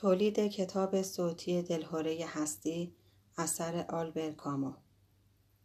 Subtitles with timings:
[0.00, 2.94] تولید کتاب صوتی دلهوره هستی
[3.38, 4.72] اثر آلبر کامو.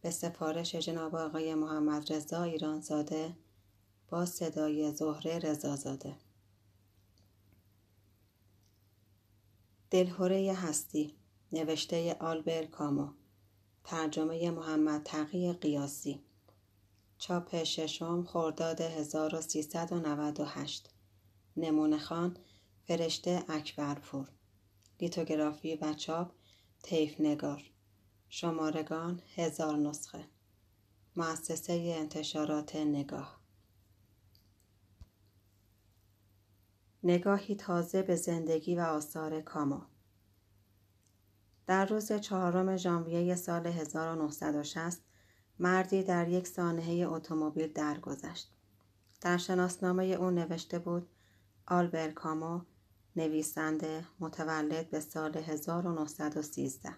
[0.01, 3.35] به سفارش جناب آقای محمد رضا ایرانزاده
[4.09, 6.15] با صدای زهره رضازاده.
[9.89, 11.15] دلهوره هستی
[11.51, 13.07] نوشته آلبر کامو.
[13.83, 16.21] ترجمه محمد تقی قیاسی.
[17.17, 20.89] چاپ ششم خرداد 1398
[21.57, 22.37] نمونه خان
[22.87, 24.27] فرشته اکبرپور
[24.99, 26.31] لیتوگرافی و چاپ
[26.83, 27.63] تیف نگار.
[28.29, 30.25] شمارگان هزار نسخه.
[31.15, 33.39] مؤسسه انتشارات نگاه.
[37.03, 39.87] نگاهی تازه به زندگی و آثار کاما.
[41.67, 45.01] در روز چهارم ژانویه سال 1960
[45.59, 48.51] مردی در یک سانحه اتومبیل درگذشت.
[49.21, 51.09] در شناسنامه او نوشته بود
[51.67, 52.61] آلبر کامو
[53.15, 56.95] نویسنده متولد به سال 1913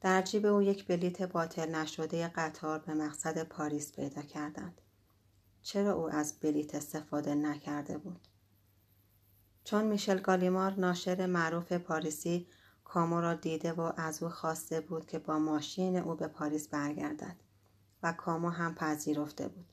[0.00, 4.80] در جیب او یک بلیت باطل نشده قطار به مقصد پاریس پیدا کردند.
[5.62, 8.28] چرا او از بلیت استفاده نکرده بود؟
[9.64, 12.46] چون میشل گالیمار ناشر معروف پاریسی
[12.84, 17.36] کامو را دیده و از او خواسته بود که با ماشین او به پاریس برگردد
[18.02, 19.69] و کامو هم پذیرفته بود.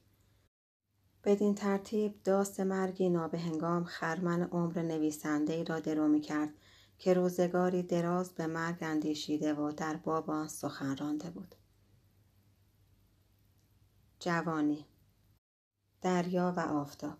[1.28, 6.50] بدین ترتیب داست مرگی نابهنگام خرمن عمر نویسنده ای را درو می کرد
[6.97, 11.55] که روزگاری دراز به مرگ اندیشیده و در باب آن سخن رانده بود.
[14.20, 14.86] جوانی
[16.02, 17.17] دریا و آفتاب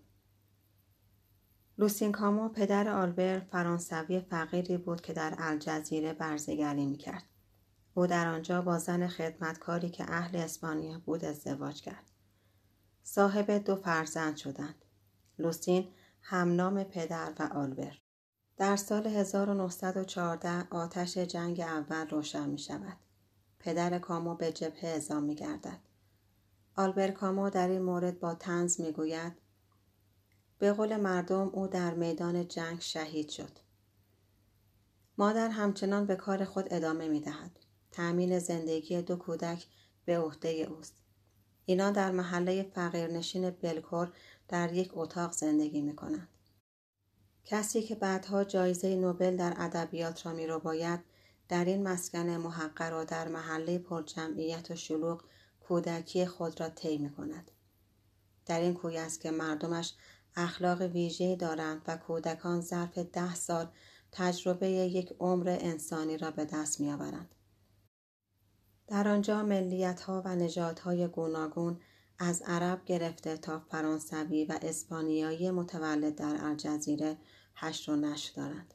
[1.78, 7.24] لوسین کامو پدر آلبر فرانسوی فقیری بود که در الجزیره برزگری می‌کرد.
[7.94, 12.07] او در آنجا با زن خدمتکاری که اهل اسپانیا بود ازدواج کرد.
[13.10, 14.84] صاحب دو فرزند شدند.
[15.38, 15.88] لوسین
[16.22, 17.98] همنام پدر و آلبر.
[18.56, 22.96] در سال 1914 آتش جنگ اول روشن می شود.
[23.58, 25.78] پدر کامو به جبهه اعزام می گردد.
[26.76, 29.32] آلبر کامو در این مورد با تنز می گوید
[30.58, 33.58] به قول مردم او در میدان جنگ شهید شد.
[35.18, 37.58] مادر همچنان به کار خود ادامه می دهد.
[37.90, 39.66] تأمین زندگی دو کودک
[40.04, 41.07] به عهده اوست.
[41.68, 44.12] اینا در محله فقیرنشین بلکور
[44.48, 46.28] در یک اتاق زندگی می کنند.
[47.44, 51.00] کسی که بعدها جایزه نوبل در ادبیات را می رو باید
[51.48, 55.24] در این مسکن محقر و در محله پرجمعیت و شلوغ
[55.60, 57.50] کودکی خود را طی می کند.
[58.46, 59.94] در این کوی است که مردمش
[60.36, 63.68] اخلاق ویژه دارند و کودکان ظرف ده سال
[64.12, 67.34] تجربه یک عمر انسانی را به دست می آورند.
[68.88, 71.80] در آنجا ملیت ها و نجات های گوناگون
[72.18, 77.18] از عرب گرفته تا فرانسوی و اسپانیایی متولد در الجزیره
[77.54, 78.74] هشت و نشر دارند.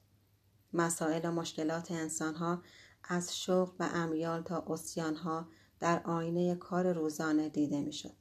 [0.74, 2.62] مسائل و مشکلات انسان ها
[3.04, 5.48] از شغل و امیال تا اسیان ها
[5.80, 8.14] در آینه کار روزانه دیده می شد.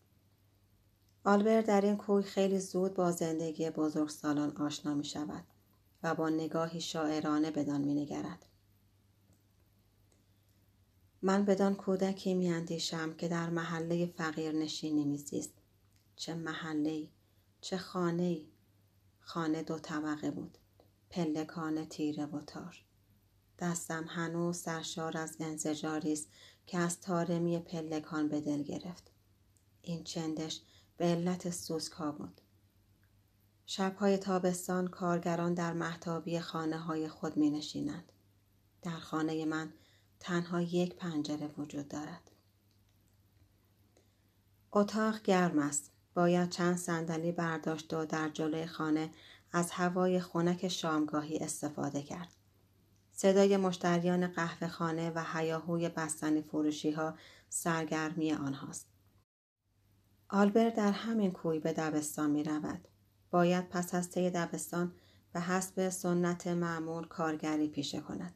[1.25, 5.45] آلبر در این کوی خیلی زود با زندگی بزرگسالان آشنا می شود
[6.03, 8.47] و با نگاهی شاعرانه بدان می نگرد.
[11.25, 15.53] من بدان کودکی می اندیشم که در محله فقیر نشینی می زیست.
[16.17, 17.09] چه محله
[17.61, 18.41] چه خانه
[19.21, 20.59] خانه دو طبقه بود.
[21.11, 22.85] پلکان تیره و تار.
[23.59, 26.29] دستم هنوز سرشار از انزجاری است
[26.67, 29.11] که از تارمی پلکان به دل گرفت.
[29.83, 30.61] این چندش
[30.97, 32.41] به علت سوسک ها بود.
[33.67, 38.13] شبهای تابستان کارگران در محتابی خانه های خود می نشینند.
[38.83, 39.73] در خانه من
[40.23, 42.31] تنها یک پنجره وجود دارد.
[44.73, 45.91] اتاق گرم است.
[46.15, 49.11] باید چند صندلی برداشت و در جلوی خانه
[49.53, 52.35] از هوای خنک شامگاهی استفاده کرد.
[53.13, 57.15] صدای مشتریان قهوه خانه و هیاهوی بستنی فروشی ها
[57.49, 58.87] سرگرمی آنهاست.
[60.29, 62.89] آلبر در همین کوی به دبستان می رود.
[63.31, 64.95] باید پس از طی دبستان
[65.33, 68.35] به حسب سنت معمول کارگری پیشه کند.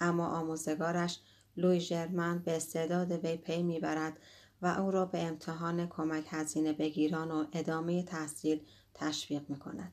[0.00, 1.20] اما آموزگارش
[1.56, 4.18] لوی ژرمن به استعداد وی پی می‌برد
[4.62, 8.60] و او را به امتحان کمک هزینه بگیران و ادامه تحصیل
[8.94, 9.92] تشویق می کند.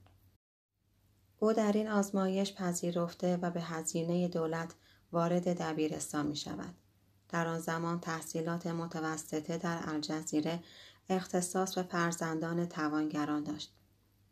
[1.39, 4.75] او در این آزمایش پذیرفته و به هزینه دولت
[5.11, 6.75] وارد دبیرستان می شود.
[7.29, 10.63] در آن زمان تحصیلات متوسطه در الجزیره
[11.09, 13.73] اختصاص به فرزندان توانگران داشت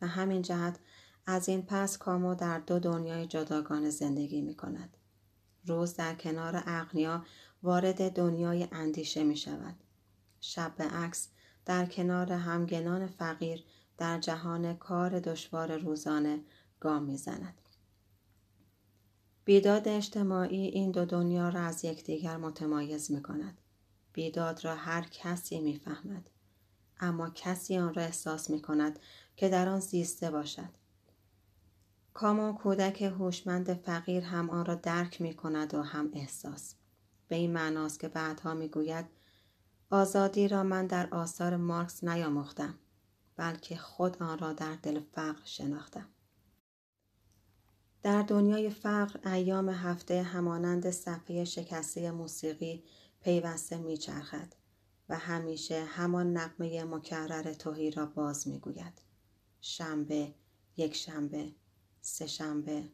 [0.01, 0.79] و همین جهت
[1.25, 4.97] از این پس کامو در دو دنیای جداگانه زندگی می کند.
[5.66, 7.25] روز در کنار اغنیا
[7.63, 9.75] وارد دنیای اندیشه می شود.
[10.42, 11.28] شب به عکس
[11.66, 13.63] در کنار همگنان فقیر
[13.98, 16.40] در جهان کار دشوار روزانه
[16.80, 17.62] گام می زند.
[19.46, 23.62] بیداد اجتماعی این دو دنیا را از یکدیگر متمایز می کند.
[24.14, 26.30] بیداد را هر کسی می‌فهمد
[27.00, 29.00] اما کسی آن را احساس می کند
[29.36, 30.69] که در آن زیسته باشد
[32.13, 36.75] کاما کودک هوشمند فقیر هم آن را درک می کند و هم احساس.
[37.28, 39.06] به این معناست که بعدها می گوید
[39.90, 42.80] آزادی را من در آثار مارکس نیاموختم
[43.36, 46.08] بلکه خود آن را در دل فقر شناختم.
[48.04, 52.84] در دنیای فقر ایام هفته همانند صفحه شکسته موسیقی
[53.22, 54.54] پیوسته میچرخد
[55.10, 59.02] و همیشه همان نقمه مکرر توهی را باز می‌گوید.
[59.62, 60.34] شنبه
[60.78, 61.52] یک شنبه.
[62.01, 62.89] سه شنبه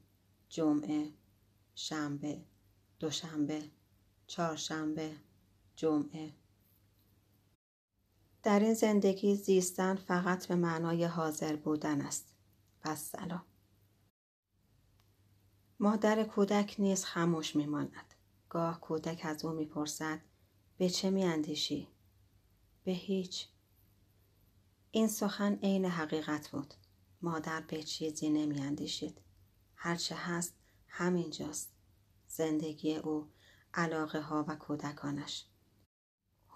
[0.49, 1.13] جمعه
[1.75, 2.41] شنبه
[2.99, 3.71] دوشنبه
[4.27, 5.15] چهارشنبه
[5.75, 6.33] جمعه.
[8.43, 12.33] در این زندگی زیستن فقط به معنای حاضر بودن است.
[12.81, 13.45] پس سلام.
[15.79, 18.13] مادر کودک نیز خموش میماند.
[18.49, 20.19] گاه کودک از او می‌پرسد
[20.77, 21.87] به چه میاندیشی؟
[22.83, 23.47] به هیچ.
[24.91, 26.73] این سخن عین حقیقت بود.
[27.21, 29.21] مادر به چیزی نمیاندیشید
[29.75, 30.53] هرچه هست
[30.87, 31.73] همینجاست
[32.27, 33.29] زندگی او
[33.73, 35.45] علاقه ها و کودکانش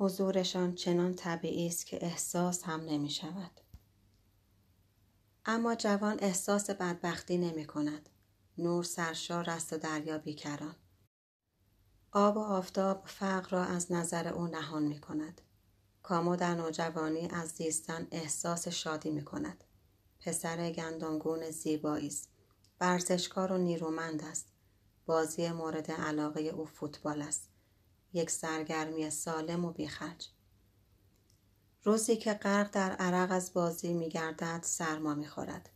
[0.01, 3.51] حضورشان چنان طبیعی است که احساس هم نمی شود.
[5.45, 8.09] اما جوان احساس بدبختی نمی کند.
[8.57, 10.75] نور سرشار است و دریا بیکران.
[12.11, 15.41] آب و آفتاب فقر را از نظر او نهان می کند.
[16.03, 19.63] کامو در نوجوانی از زیستن احساس شادی می کند.
[20.21, 22.29] پسر گندمگون زیبایی است.
[22.79, 24.47] ورزشکار و نیرومند است.
[25.05, 27.49] بازی مورد علاقه او فوتبال است.
[28.13, 30.27] یک سرگرمی سالم و بیخرج.
[31.83, 35.69] روزی که غرق در عرق از بازی می گردد سرما می خورد.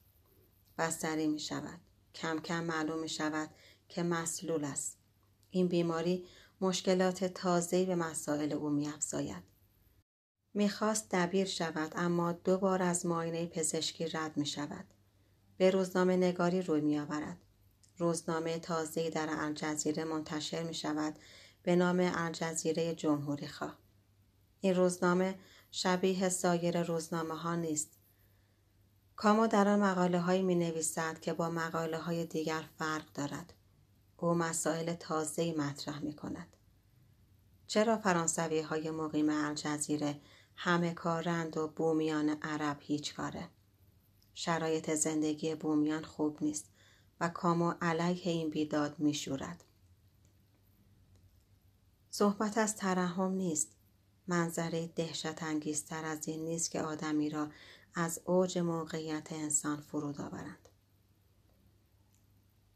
[0.78, 1.80] بستری می شود.
[2.16, 3.50] کم کم معلوم می شود
[3.90, 4.98] که مسلول است.
[5.50, 6.28] این بیماری
[6.62, 9.55] مشکلات تازه‌ای به مسائل او میافزاید.
[10.56, 14.86] می‌خواست دبیر شود اما دو بار از معاینه پزشکی رد می شود.
[15.58, 17.38] به روزنامه نگاری روی می آورد.
[17.98, 21.16] روزنامه تازه‌ای در الجزیره منتشر می شود
[21.64, 23.78] به نام الجزیره جمهوری خواه.
[24.62, 25.36] این روزنامه
[25.72, 27.90] شبیه سایر روزنامه ها نیست.
[29.16, 33.54] کاما در آن مقاله هایی می نویسد که با مقاله های دیگر فرق دارد.
[34.18, 36.48] او مسائل تازه‌ای مطرح می کند.
[37.68, 40.20] چرا فرانسوی های مقیم الجزیره
[40.56, 43.50] همه کارند و بومیان عرب هیچ کاره؟
[44.34, 46.66] شرایط زندگی بومیان خوب نیست
[47.20, 49.64] و کامو علیه این بیداد می شورد.
[52.10, 53.72] صحبت از ترحم نیست.
[54.28, 57.48] منظره دهشت انگیزتر از این نیست که آدمی را
[57.96, 60.70] از اوج موقعیت انسان فرود آورند.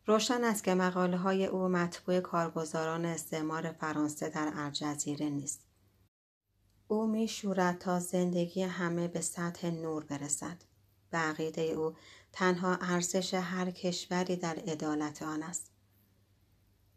[0.06, 5.69] روشن است که مقاله های او مطبوع کارگزاران استعمار فرانسه در الجزیره نیست.
[6.92, 10.58] او می شورد تا زندگی همه به سطح نور برسد.
[11.12, 11.96] به عقیده او
[12.32, 15.72] تنها ارزش هر کشوری در عدالت آن است.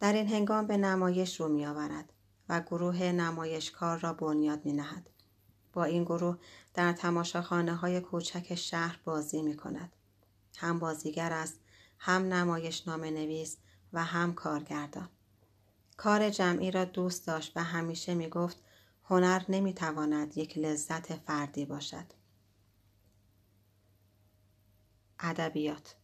[0.01, 2.13] در این هنگام به نمایش رو می آورد
[2.49, 5.11] و گروه نمایشکار را بنیاد می نهد.
[5.73, 6.39] با این گروه
[6.75, 9.93] در تماشاخانه های کوچک شهر بازی می کند.
[10.57, 11.61] هم بازیگر است
[11.99, 13.57] هم نمایش نام نویس
[13.93, 15.09] و هم کارگردان.
[15.97, 18.57] کار جمعی را دوست داشت و همیشه می گفت
[19.05, 22.07] هنر نمی تواند یک لذت فردی باشد.
[25.21, 25.97] ادبیات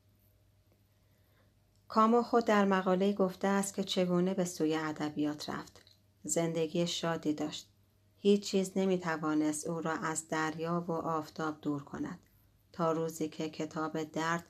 [1.88, 5.80] کامو خود در مقاله گفته است که چگونه به سوی ادبیات رفت.
[6.24, 7.68] زندگی شادی داشت.
[8.18, 12.18] هیچ چیز نمی توانست او را از دریا و آفتاب دور کند.
[12.72, 14.46] تا روزی که کتاب درد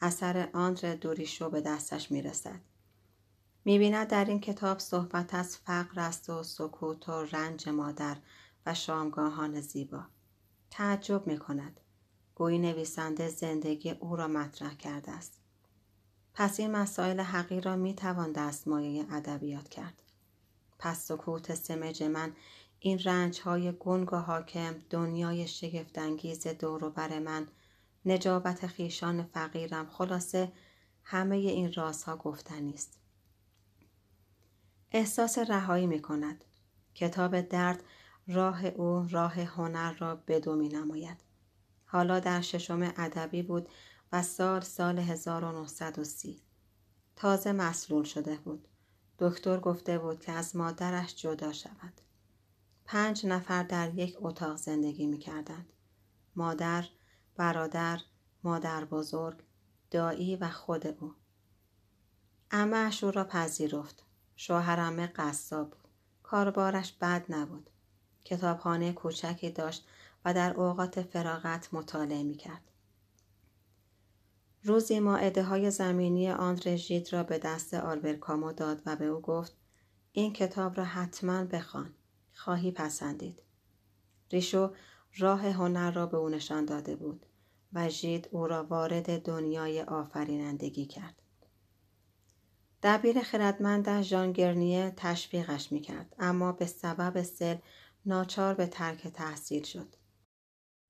[0.00, 2.22] اثر آندر دوریشو به دستش می
[3.62, 3.66] رسد.
[3.66, 8.16] می بیند در این کتاب صحبت از فقر است و سکوت و رنج مادر
[8.66, 10.04] و شامگاهان زیبا.
[10.70, 11.80] تعجب می کند.
[12.34, 15.38] گویی نویسنده زندگی او را مطرح کرده است.
[16.34, 20.02] پس این مسائل حقیر را می توان دستمایه ادبیات کرد.
[20.78, 22.32] پس سکوت سمج من
[22.80, 27.48] این رنج های گنگ و حاکم دنیای شگفتانگیز دور و بر من
[28.04, 30.52] نجابت خیشان فقیرم خلاصه
[31.04, 33.01] همه این رازها گفتنی است
[34.92, 36.44] احساس رهایی می کند
[36.94, 37.82] کتاب درد
[38.26, 41.16] راه او راه هنر را بدو می نماید
[41.84, 43.68] حالا در ششم ادبی بود
[44.12, 46.42] و سال سال 1930
[47.16, 48.68] تازه مسلول شده بود.
[49.18, 52.00] دکتر گفته بود که از مادرش جدا شود.
[52.84, 55.72] پنج نفر در یک اتاق زندگی می کردند.
[56.36, 56.88] مادر،
[57.36, 58.00] برادر،
[58.44, 59.42] مادر بزرگ،
[59.90, 61.14] دایی و خود او.
[62.50, 64.04] امهاش او را پذیرفت.
[64.36, 65.88] شوهرمه قصاب بود.
[66.22, 67.70] کاربارش بد نبود.
[68.24, 69.86] کتابخانه کوچکی داشت
[70.24, 72.62] و در اوقات فراغت مطالعه می‌کرد.
[74.64, 79.20] روزی ماعده های زمینی آندر ژید را به دست آلبر کامو داد و به او
[79.20, 79.56] گفت
[80.12, 81.94] این کتاب را حتما بخوان.
[82.34, 83.42] خواهی پسندید.
[84.30, 84.74] ریشو
[85.18, 87.26] راه هنر را به او نشان داده بود
[87.72, 91.21] و ژید او را وارد دنیای آفرینندگی کرد.
[92.82, 97.56] دبیر خردمندش ژان گرنیه تشویقش می‌کرد اما به سبب سل
[98.06, 99.96] ناچار به ترک تحصیل شد.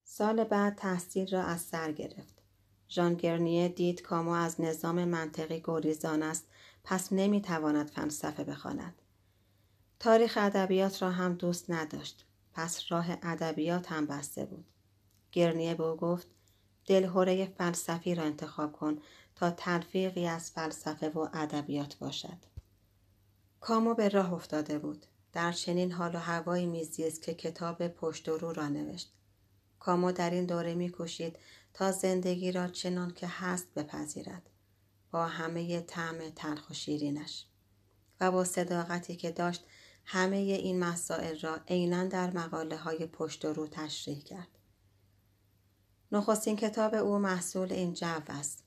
[0.04, 2.42] سال بعد تحصیل را از سر گرفت.
[2.88, 6.46] ژان گرنیه دید کامو از نظام منطقی گریزان است
[6.84, 9.02] پس نمی‌تواند فلسفه بخواند.
[10.00, 14.64] تاریخ ادبیات را هم دوست نداشت پس راه ادبیات هم بسته بود.
[15.32, 16.26] گرنیه به او گفت
[16.86, 18.98] دلهوره فلسفی را انتخاب کن
[19.42, 22.38] تا تلفیقی از فلسفه و ادبیات باشد.
[23.60, 25.06] کامو به راه افتاده بود.
[25.32, 29.12] در چنین حال و هوایی میزیست که کتاب پشت و رو را نوشت.
[29.78, 31.38] کامو در این دوره میکوشید
[31.74, 34.50] تا زندگی را چنان که هست بپذیرد.
[35.10, 37.46] با همه طعم تلخ و شیرینش.
[38.20, 39.64] و با صداقتی که داشت
[40.04, 44.58] همه این مسائل را عینا در مقاله های پشت و رو تشریح کرد.
[46.12, 48.64] نخستین کتاب او محصول این جو است.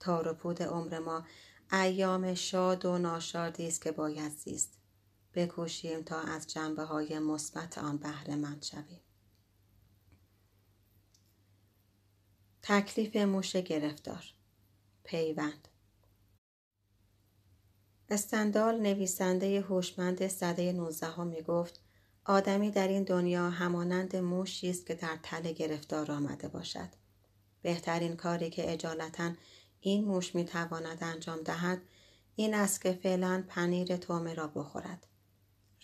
[0.00, 1.24] تار و پود عمر ما
[1.72, 4.78] ایام شاد و ناشادی است که باید زیست.
[5.34, 9.00] بکوشیم تا از جنبه های مثبت آن بهره مند شویم.
[12.62, 14.24] تکلیف موش گرفتار
[15.04, 15.68] پیوند
[18.08, 21.80] استندال نویسنده هوشمند صده 19 می گفت
[22.24, 26.88] آدمی در این دنیا همانند موشی است که در تله گرفتار آمده باشد.
[27.62, 29.32] بهترین کاری که اجالتا
[29.86, 31.82] این موش می تواند انجام دهد
[32.36, 35.06] این است که فعلا پنیر تومه را بخورد.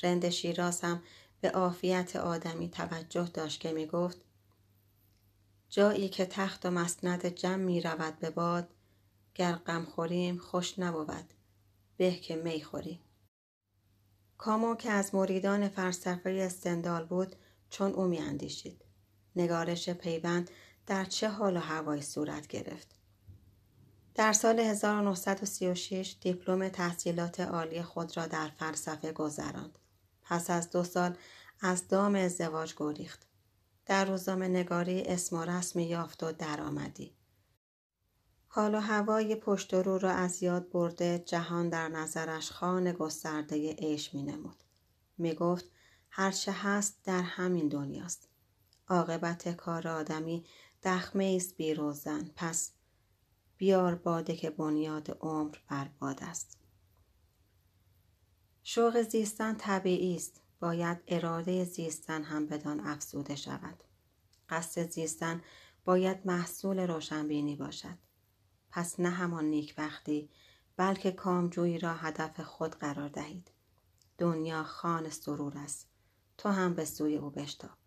[0.03, 1.03] رند شیراز هم
[1.41, 4.17] به عافیت آدمی توجه داشت که می گفت
[5.69, 8.69] جایی که تخت و مسند جمع می رود به باد
[9.35, 11.35] گر غم خوریم خوش نبود
[11.97, 13.01] به که می خوری.
[14.39, 17.37] کامو که از مریدان فلسفه استندال بود
[17.71, 18.85] چون او اندیشید.
[19.37, 20.51] نگارش پیوند
[20.87, 23.02] در چه حال و هوایی صورت گرفت.
[24.15, 29.79] در سال 1936 دیپلم تحصیلات عالی خود را در فلسفه گذراند.
[30.23, 31.17] پس از دو سال
[31.61, 33.27] از دام ازدواج گریخت.
[33.87, 37.17] در روزنامه نگاری اسم و رسمی یافت و درآمدی.
[38.49, 44.15] حال و هوای پشت رو را از یاد برده جهان در نظرش خان گسترده عیش
[44.15, 44.63] می نمود.
[45.19, 45.65] می گفت
[46.11, 48.29] هرچه هست در همین دنیاست.
[48.89, 50.45] عاقبت کار آدمی
[50.83, 52.73] دخمه است بیروزن پس
[53.63, 55.57] بیار باده که بنیاد عمر
[55.99, 56.59] باد است.
[58.63, 60.41] شوق زیستن طبیعی است.
[60.61, 63.85] باید اراده زیستن هم بدان افزوده شود.
[64.49, 65.43] قصد زیستن
[65.85, 67.99] باید محصول روشنبینی باشد.
[68.71, 70.31] پس نه همان نیکبختی
[70.77, 73.51] بلکه کامجویی را هدف خود قرار دهید
[74.19, 75.89] دنیا خان سرور است
[76.39, 77.79] تو هم به سوی او بشتاب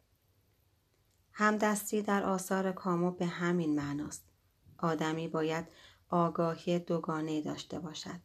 [1.32, 4.35] همدستی در آثار کامو به همین معناست
[4.78, 5.66] آدمی باید
[6.10, 8.20] آگاهی دوگانه داشته باشد.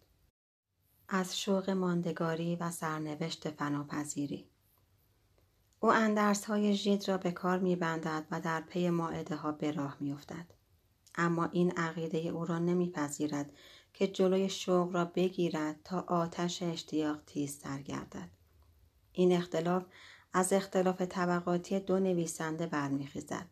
[1.09, 4.47] از شوق ماندگاری و سرنوشت فناپذیری.
[5.81, 9.73] او اندرس های ژید را به کار می بندد و در پی ماعده ها به
[9.73, 10.47] راه می افتد.
[11.15, 13.53] اما این عقیده او را نمیپذیرد
[13.95, 18.29] که جلوی شوق را بگیرد تا آتش اشتیاق تیزتر گردد
[19.13, 19.85] این اختلاف
[20.33, 23.47] از اختلاف طبقاتی دو نویسنده برمیخیزد.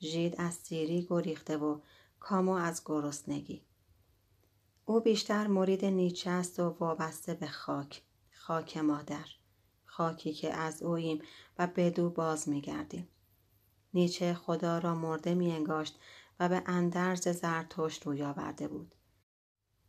[0.00, 1.80] ژید از سیری گریخته و
[2.28, 3.62] کامو از گرسنگی
[4.84, 8.02] او بیشتر مرید نیچه است و وابسته به خاک
[8.32, 9.26] خاک مادر
[9.84, 11.22] خاکی که از اوییم
[11.58, 13.08] و بدو باز میگردیم
[13.94, 15.98] نیچه خدا را مرده میانگاشت
[16.40, 18.94] و به اندرز زرتشت روی آورده بود.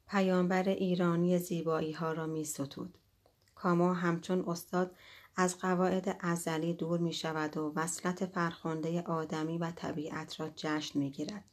[0.08, 2.98] پیامبر ایرانی زیبایی ها را می ستود.
[3.56, 4.96] کاما همچون استاد
[5.36, 11.12] از قواعد ازلی دور می شود و وصلت فرخنده آدمی و طبیعت را جشن می
[11.12, 11.44] گیرد.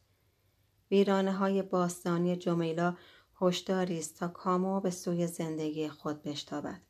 [0.91, 2.97] ویرانه های باستانی جمیلا
[3.41, 6.81] هشداری است تا کامو به سوی زندگی خود بشتابد.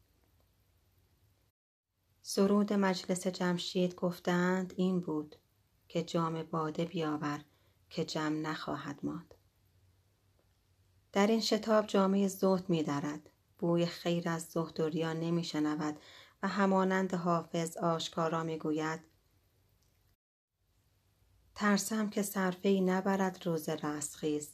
[2.22, 5.36] سرود مجلس جمشید گفتند این بود
[5.88, 7.44] که جام باده بیاور
[7.90, 9.34] که جمع نخواهد ماند
[11.12, 13.30] در این شتاب جامعه زهد می دارد.
[13.58, 15.98] بوی خیر از زهد و ریا نمی شنود
[16.42, 19.00] و همانند حافظ آشکارا می گوید
[21.54, 24.49] ترسم که صرفه ای نبرد روز رستخیز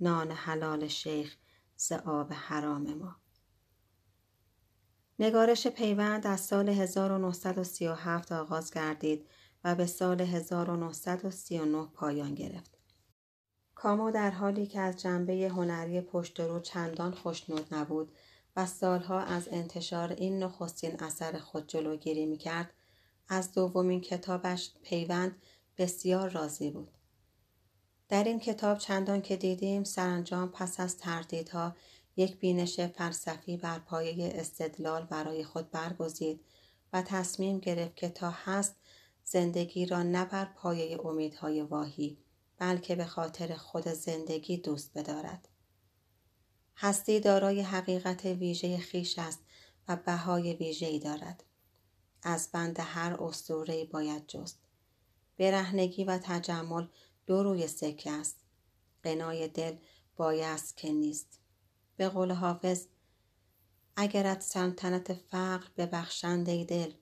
[0.00, 1.36] نان حلال شیخ
[1.76, 3.16] ز آب حرام ما
[5.18, 9.28] نگارش پیوند از سال 1937 آغاز گردید
[9.64, 12.78] و به سال 1939 پایان گرفت.
[13.74, 18.12] کامو در حالی که از جنبه هنری پشت رو چندان خوشنود نبود
[18.56, 22.72] و سالها از انتشار این نخستین اثر خود جلوگیری می‌کرد
[23.28, 25.42] از دومین کتابش پیوند
[25.78, 26.98] بسیار راضی بود.
[28.08, 31.76] در این کتاب چندان که دیدیم سرانجام پس از تردیدها
[32.16, 36.44] یک بینش فلسفی بر پایه استدلال برای خود برگزید
[36.92, 38.76] و تصمیم گرفت که تا هست
[39.24, 42.18] زندگی را نه بر پایه امیدهای واهی
[42.58, 45.48] بلکه به خاطر خود زندگی دوست بدارد.
[46.76, 49.40] هستی دارای حقیقت ویژه خیش است
[49.88, 51.44] و بهای ویژه‌ای دارد.
[52.22, 54.61] از بند هر اسطوره‌ای باید جست.
[55.42, 56.86] برهنگی و تجمل
[57.26, 58.36] دو روی سکه است.
[59.02, 59.76] قنای دل
[60.16, 61.40] بایست که نیست.
[61.96, 62.86] به قول حافظ
[63.96, 66.92] اگرت سلطنت فقر به بخشنده دل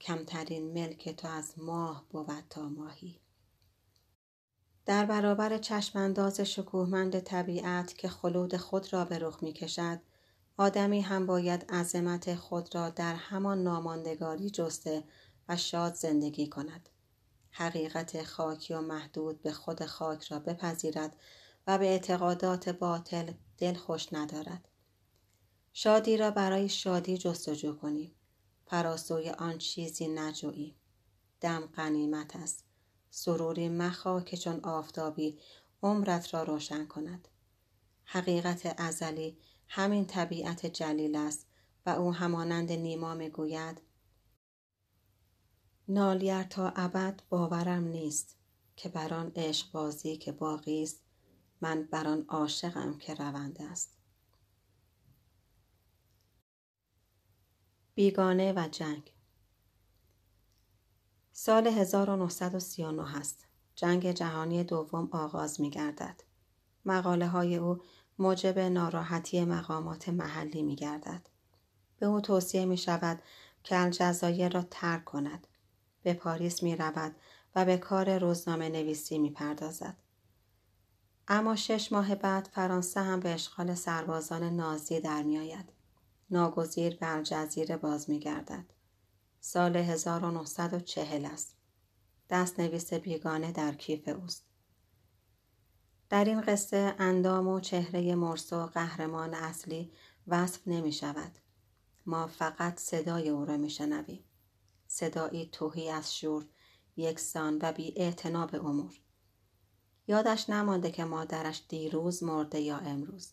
[0.00, 3.20] کمترین ملک تو از ماه بود تا ماهی.
[4.86, 10.00] در برابر چشمانداز شکوهمند طبیعت که خلود خود را به رخ می کشد
[10.56, 15.04] آدمی هم باید عظمت خود را در همان ناماندگاری جسته
[15.48, 16.88] و شاد زندگی کند.
[17.52, 21.16] حقیقت خاکی و محدود به خود خاک را بپذیرد
[21.66, 24.68] و به اعتقادات باطل دل خوش ندارد.
[25.72, 28.14] شادی را برای شادی جستجو کنیم.
[28.66, 30.74] فراسوی آن چیزی نجوییم
[31.40, 32.64] دم قنیمت است.
[33.10, 35.38] سروری مخوا که چون آفتابی
[35.82, 37.28] عمرت را روشن کند.
[38.04, 41.46] حقیقت ازلی همین طبیعت جلیل است
[41.86, 43.80] و او همانند نیما می‌گوید
[45.88, 48.36] نالیر تا ابد باورم نیست
[48.76, 51.02] که بر آن عشق بازی که باقی است
[51.60, 53.96] من بر آن عاشقم که رونده است
[57.94, 59.12] بیگانه و جنگ
[61.32, 63.46] سال 1939 است.
[63.74, 66.20] جنگ جهانی دوم آغاز می گردد.
[66.84, 67.82] مقاله های او
[68.18, 71.28] موجب ناراحتی مقامات محلی می گردد.
[71.98, 73.22] به او توصیه می شود
[73.64, 75.46] که الجزایر را ترک کند.
[76.02, 77.16] به پاریس می رود
[77.54, 79.96] و به کار روزنامه نویسی می پردازد.
[81.28, 85.72] اما شش ماه بعد فرانسه هم به اشغال سربازان نازی در می آید.
[86.30, 88.64] ناگزیر به الجزیره باز می گردد.
[89.40, 91.56] سال 1940 است.
[92.30, 94.44] دست نویس بیگانه در کیف اوست.
[96.08, 99.92] در این قصه اندام و چهره مرسو قهرمان اصلی
[100.26, 101.32] وصف نمی شود.
[102.06, 104.24] ما فقط صدای او را می شنویم.
[104.94, 106.46] صدایی توهی از شور،
[106.96, 107.90] یکسان و بی
[108.52, 109.00] به امور.
[110.06, 113.32] یادش نمانده که مادرش دیروز مرده یا امروز.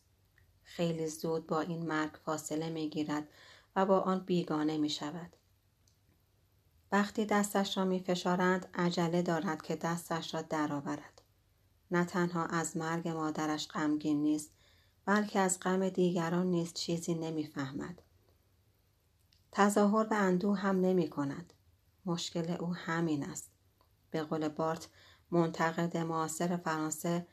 [0.63, 3.27] خیلی زود با این مرگ فاصله می گیرد
[3.75, 5.35] و با آن بیگانه می شود.
[6.91, 11.21] وقتی دستش را می فشارند عجله دارد که دستش را درآورد.
[11.91, 14.51] نه تنها از مرگ مادرش غمگین نیست
[15.05, 18.01] بلکه از غم دیگران نیز چیزی نمی‌فهمد.
[19.51, 21.53] تظاهر به اندوه هم نمی کند.
[22.05, 23.51] مشکل او همین است.
[24.11, 24.89] به قول بارت
[25.31, 27.27] منتقد معاصر فرانسه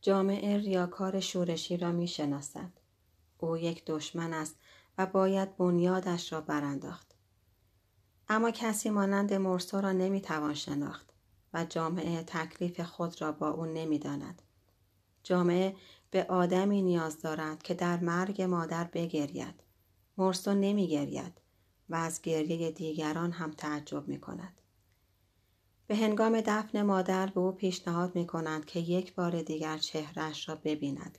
[0.00, 2.70] جامعه ریاکار شورشی را می شناسد.
[3.38, 4.56] او یک دشمن است
[4.98, 7.14] و باید بنیادش را برانداخت.
[8.28, 11.12] اما کسی مانند مرسو را نمی‌توان شناخت
[11.54, 14.42] و جامعه تکلیف خود را با او نمی‌داند
[15.22, 15.76] جامعه
[16.10, 19.69] به آدمی نیاز دارد که در مرگ مادر بگرید
[20.20, 21.40] مرسو نمیگرید
[21.88, 24.60] و از گریه دیگران هم تعجب می کند.
[25.86, 30.54] به هنگام دفن مادر به او پیشنهاد می کنند که یک بار دیگر چهرش را
[30.54, 31.18] ببیند.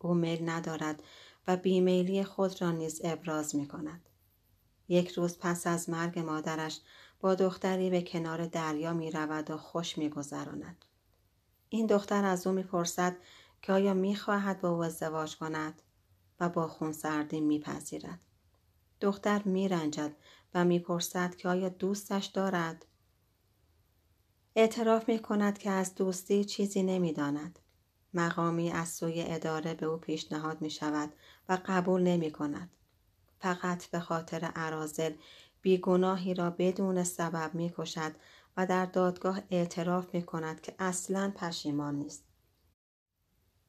[0.00, 1.02] او میل ندارد
[1.48, 4.08] و بیمیلی خود را نیز ابراز می کند.
[4.88, 6.80] یک روز پس از مرگ مادرش
[7.20, 10.84] با دختری به کنار دریا می رود و خوش می گذراند.
[11.68, 13.16] این دختر از او می‌پرسد
[13.62, 15.82] که آیا می‌خواهد با او ازدواج کند
[16.40, 18.20] و با خونسردی میپذیرد
[19.00, 20.16] دختر میرنجد
[20.54, 22.86] و می‌پرسد که آیا دوستش دارد؟
[24.56, 27.58] اعتراف می کند که از دوستی چیزی نمی‌داند.
[28.14, 31.12] مقامی از سوی اداره به او پیشنهاد می شود
[31.48, 32.70] و قبول نمی کند
[33.38, 35.12] فقط به خاطر عرازل
[35.62, 38.12] بیگناهی را بدون سبب می کشد
[38.56, 42.24] و در دادگاه اعتراف می کند که اصلا پشیمان نیست.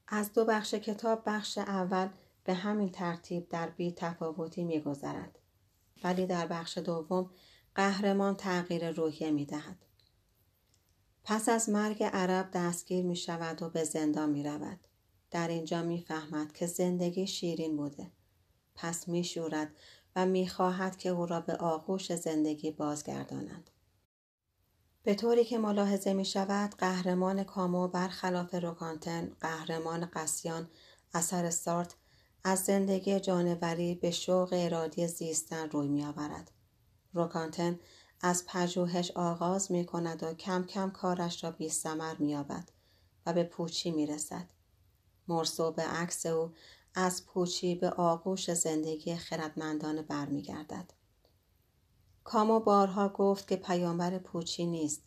[0.08, 2.10] از دو بخش کتاب بخش اول
[2.46, 5.40] به همین ترتیب در بی تفاوتی می گذرد.
[6.04, 7.30] ولی در بخش دوم
[7.76, 9.86] قهرمان تغییر روحیه می دهد.
[11.24, 14.80] پس از مرگ عرب دستگیر می شود و به زندان می رود.
[15.32, 18.12] در اینجا می‌فهمد که زندگی شیرین بوده
[18.76, 19.76] پس میشورد
[20.16, 23.70] و می‌خواهد که او را به آغوش زندگی بازگردانند
[25.04, 30.70] به طوری که ملاحظه می شود قهرمان کامو برخلاف روکانتن قهرمان قسیان
[31.14, 31.96] اثر سارت
[32.48, 36.52] از زندگی جانوری به شوق ارادی زیستن روی می آورد.
[37.14, 37.80] روکانتن
[38.22, 42.72] از پژوهش آغاز می کند و کم کم کارش را بی سمر می آبد
[43.26, 44.50] و به پوچی می رسد.
[45.28, 46.54] مرسو به عکس او
[46.96, 50.94] از پوچی به آغوش زندگی خردمندانه برمیگردد.
[52.24, 55.02] کامو بارها گفت که پیامبر پوچی نیست.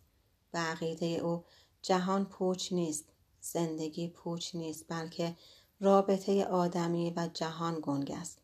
[0.53, 1.45] به عقیده او
[1.83, 3.05] جهان پوچ نیست.
[3.41, 5.37] زندگی پوچ نیست بلکه
[5.81, 8.39] رابطه آدمی و جهان گنگ است.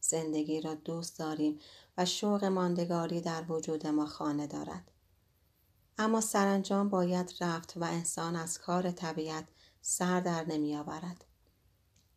[0.00, 1.58] زندگی را دوست داریم
[1.98, 4.90] و شوق ماندگاری در وجود ما خانه دارد.
[5.98, 9.44] اما سرانجام باید رفت و انسان از کار طبیعت
[9.80, 11.24] سر در نمی آورد.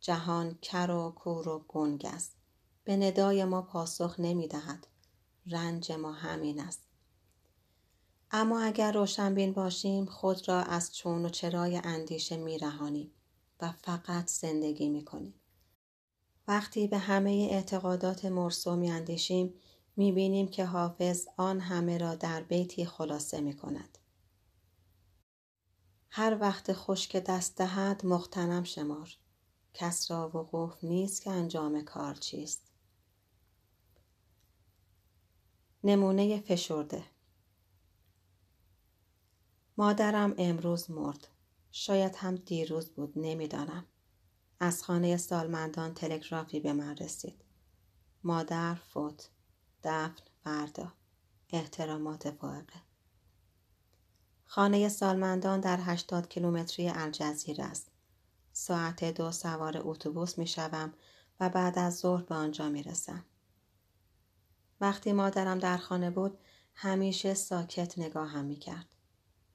[0.00, 2.32] جهان کر و کور و گنگ است.
[2.84, 4.86] به ندای ما پاسخ نمی دهد.
[5.46, 6.80] رنج ما همین است.
[8.30, 13.10] اما اگر روشنبین باشیم خود را از چون و چرای اندیشه می رهانیم
[13.60, 15.34] و فقط زندگی می کنیم.
[16.48, 19.54] وقتی به همه اعتقادات مرسو می اندیشیم
[19.96, 23.98] می بینیم که حافظ آن همه را در بیتی خلاصه می کند.
[26.10, 29.16] هر وقت خشک دست دهد مختنم شمار
[29.74, 32.62] کس را وقوف نیست که انجام کار چیست
[35.84, 37.04] نمونه فشرده
[39.76, 41.28] مادرم امروز مرد
[41.78, 43.84] شاید هم دیروز بود نمی‌دانم.
[44.60, 47.44] از خانه سالمندان تلگرافی به من رسید.
[48.24, 49.28] مادر فوت
[49.84, 50.92] دفن فردا.
[51.50, 52.82] احترامات فائقه.
[54.44, 57.90] خانه سالمندان در هشتاد کیلومتری الجزیره است.
[58.52, 60.94] ساعت دو سوار اتوبوس می شوم
[61.40, 63.24] و بعد از ظهر به آنجا می رسم.
[64.80, 66.38] وقتی مادرم در خانه بود
[66.74, 68.95] همیشه ساکت نگاهم می کرد.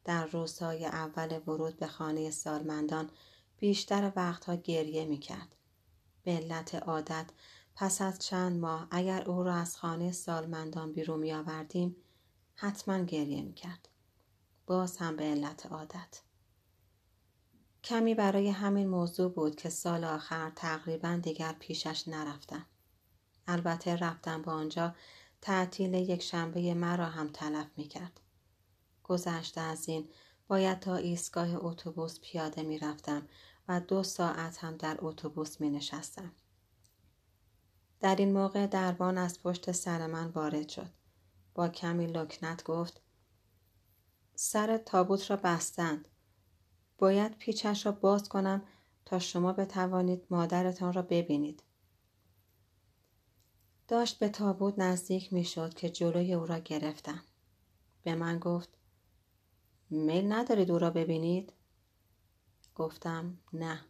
[0.03, 3.09] در روزهای اول ورود به خانه سالمندان
[3.57, 5.55] بیشتر وقتها گریه می کرد.
[6.23, 7.29] به علت عادت
[7.75, 11.95] پس از چند ماه اگر او را از خانه سالمندان بیرون می آوردیم
[12.55, 13.87] حتما گریه می کرد.
[14.65, 16.21] باز هم به علت عادت.
[17.83, 22.65] کمی برای همین موضوع بود که سال آخر تقریبا دیگر پیشش نرفتم.
[23.47, 24.95] البته رفتم با آنجا
[25.41, 28.19] تعطیل یک شنبه مرا هم تلف می کرد.
[29.11, 30.09] گذشته از این
[30.47, 33.27] باید تا ایستگاه اتوبوس پیاده می رفتم
[33.67, 36.31] و دو ساعت هم در اتوبوس می نشستم.
[37.99, 40.89] در این موقع دربان از پشت سر من وارد شد.
[41.53, 43.01] با کمی لکنت گفت
[44.35, 46.07] سر تابوت را بستند.
[46.97, 48.61] باید پیچش را باز کنم
[49.05, 51.63] تا شما بتوانید مادرتان را ببینید.
[53.87, 57.23] داشت به تابوت نزدیک می شد که جلوی او را گرفتم.
[58.03, 58.80] به من گفت
[59.91, 61.53] میل ندارید او را ببینید؟
[62.75, 63.85] گفتم نه.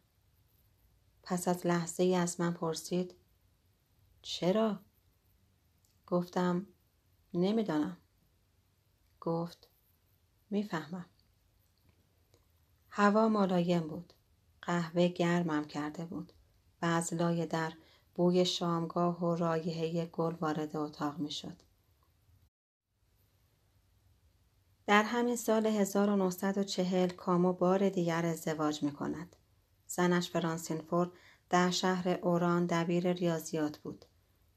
[1.24, 3.16] پس از لحظه ای از من پرسید
[4.22, 4.80] چرا؟
[6.08, 6.68] گفتم
[7.34, 7.98] نمی‌دانم.
[9.20, 9.68] گفت
[10.50, 11.06] می‌فهمم.
[12.90, 14.14] هوا ملایم بود.
[14.62, 16.34] قهوه گرمم کرده بود
[16.82, 17.74] و از لای در
[18.16, 21.62] بوی شامگاه و رایحه گل وارد اتاق می شد.
[24.88, 29.36] در همین سال 1940 کامو بار دیگر ازدواج می کند.
[29.88, 31.12] زنش فرانسینفور
[31.50, 34.06] در شهر اوران دبیر ریاضیات بود.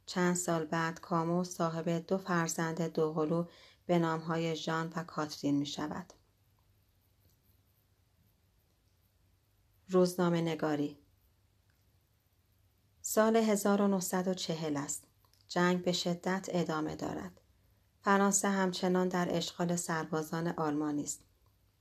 [0.07, 3.47] چند سال بعد کامو صاحب دو فرزند دوقلو
[3.87, 6.13] به نامهای ژان و کاترین می شود.
[9.89, 10.99] روزنامه نگاری
[13.03, 15.05] سال 1940 است.
[15.49, 17.41] جنگ به شدت ادامه دارد.
[18.05, 21.21] فرانسه همچنان در اشغال سربازان آلمانی است.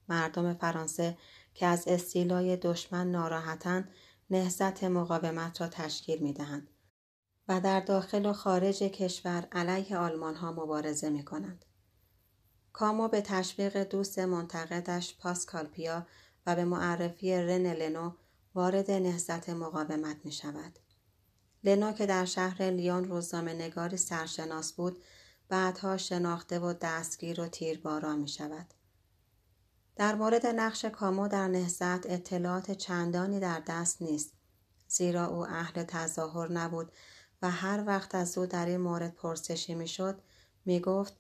[0.10, 1.18] مردم فرانسه
[1.54, 3.92] که از استیلای دشمن ناراحتند
[4.30, 6.70] نهزت مقاومت را تشکیل می دهند
[7.48, 11.66] و در داخل و خارج کشور علیه آلمان ها مبارزه می کنند.
[12.74, 16.08] کامو به تشویق دوست منتقدش پاسکال پیا
[16.46, 18.12] و به معرفی رن لنو
[18.56, 20.80] وارد نهزت مقاومت می شود.
[21.64, 25.04] لنو که در شهر لیون روزنامه نگاری سرشناس بود
[25.50, 28.74] بعدها شناخته و دستگیر و تیرباران می شود.
[29.96, 34.34] در مورد نقش کامو در نهزت اطلاعات چندانی در دست نیست
[34.88, 36.92] زیرا او اهل تظاهر نبود
[37.42, 40.22] و هر وقت از او در این مورد پرسشی می‌شد
[40.66, 41.14] می‌گفت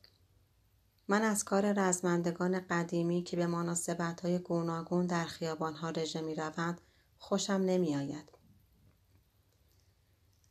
[1.07, 6.35] من از کار رزمندگان قدیمی که به مناسبت های گوناگون در خیابان ها رژه می
[6.35, 6.81] روند
[7.17, 8.32] خوشم نمی آید.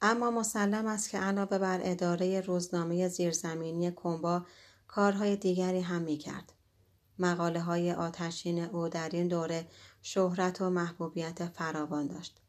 [0.04, 4.46] اما مسلم است که علاوه بر اداره روزنامه زیرزمینی کنبا
[4.88, 6.52] کارهای دیگری هم می کرد.
[7.18, 9.66] مقاله های آتشین او در این دوره
[10.02, 12.40] شهرت و محبوبیت فراوان داشت.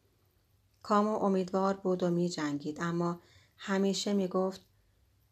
[0.83, 3.19] کامو امیدوار بود و می جنگید اما
[3.57, 4.61] همیشه می گفت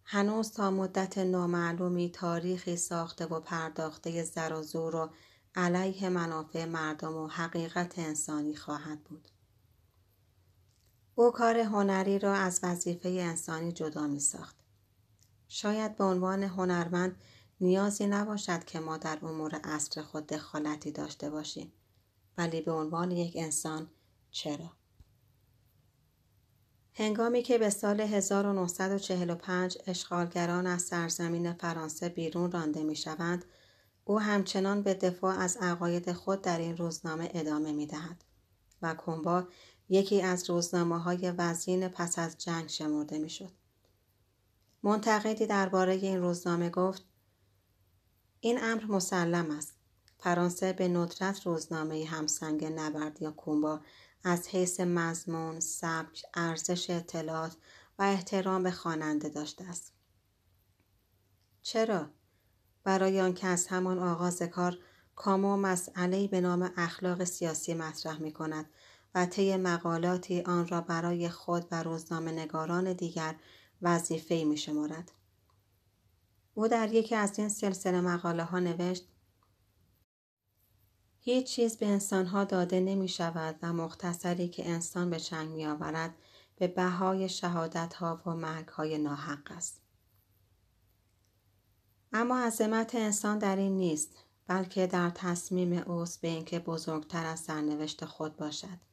[0.03, 5.09] هنوز تا مدت نامعلومی تاریخی ساخته و پرداخته زر و زور و
[5.55, 9.27] علیه منافع مردم و حقیقت انسانی خواهد بود.
[11.15, 14.55] او کار هنری را از وظیفه انسانی جدا می ساخت.
[15.47, 17.15] شاید به عنوان هنرمند
[17.61, 21.73] نیازی نباشد که ما در امور اصر خود دخالتی داشته باشیم
[22.37, 23.89] ولی به عنوان یک انسان
[24.31, 24.71] چرا؟
[26.93, 33.45] هنگامی که به سال 1945 اشغالگران از سرزمین فرانسه بیرون رانده می شوند،
[34.05, 38.23] او همچنان به دفاع از عقاید خود در این روزنامه ادامه می دهد
[38.81, 39.47] و کنبا
[39.91, 43.51] یکی از روزنامه های وزین پس از جنگ شمرده می شد.
[44.83, 47.05] منتقدی درباره این روزنامه گفت
[48.39, 49.73] این امر مسلم است.
[50.19, 53.79] فرانسه به ندرت روزنامه همسنگ نبرد یا کومبا
[54.23, 57.57] از حیث مضمون، سبک، ارزش اطلاعات
[57.99, 59.93] و احترام به خواننده داشته است.
[61.61, 62.09] چرا؟
[62.83, 64.77] برای آنکه از همان آغاز کار
[65.15, 68.69] کامو مسئله به نام اخلاق سیاسی مطرح می کند
[69.15, 73.35] و طی مقالاتی آن را برای خود و روزنامه نگاران دیگر
[73.81, 75.11] وظیفه می شمارد.
[76.53, 79.07] او در یکی از این سلسله مقاله ها نوشت
[81.19, 85.65] هیچ چیز به انسان ها داده نمی شود و مختصری که انسان به چنگ می
[85.65, 86.15] آورد
[86.55, 89.81] به بهای شهادت ها و مرگ های ناحق است.
[92.13, 94.09] اما عظمت انسان در این نیست
[94.47, 98.90] بلکه در تصمیم اوست به اینکه بزرگتر از سرنوشت خود باشد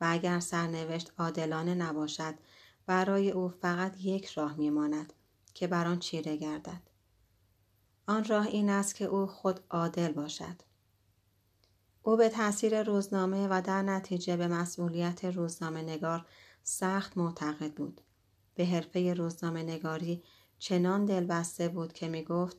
[0.00, 2.34] و اگر سرنوشت عادلانه نباشد
[2.86, 5.12] برای او فقط یک راه میماند
[5.54, 6.82] که بر آن چیره گردد.
[8.06, 10.62] آن راه این است که او خود عادل باشد.
[12.02, 16.26] او به تاثیر روزنامه و در نتیجه به مسئولیت روزنامه نگار
[16.62, 18.00] سخت معتقد بود.
[18.54, 20.22] به حرفه روزنامه نگاری
[20.58, 22.56] چنان دلبسته بود که می گفت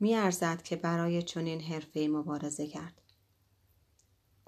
[0.00, 3.02] می ارزد که برای چنین حرفه مبارزه کرد.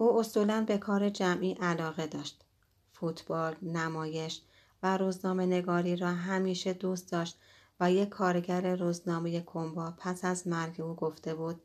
[0.00, 2.44] او اصولا به کار جمعی علاقه داشت.
[2.92, 4.42] فوتبال، نمایش
[4.82, 7.38] و روزنامه نگاری را همیشه دوست داشت
[7.80, 11.62] و یک کارگر روزنامه کنبا پس از مرگ او گفته بود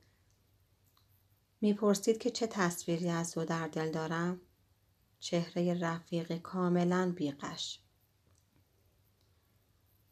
[1.61, 4.41] می‌پرسید که چه تصویری از او در دل دارم؟
[5.19, 7.79] چهره رفیقی کاملا بیقش.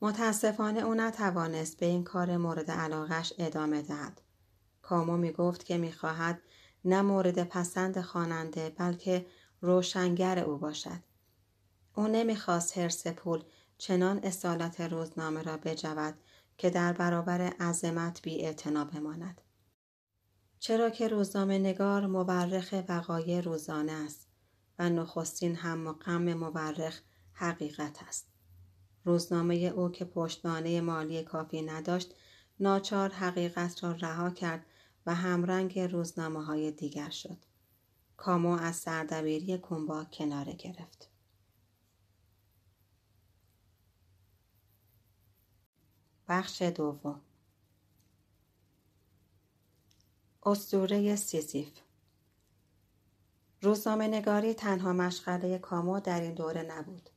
[0.01, 4.21] متاسفانه او نتوانست به این کار مورد علاقش ادامه دهد.
[4.81, 6.41] کامو می گفت که می‌خواهد
[6.85, 9.25] نه مورد پسند خواننده بلکه
[9.61, 10.99] روشنگر او باشد.
[11.95, 13.43] او نمی‌خواست حرس پول
[13.77, 16.13] چنان اصالت روزنامه را بجود
[16.57, 18.53] که در برابر عظمت بی
[18.93, 19.41] بماند.
[20.59, 24.27] چرا که روزنامه نگار مورخ وقایع روزانه است
[24.79, 27.01] و نخستین هم و غم مورخ
[27.33, 28.27] حقیقت است.
[29.05, 32.13] روزنامه او که پشتوانه مالی کافی نداشت
[32.59, 34.65] ناچار حقیقت را رها کرد
[35.05, 37.37] و همرنگ روزنامه های دیگر شد.
[38.17, 41.09] کامو از سردبیری کنبا کناره گرفت.
[46.27, 47.21] بخش دوم
[50.43, 51.71] اسطوره سیزیف
[53.61, 57.09] روزنامه نگاری تنها مشغله کامو در این دوره نبود.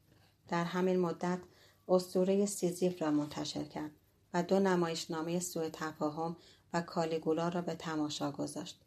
[0.49, 1.41] در همین مدت
[1.89, 3.91] اسطوره سیزیف را منتشر کرد
[4.35, 6.37] و دو نمایشنامه سوء تفاهم
[6.75, 8.81] و کالیگولا را به تماشا گذاشت.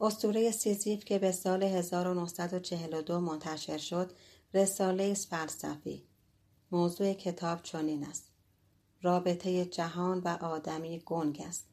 [0.00, 4.12] اسطوره سیزیف که به سال 1942 منتشر شد
[4.54, 6.04] رساله فلسفی.
[6.72, 8.30] موضوع کتاب چنین است.
[9.02, 11.66] رابطه جهان و آدمی گنگ است.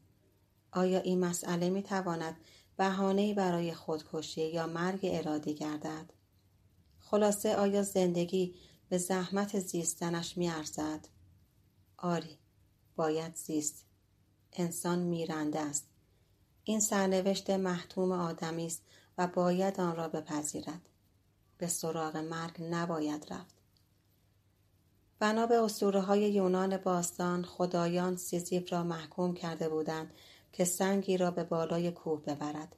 [0.72, 2.38] آیا این مسئله می تواند
[2.78, 6.14] بهانه برای خودکشی یا مرگ ارادی گردد؟
[7.00, 8.56] خلاصه آیا زندگی
[8.90, 11.08] به زحمت زیستنش میارزد؟
[11.98, 12.38] آری
[12.96, 13.87] باید زیست.
[14.60, 15.88] انسان میرنده است.
[16.64, 18.82] این سرنوشت محتوم آدمی است
[19.18, 20.82] و باید آن را بپذیرد.
[21.58, 23.56] به سراغ مرگ نباید رفت.
[25.20, 30.14] بنا به اسطوره های یونان باستان خدایان سیزیف را محکوم کرده بودند
[30.52, 32.76] که سنگی را به بالای کوه ببرد.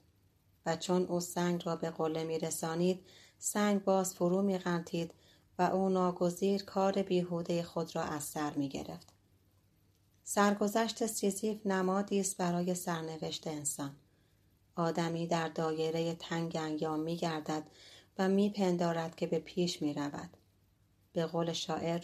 [0.65, 3.05] و چون او سنگ را به قله می رسانید
[3.37, 5.13] سنگ باز فرو می غلتید
[5.59, 9.18] و او ناگزیر کار بیهوده خود را از سر می گرفت.
[10.31, 13.95] سرگذشت سیزیف نمادی است برای سرنوشت انسان.
[14.75, 17.63] آدمی در دایره تنگ انگام می گردد
[18.17, 20.29] و می پندارد که به پیش می رود.
[21.13, 22.03] به قول شاعر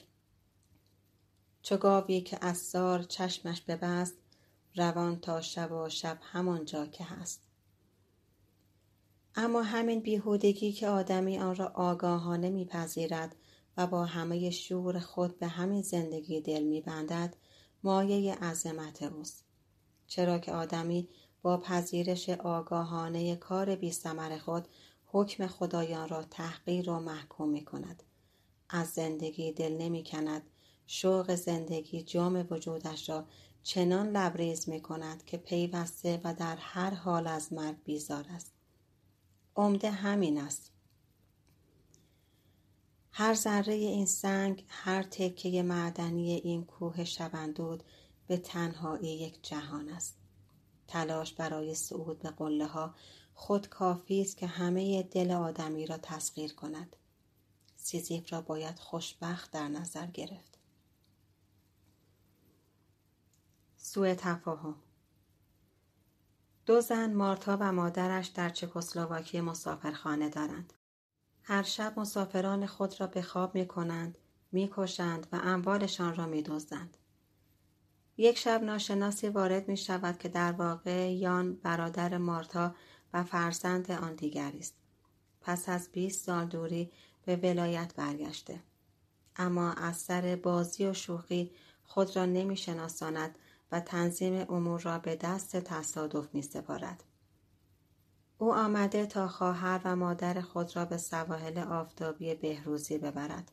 [1.61, 4.15] چو گاوی که از سار چشمش ببست
[4.75, 7.41] روان تا شب و شب همانجا که هست
[9.35, 13.35] اما همین بیهودگی که آدمی آن را آگاهانه میپذیرد
[13.77, 17.35] و با همه شور خود به همین زندگی دل میبندد
[17.85, 19.45] مایه عظمت اوست
[20.07, 21.09] چرا که آدمی
[21.41, 23.93] با پذیرش آگاهانه کار بی
[24.45, 24.67] خود
[25.05, 28.03] حکم خدایان را تحقیر و محکوم می کند.
[28.69, 30.41] از زندگی دل نمی کند.
[30.87, 33.25] شوق زندگی جام وجودش را
[33.63, 38.51] چنان لبریز می کند که پیوسته و در هر حال از مرگ بیزار است.
[39.55, 40.71] عمده همین است.
[43.17, 47.83] هر ذره این سنگ، هر تکه معدنی این کوه شبندود
[48.27, 50.17] به تنهایی یک جهان است.
[50.87, 52.95] تلاش برای صعود به قله ها
[53.33, 56.95] خود کافی است که همه دل آدمی را تسخیر کند.
[57.75, 60.57] سیزیف را باید خوشبخت در نظر گرفت.
[63.77, 64.75] سوء تفاهم
[66.65, 70.73] دو زن مارتا و مادرش در چکسلواکی مسافرخانه دارند.
[71.47, 74.17] هر شب مسافران خود را به خواب می کنند،
[74.51, 76.97] می کشند و اموالشان را می دزدند.
[78.17, 82.75] یک شب ناشناسی وارد می شود که در واقع یان برادر مارتا
[83.13, 84.75] و فرزند آن دیگری است.
[85.41, 86.91] پس از 20 سال دوری
[87.25, 88.63] به ولایت برگشته.
[89.35, 91.51] اما از سر بازی و شوخی
[91.83, 93.39] خود را نمی شناساند
[93.71, 97.03] و تنظیم امور را به دست تصادف می سپارد.
[98.37, 103.51] او آمده تا خواهر و مادر خود را به سواحل آفتابی بهروزی ببرد.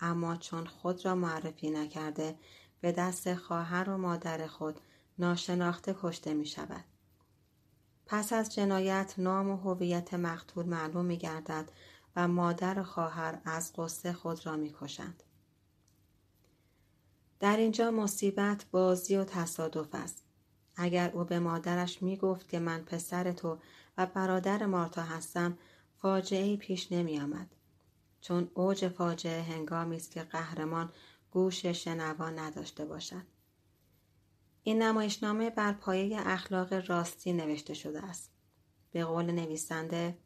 [0.00, 2.38] اما چون خود را معرفی نکرده
[2.80, 4.80] به دست خواهر و مادر خود
[5.18, 6.84] ناشناخته کشته می شود.
[8.06, 11.72] پس از جنایت نام و هویت مقتول معلوم می گردد
[12.16, 15.22] و مادر و خواهر از قصه خود را می کشند.
[17.40, 20.24] در اینجا مصیبت بازی و تصادف است.
[20.76, 23.58] اگر او به مادرش می گفت که من پسر تو
[23.98, 25.58] و برادر مارتا هستم
[26.02, 27.54] فاجعه پیش نمی آمد.
[28.20, 30.92] چون اوج فاجعه هنگامی است که قهرمان
[31.30, 33.22] گوش شنوا نداشته باشد.
[34.62, 38.30] این نمایشنامه بر پایه اخلاق راستی نوشته شده است.
[38.92, 40.18] به قول نویسنده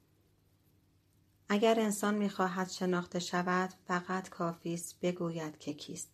[1.48, 6.11] اگر انسان می‌خواهد شناخته شود فقط کافی است بگوید که کیست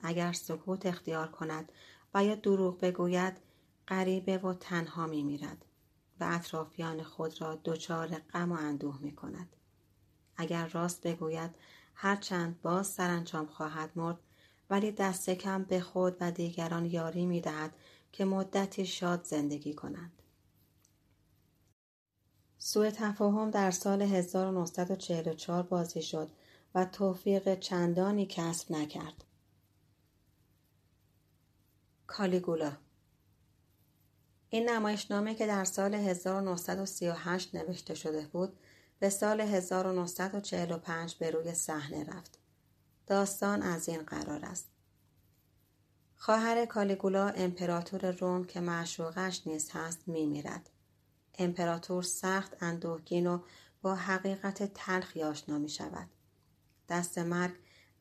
[0.00, 1.72] اگر سکوت اختیار کند
[2.14, 3.36] و یا دروغ بگوید
[3.88, 5.64] غریبه و تنها میمیرد
[6.20, 9.56] و اطرافیان خود را دچار غم و اندوه می کند.
[10.36, 11.50] اگر راست بگوید
[11.94, 14.18] هرچند باز سرانجام خواهد مرد
[14.70, 17.74] ولی دست کم به خود و دیگران یاری می دهد
[18.12, 20.22] که مدتی شاد زندگی کنند.
[22.58, 26.30] سوء تفاهم در سال 1944 بازی شد
[26.74, 29.24] و توفیق چندانی کسب نکرد.
[32.06, 32.72] کالیگولا
[34.52, 38.58] این نمایشنامه که در سال 1938 نوشته شده بود
[38.98, 42.38] به سال 1945 به روی صحنه رفت.
[43.06, 44.68] داستان از این قرار است.
[46.16, 50.70] خواهر کالیگولا امپراتور روم که معشوقش نیز هست میمیرد.
[51.38, 53.40] امپراتور سخت اندوهگین و
[53.82, 56.08] با حقیقت تلخی آشنا می شود.
[56.88, 57.54] دست مرگ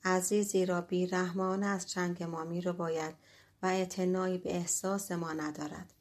[0.04, 3.16] عزیزی را بیرحمانه از چنگ ما می رو باید
[3.64, 5.94] و اعتنایی به احساس ما ندارد.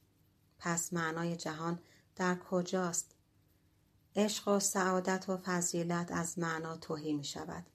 [0.59, 1.79] پس معنای جهان
[2.16, 3.14] در کجاست؟
[4.16, 7.66] عشق و سعادت و فضیلت از معنا توهی می شود.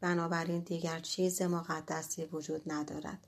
[0.00, 3.26] بنابراین دیگر چیز مقدسی وجود ندارد.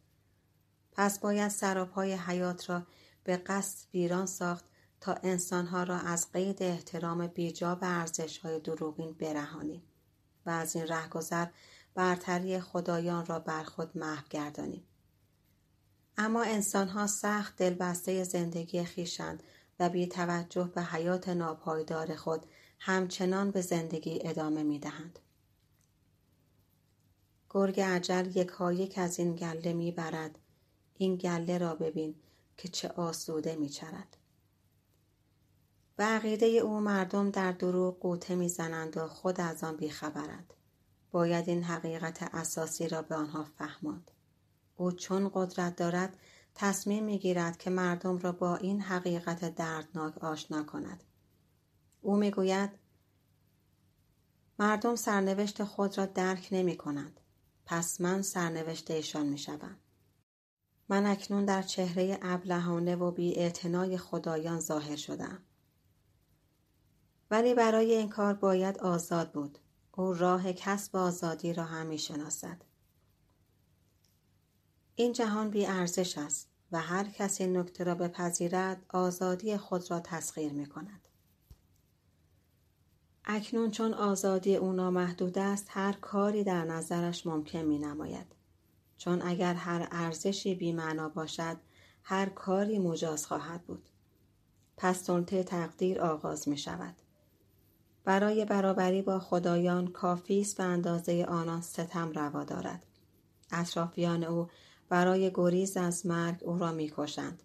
[0.92, 2.86] پس باید سراپای حیات را
[3.24, 4.64] به قصد ویران ساخت
[5.00, 9.82] تا انسانها را از قید احترام بیجا به ارزشهای دروغین برهانیم
[10.46, 11.46] و از این رهگذر
[11.94, 14.86] برتری خدایان را بر خود محو گردانیم.
[16.22, 19.42] اما انسانها سخت دلبسته زندگی خیشند
[19.78, 22.46] و بی توجه به حیات ناپایدار خود
[22.78, 25.18] همچنان به زندگی ادامه می دهند.
[27.50, 30.38] گرگ عجل یک یک از این گله می برد.
[30.98, 32.14] این گله را ببین
[32.56, 34.16] که چه آسوده می چرد.
[35.98, 40.54] و عقیده او مردم در دروغ قوطه می‌زنند و خود از آن بیخبرند.
[41.10, 44.10] باید این حقیقت اساسی را به آنها فهماند.
[44.80, 46.16] او چون قدرت دارد
[46.54, 51.04] تصمیم می‌گیرد که مردم را با این حقیقت دردناک آشنا کند.
[52.00, 52.70] او می‌گوید
[54.58, 57.20] مردم سرنوشت خود را درک نمی کنند.
[57.66, 59.76] پس من سرنوشت ایشان می شدم.
[60.88, 63.48] من اکنون در چهره ابلهانه و بی
[63.96, 65.42] خدایان ظاهر شدم.
[67.30, 69.58] ولی برای این کار باید آزاد بود
[69.92, 72.69] او راه کسب آزادی را هم می‌شناسد
[75.00, 80.52] این جهان بی ارزش است و هر کسی نکته را بپذیرد آزادی خود را تسخیر
[80.52, 81.08] می کند.
[83.24, 88.26] اکنون چون آزادی او نامحدود است هر کاری در نظرش ممکن می نماید.
[88.98, 91.56] چون اگر هر ارزشی بیمعنا باشد
[92.02, 93.88] هر کاری مجاز خواهد بود.
[94.76, 96.94] پس سلطه تقدیر آغاز می شود.
[98.04, 102.86] برای برابری با خدایان کافی است به اندازه آنان ستم روا دارد.
[103.52, 104.48] اطرافیان او
[104.90, 107.42] برای گریز از مرگ او را می‌کشند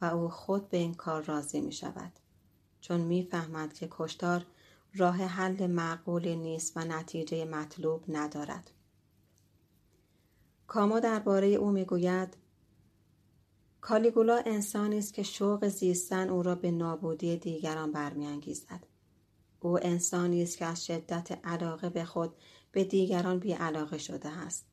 [0.00, 2.12] و او خود به این کار راضی می شود.
[2.80, 4.46] چون می‌فهمد که کشتار
[4.94, 8.70] راه حل معقولی نیست و نتیجه مطلوب ندارد.
[10.66, 12.36] کاما درباره او می‌گوید
[13.80, 18.86] کالیگولا انسانی است که شوق زیستن او را به نابودی دیگران برمیانگیزد
[19.60, 22.34] او انسانی است که از شدت علاقه به خود
[22.72, 24.66] به دیگران بیعلاقه شده است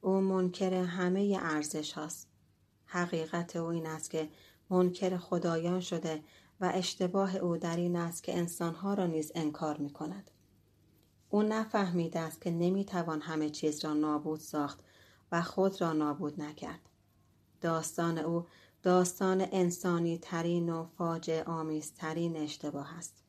[0.00, 2.28] او منکر همه ارزش هاست
[2.84, 4.28] حقیقت او این است که
[4.70, 6.22] منکر خدایان شده
[6.60, 10.30] و اشتباه او در این است که انسانها را نیز انکار می کند.
[11.30, 14.80] او نفهمیده است که نمی‌توان همه چیز را نابود ساخت
[15.32, 16.80] و خود را نابود نکرد.
[17.60, 18.46] داستان او
[18.82, 23.22] داستان انسانی ترین و فاجعه آمیز ترین اشتباه است.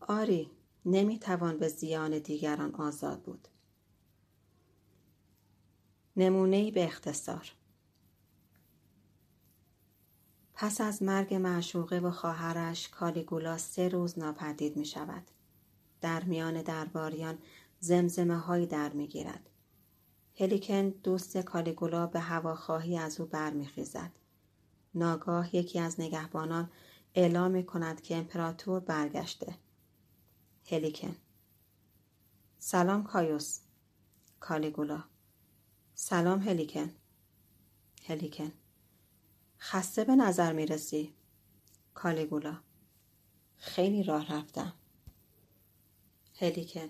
[0.00, 0.50] آری
[0.84, 3.48] نمی‌توان به زیان دیگران آزاد بود.
[6.16, 7.52] نمونه به اختصار
[10.54, 15.22] پس از مرگ معشوقه و خواهرش کالیگولا سه روز ناپدید می شود.
[16.00, 17.38] در میان درباریان
[17.80, 19.50] زمزمه هایی در می گیرد.
[20.40, 24.10] هلیکن دوست کالیگولا به هواخواهی از او برمیخیزد.
[24.94, 26.70] ناگاه یکی از نگهبانان
[27.14, 29.54] اعلام می کند که امپراتور برگشته.
[30.70, 31.16] هلیکن
[32.58, 33.60] سلام کایوس
[34.40, 35.04] کالیگولا
[35.96, 36.94] سلام هلیکن.
[38.06, 38.52] هلیکن.
[39.58, 41.14] خسته به نظر می رسی
[41.94, 42.60] کالیگولا.
[43.56, 44.72] خیلی راه رفتم.
[46.34, 46.88] هلیکن.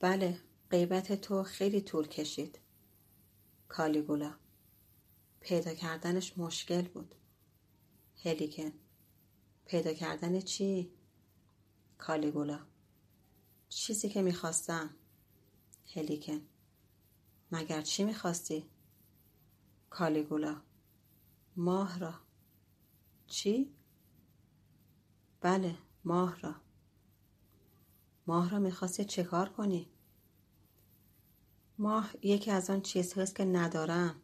[0.00, 0.38] بله
[0.70, 2.58] غیبت تو خیلی طول کشید.
[3.68, 4.34] کالیگولا.
[5.40, 7.14] پیدا کردنش مشکل بود.
[8.24, 8.72] هلیکن.
[9.66, 10.92] پیدا کردن چی؟
[11.98, 12.66] کالیگولا.
[13.68, 14.96] چیزی که می‌خواستم.
[15.94, 16.51] هلیکن.
[17.52, 18.70] مگر چی می‌خواستی؟
[19.90, 20.56] کالیگولا
[21.56, 22.14] ماه را.
[23.26, 23.74] چی؟
[25.40, 26.54] بله ماه را.
[28.26, 29.90] ماه را می‌خواستی چه کار کنی؟
[31.78, 34.22] ماه یکی از آن چیزهاست که ندارم.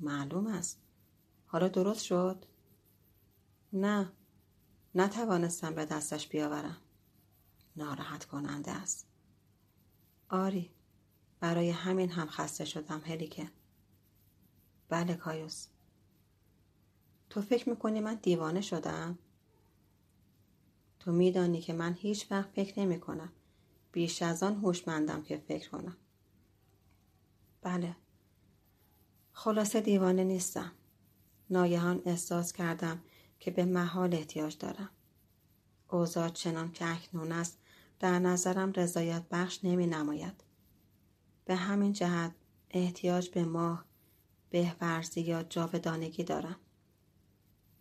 [0.00, 0.82] معلوم است.
[1.46, 2.44] حالا درست شد؟
[3.72, 4.12] نه.
[4.94, 6.76] نتوانستم به دستش بیاورم.
[7.76, 9.06] ناراحت کننده است.
[10.28, 10.70] آری.
[11.44, 13.50] برای همین هم خسته شدم هلیکن
[14.88, 15.66] بله کایوس
[17.30, 19.18] تو فکر می‌کنی من دیوانه شدم؟
[21.00, 23.32] تو میدانی که من هیچ وقت فکر نمی کنم.
[23.92, 25.96] بیش از آن هوشمندم که فکر کنم.
[27.62, 27.96] بله.
[29.32, 30.72] خلاصه دیوانه نیستم.
[31.50, 33.02] ناگهان احساس کردم
[33.40, 34.90] که به محال احتیاج دارم.
[35.90, 37.58] اوضاع چنان که اکنون است
[38.00, 40.44] در نظرم رضایت بخش نمی نماید.
[41.44, 42.34] به همین جهت
[42.70, 43.84] احتیاج به ماه
[44.50, 46.56] بهورزی یا جاودانگی دارم.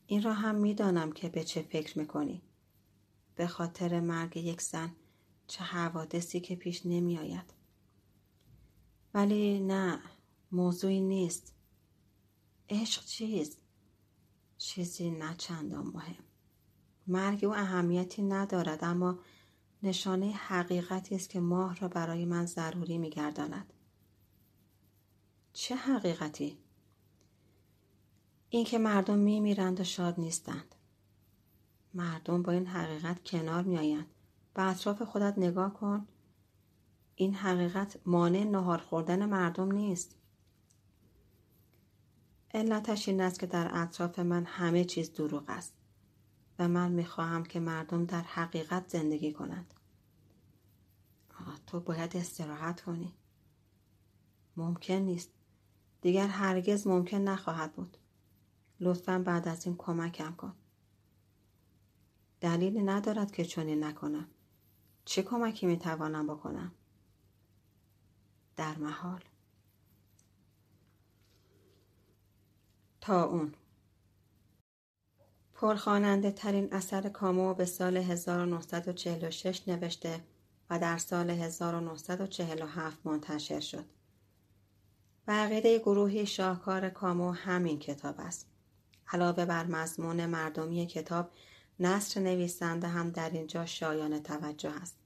[0.07, 2.41] این را هم می‌دانم که به چه فکر می‌کنی.
[3.35, 4.95] به خاطر مرگ یک زن
[5.47, 7.53] چه حوادثی که پیش نمی آید.
[9.13, 9.99] ولی نه
[10.51, 11.53] موضوعی نیست.
[12.69, 13.57] عشق چیست؟
[14.57, 16.23] چیزی نه چندان مهم.
[17.07, 19.19] مرگ او اهمیتی ندارد اما
[19.83, 23.73] نشانه حقیقتی است که ماه را برای من ضروری میگرداند.
[25.53, 26.57] چه حقیقتی؟
[28.49, 30.75] اینکه مردم میمیرند و شاد نیستند.
[31.93, 34.07] مردم با این حقیقت کنار میآیند.
[34.53, 36.07] به اطراف خودت نگاه کن.
[37.15, 40.15] این حقیقت مانع نهار خوردن مردم نیست.
[42.53, 45.73] علتش این است که در اطراف من همه چیز دروغ است.
[46.67, 49.73] من می‌خواهم که مردم در حقیقت زندگی کنند.
[51.67, 53.13] تو باید استراحت کنی.
[54.57, 55.31] ممکن نیست.
[56.01, 57.97] دیگر هرگز ممکن نخواهد بود.
[58.79, 60.53] لطفا بعد از این کمکم کن.
[62.41, 64.27] دلیلی ندارد که چنین نکنم.
[65.05, 66.71] چه کمکی می‌توانم بکنم؟
[68.55, 69.23] در محال.
[73.01, 73.53] تا اون.
[75.63, 80.19] پرخاننده ترین اثر کامو به سال 1946 نوشته
[80.69, 83.85] و در سال 1947 منتشر شد.
[85.27, 88.47] بقیده گروهی شاهکار کامو همین کتاب است.
[89.13, 91.31] علاوه بر مضمون مردمی کتاب
[91.79, 94.97] نصر نویسنده هم در اینجا شایان توجه است.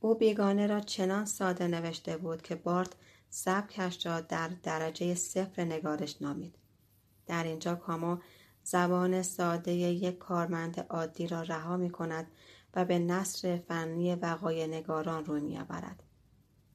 [0.00, 2.92] او بیگانه را چنان ساده نوشته بود که بارت
[3.30, 6.54] سبکش را در درجه صفر نگارش نامید.
[7.26, 8.18] در اینجا کامو
[8.70, 12.26] زبان ساده یک کارمند عادی را رها می کند
[12.74, 16.02] و به نصر فنی وقای نگاران روی می آورد.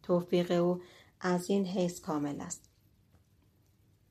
[0.04, 0.82] توفیق او
[1.20, 2.62] از این حیث کامل است.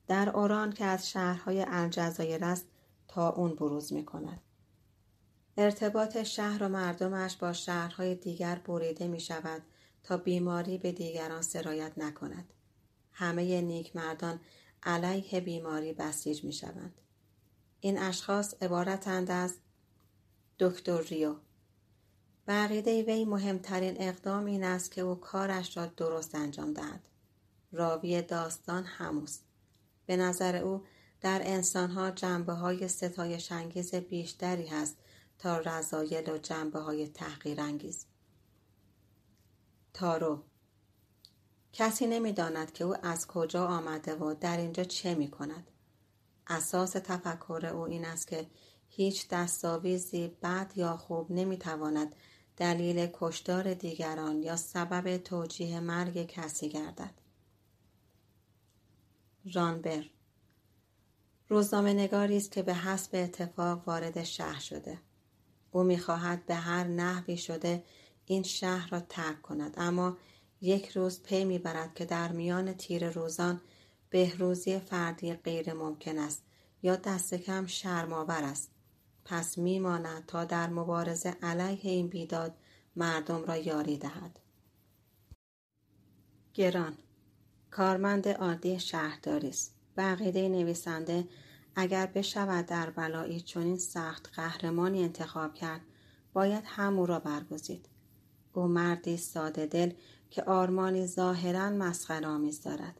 [0.07, 2.65] در اوران که از شهرهای الجزایر است
[3.07, 4.41] تا اون بروز می کند.
[5.57, 9.61] ارتباط شهر و مردمش با شهرهای دیگر بریده می شود
[10.03, 12.53] تا بیماری به دیگران سرایت نکند.
[13.11, 14.39] همه نیک مردان
[14.83, 17.02] علیه بیماری بسیج می شوند.
[17.85, 19.53] این اشخاص عبارتند از
[20.59, 21.35] دکتر ریو
[22.47, 27.07] بقیده وی مهمترین اقدام این است که او کارش را درست انجام دهد
[27.71, 29.43] راوی داستان هموست
[30.05, 30.83] به نظر او
[31.21, 34.97] در انسانها جنبه های ستایش انگیز بیشتری هست
[35.39, 38.05] تا رضایل و جنبه های تحقیر انگیز.
[39.93, 40.43] تارو
[41.73, 45.67] کسی نمی‌داند که او از کجا آمده و در اینجا چه می کند.
[46.47, 48.47] اساس تفکر او این است که
[48.89, 52.15] هیچ دستاویزی بد یا خوب نمی‌تواند
[52.57, 57.13] دلیل کشتار دیگران یا سبب توجیه مرگ کسی گردد.
[59.53, 60.05] رانبر
[61.49, 64.99] روزنامه نگاری است که به حسب اتفاق وارد شهر شده.
[65.71, 67.83] او می‌خواهد به هر نحوی شده
[68.25, 70.17] این شهر را ترک کند اما
[70.61, 73.61] یک روز پی می‌برد که در میان تیر روزان
[74.13, 76.43] بهروزی فردی غیر ممکن است
[76.83, 78.71] یا دست کم شرماور است.
[79.25, 82.57] پس میماند تا در مبارزه علیه این بیداد
[82.95, 84.39] مردم را یاری دهد.
[86.53, 86.97] گران
[87.71, 89.75] کارمند عادی شهرداری است.
[89.97, 91.27] بقیده نویسنده
[91.75, 95.81] اگر بشود در بلایی چنین سخت قهرمانی انتخاب کرد
[96.33, 97.89] باید همو را برگزید.
[98.53, 99.93] او مردی ساده دل
[100.29, 102.99] که آرمانی ظاهرا مسخرآمیز دارد.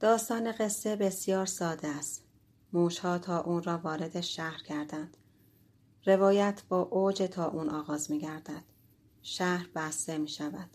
[0.00, 2.24] داستان قصه بسیار ساده است.
[2.72, 5.16] موشها تا اون را وارد شهر کردند.
[6.06, 8.62] روایت با اوج تا اون آغاز می گردد.
[9.22, 10.70] شهر بسته می شود.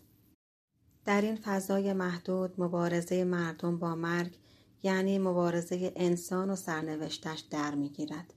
[1.04, 4.38] در این فضای محدود مبارزه مردم با مرگ
[4.82, 8.34] یعنی مبارزه انسان و سرنوشتش در می‌گیرد.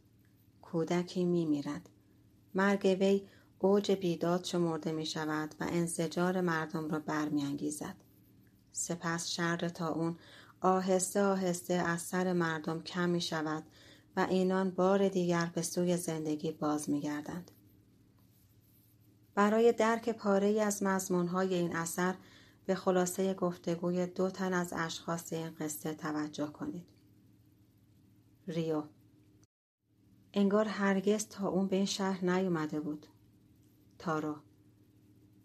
[0.61, 1.89] کودکی میمیرد.
[2.55, 3.27] مرگ وی
[3.59, 7.95] اوج بیداد شمرده می شود و انزجار مردم را برمیانگیزد.
[8.71, 10.17] سپس شر تا اون
[10.62, 13.64] آهسته آهسته از سر مردم کم می شود
[14.16, 17.51] و اینان بار دیگر به سوی زندگی باز می گردند.
[19.36, 22.16] برای درک پاره از مضمونهای این اثر
[22.66, 26.86] به خلاصه گفتگوی دو تن از اشخاص این قصه توجه کنید.
[28.47, 28.84] ریو
[30.34, 33.08] انگار هرگز تا اون به این شهر نیومده بود.
[33.99, 34.36] تارو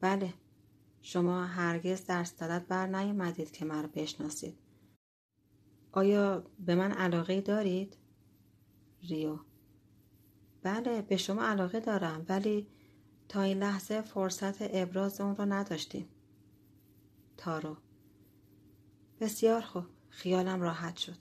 [0.01, 0.35] بله
[1.03, 4.62] شما هرگز در صدت بر نیومدید که مرا بشناسید.
[5.93, 7.97] آیا به من علاقه دارید؟
[9.03, 9.39] ریو
[10.63, 12.67] بله به شما علاقه دارم ولی
[13.29, 16.09] تا این لحظه فرصت ابراز اون رو نداشتیم.
[17.37, 17.77] تارو
[19.21, 21.17] بسیار خوب خیالم راحت شد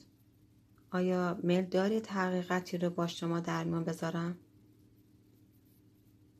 [0.91, 4.38] آیا میل دارید حقیقتی رو با شما در میان بذارم؟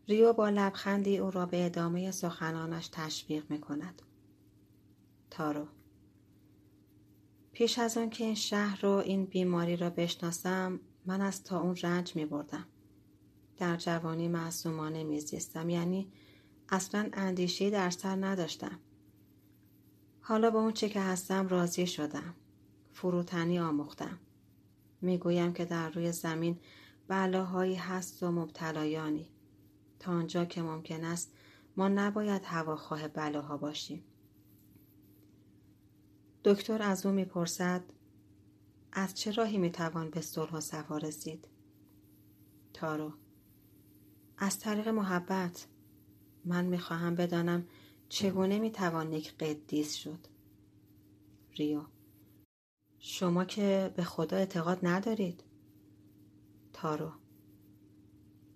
[0.08, 4.02] ریو با لبخندی او را به ادامه سخنانش تشویق می کند.
[5.30, 5.68] تارو
[7.52, 11.76] پیش از آن که این شهر رو این بیماری را بشناسم من از تا اون
[11.76, 12.68] رنج می بردم.
[13.58, 16.12] در جوانی معصومانه میزیستم یعنی
[16.70, 18.80] اصلا اندیشی در سر نداشتم.
[20.22, 22.36] حالا با اون چه که هستم راضی شدم.
[22.94, 24.20] فروتنی آموختم.
[25.02, 26.60] می‌گویم که در روی زمین
[27.08, 29.30] بلاهایی هست و مبتلایانی.
[30.00, 31.34] تا آنجا که ممکن است
[31.78, 34.04] ما نباید هواخواه بلاها باشیم.
[36.44, 37.84] دکتر از او می‌پرسد
[38.92, 41.48] از چه راهی می‌توان به صلح و صفا رسید؟
[42.74, 43.14] تارو
[44.38, 45.68] از طریق محبت.
[46.46, 47.68] من می‌خواهم بدانم
[48.10, 50.28] چگونه می‌توان یک قدیس شد.
[51.56, 51.82] ریو
[53.00, 55.44] شما که به خدا اعتقاد ندارید.
[56.74, 57.12] تارو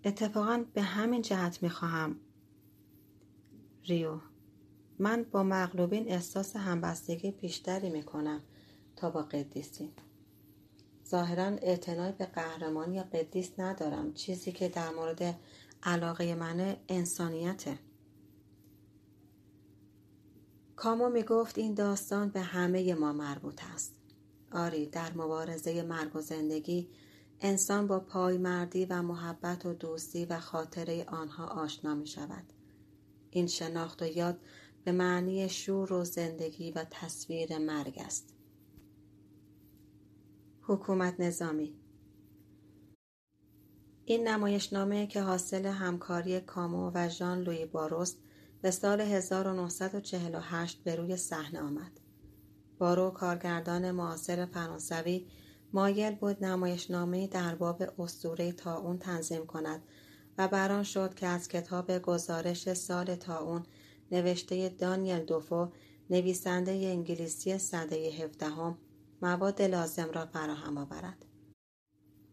[0.04, 2.20] اتفاقا به همین جهت می‌خواهم.
[3.84, 4.20] ریو
[5.00, 8.42] من با مغلوبین احساس همبستگی بیشتری می‌کنم
[8.96, 9.92] تا با قدیسی.
[11.10, 14.14] ظاهرا اعتنای به قهرمان یا قدیس ندارم.
[14.14, 15.40] چیزی که در مورد
[15.84, 17.80] علاقه منه انسانیته.
[20.76, 23.94] کامو می گفت این داستان به همه ما مربوط است.
[24.52, 26.90] آری در مبارزه مرگ و زندگی
[27.42, 32.44] انسان با پایمردی و محبت و دوستی و خاطره آنها آشنا می شود
[33.32, 34.40] این شناخت و یاد
[34.86, 38.34] به معنی شور و زندگی و تصویر مرگ است
[40.62, 41.76] حکومت نظامی
[44.06, 48.18] این نمایشنامه که حاصل همکاری کامو و ژان لوی باروست
[48.62, 52.00] به سال 1948 به روی صحنه آمد.
[52.78, 55.28] بارو کارگردان معاصر فرانسوی
[55.74, 59.82] مایل بود نمایشنامه در باب اسطوره تاون تنظیم کند
[60.38, 63.64] و بران شد که از کتاب گزارش سال تاون
[64.12, 65.68] نوشته دانیل دوفو
[66.10, 68.78] نویسنده انگلیسی صده هفدهم
[69.22, 71.26] مواد لازم را فراهم آورد.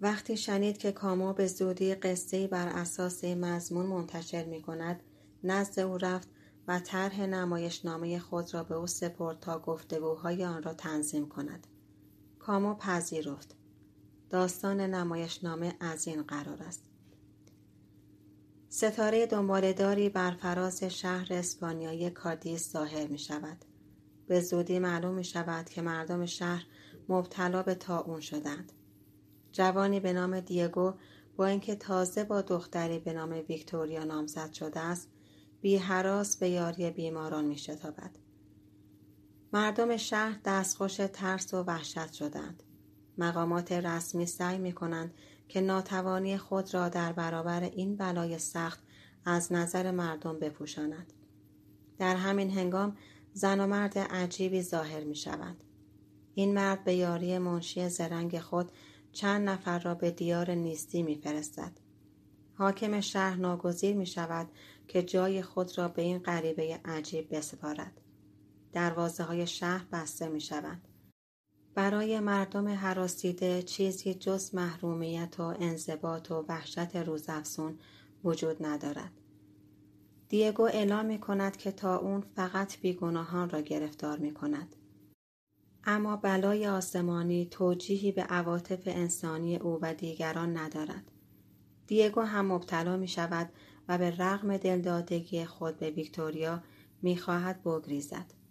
[0.01, 5.03] وقتی شنید که کامو به زودی قصه بر اساس مضمون منتشر می کند
[5.45, 6.29] نزد او رفت
[6.69, 11.67] و طرح نمایشنامه خود را به او سپرد تا گفتگوهای آن را تنظیم کند.
[12.39, 13.57] کامو پذیرفت.
[14.31, 16.92] داستان نمایشنامه از این قرار است.
[18.75, 23.65] ستاره دنبالداری بر فراز شهر اسپانیایی کادیس ظاهر می شود.
[24.27, 26.67] به زودی معلوم می شود که مردم شهر
[27.09, 28.73] مبتلا به تاون شدند.
[29.53, 30.93] جوانی به نام دیگو
[31.37, 35.09] با اینکه تازه با دختری به نام ویکتوریا نامزد شده است
[35.61, 38.11] بی حراس به یاری بیماران می شتابد.
[39.53, 42.63] مردم شهر دستخوش ترس و وحشت شدند.
[43.19, 45.15] مقامات رسمی سعی می کنند
[45.49, 48.81] که ناتوانی خود را در برابر این بلای سخت
[49.25, 51.13] از نظر مردم بپوشاند.
[51.99, 52.97] در همین هنگام
[53.33, 55.65] زن و مرد عجیبی ظاهر می شوند.
[56.35, 58.73] این مرد به یاری منشی زرنگ خود
[59.13, 61.73] چند نفر را به دیار نیستی می فرستد.
[62.55, 64.49] حاکم شهر ناگزیر می شود
[64.89, 68.01] که جای خود را به این غریبه عجیب بسپارد.
[68.73, 70.81] دروازه های شهر بسته می شود.
[71.75, 77.79] برای مردم حراسیده چیزی جز محرومیت و انضباط و وحشت روزافزون
[78.25, 79.13] وجود ندارد.
[80.29, 84.77] دیگو اعلام می کند که تا اون فقط بیگناهان را گرفتار می کند.
[85.85, 91.11] اما بلای آسمانی توجیهی به عواطف انسانی او و دیگران ندارد.
[91.87, 93.53] دیگو هم مبتلا می شود
[93.89, 96.63] و به رغم دلدادگی خود به ویکتوریا
[97.03, 98.42] می خواهد بگریزد.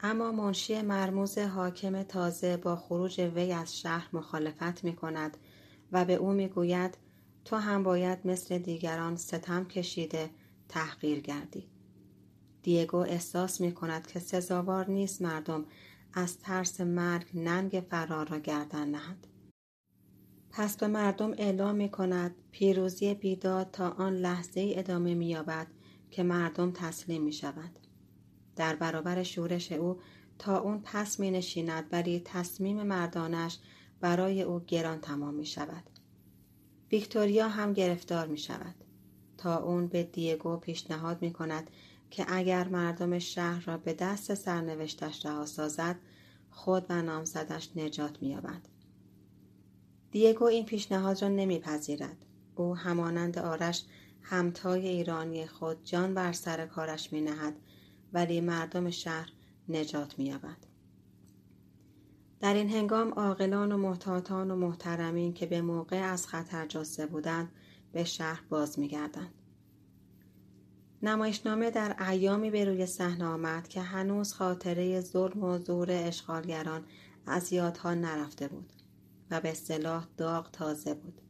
[0.00, 5.36] اما منشی مرموز حاکم تازه با خروج وی از شهر مخالفت می کند
[5.92, 6.98] و به او می گوید
[7.44, 10.30] تو هم باید مثل دیگران ستم کشیده
[10.68, 11.68] تحقیر گردی.
[12.62, 15.64] دیگو احساس می کند که سزاوار نیست مردم
[16.12, 19.26] از ترس مرگ ننگ فرار را گردن نهد.
[20.50, 25.36] پس به مردم اعلام می کند پیروزی بیداد تا آن لحظه ای ادامه می
[26.10, 27.87] که مردم تسلیم می شود.
[28.58, 30.00] در برابر شورش او
[30.38, 33.58] تا اون پس می نشیند ولی تصمیم مردانش
[34.00, 35.82] برای او گران تمام می شود.
[36.92, 38.74] ویکتوریا هم گرفتار می شود.
[39.38, 41.70] تا اون به دیگو پیشنهاد می کند
[42.10, 45.96] که اگر مردم شهر را به دست سرنوشتش رها سازد
[46.50, 48.68] خود و نامزدش نجات مییابد
[50.10, 52.16] دیگو این پیشنهاد را نمیپذیرد
[52.54, 53.84] او همانند آرش
[54.22, 57.56] همتای ایرانی خود جان بر سر کارش می نهد
[58.12, 59.32] ولی مردم شهر
[59.68, 60.56] نجات مییابد.
[62.40, 67.52] در این هنگام عاقلان و محتاطان و محترمین که به موقع از خطر جاسته بودند
[67.92, 69.34] به شهر باز میگردند.
[71.02, 76.84] نمایشنامه در ایامی به روی صحنه آمد که هنوز خاطره ظلم و زور اشغالگران
[77.26, 78.72] از یادها نرفته بود
[79.30, 81.20] و به اصطلاح داغ تازه بود.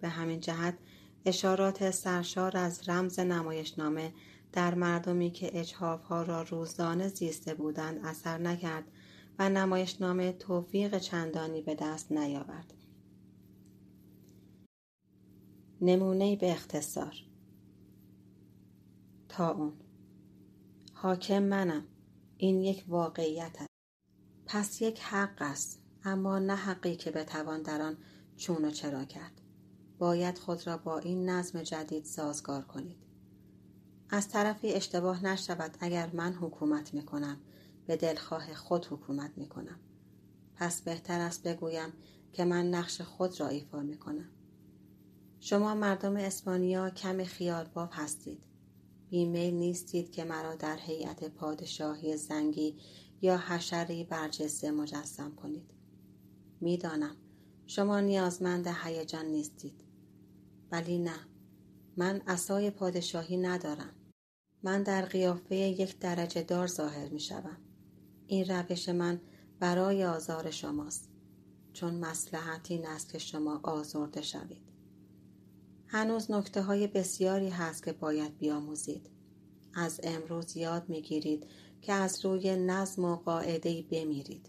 [0.00, 0.78] به همین جهت
[1.24, 4.12] اشارات سرشار از رمز نمایشنامه
[4.52, 8.84] در مردمی که اجهافها را روزانه زیسته بودند اثر نکرد
[9.38, 12.74] و نمایشنامه توفیق چندانی به دست نیاورد.
[15.80, 17.14] نمونه به اختصار.
[19.28, 19.72] تا اون.
[20.92, 21.86] حاکم منم.
[22.36, 23.68] این یک واقعیت است.
[24.46, 27.96] پس یک حق است اما نه حقی که بتوان در آن
[28.36, 29.40] چون و چرا کرد.
[29.98, 33.07] باید خود را با این نظم جدید سازگار کنید.
[34.10, 37.40] از طرفی اشتباه نشود اگر من حکومت می کنم
[37.86, 39.80] به دلخواه خود حکومت می کنم
[40.54, 41.92] پس بهتر است بگویم
[42.32, 44.28] که من نقش خود را ایفا می کنم
[45.40, 48.42] شما مردم اسپانیا کم خیالباف هستید.
[49.10, 52.76] بیمیل نیستید که مرا در هیئت پادشاهی زنگی
[53.22, 55.70] یا حشری برجسته مجسم کنید.
[56.60, 57.16] می‌دانم
[57.66, 59.84] شما نیازمند هیجان نیستید.
[60.72, 61.20] ولی نه
[61.96, 63.94] من اسای پادشاهی ندارم.
[64.62, 67.56] من در قیافه یک درجه دار ظاهر می شوم.
[68.26, 69.20] این روش من
[69.60, 71.10] برای آزار شماست
[71.72, 74.72] چون مسلحت این است که شما آزرده شوید.
[75.86, 79.10] هنوز نکته های بسیاری هست که باید بیاموزید.
[79.74, 81.46] از امروز یاد می‌گیرید
[81.82, 84.48] که از روی نظم و قاعده بمیرید.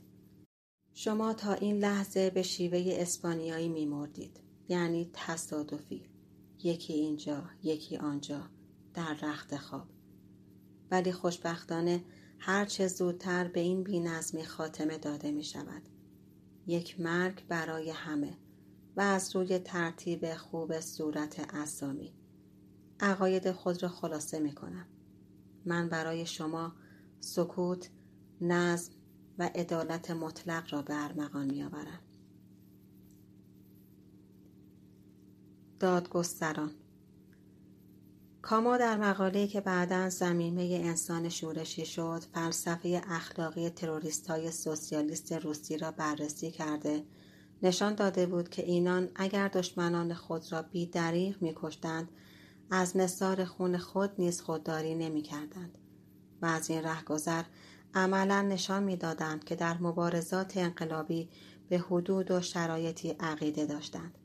[0.94, 4.40] شما تا این لحظه به شیوه اسپانیایی میمردید
[4.70, 6.10] یعنی تصادفی.
[6.64, 8.42] یکی اینجا یکی آنجا
[8.94, 9.99] در رخت خواب.
[10.92, 12.04] ولی خوشبختانه
[12.40, 15.82] هرچه زودتر به این بینظمی خاتمه داده می شود
[16.68, 18.38] یک مرگ برای همه
[18.96, 22.14] و از روی ترتیب خوب صورت اسامی.
[23.00, 24.86] عقاید خود را خلاصه می کنم
[25.66, 26.76] من برای شما
[27.20, 27.90] سکوت
[28.42, 28.94] نظم
[29.38, 32.00] و عدالت مطلق را به ارمغان می آورم
[35.80, 36.72] دادگستران
[38.42, 45.78] کاما در مقاله‌ای که بعدا زمینه انسان شورشی شد فلسفه اخلاقی تروریست های سوسیالیست روسی
[45.78, 47.04] را بررسی کرده.
[47.64, 52.10] نشان داده بود که اینان اگر دشمنان خود را بی دریغ می کشتند
[52.72, 55.78] از نصار خون خود نیز خودداری نمی کردند
[56.42, 57.44] و از این رهگذر
[57.94, 61.30] عملا نشان می‌دادند که در مبارزات انقلابی
[61.70, 64.18] به حدود و شرایطی عقیده داشتند.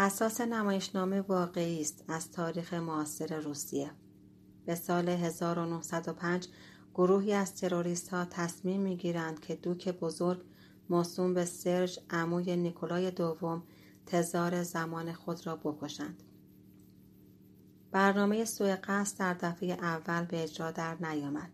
[0.00, 3.90] اساس نمایشنامه واقعی است از تاریخ معاصر روسیه
[4.66, 6.48] به سال 1905
[6.94, 10.44] گروهی از تروریست ها تصمیم می گیرند که دوک بزرگ
[10.90, 13.62] موسوم به سرژ عموی نیکولای دوم
[14.06, 16.22] تزار زمان خود را بکشند.
[17.92, 21.50] برنامه سوء قصد در دفعه اول به اجرا در نیامد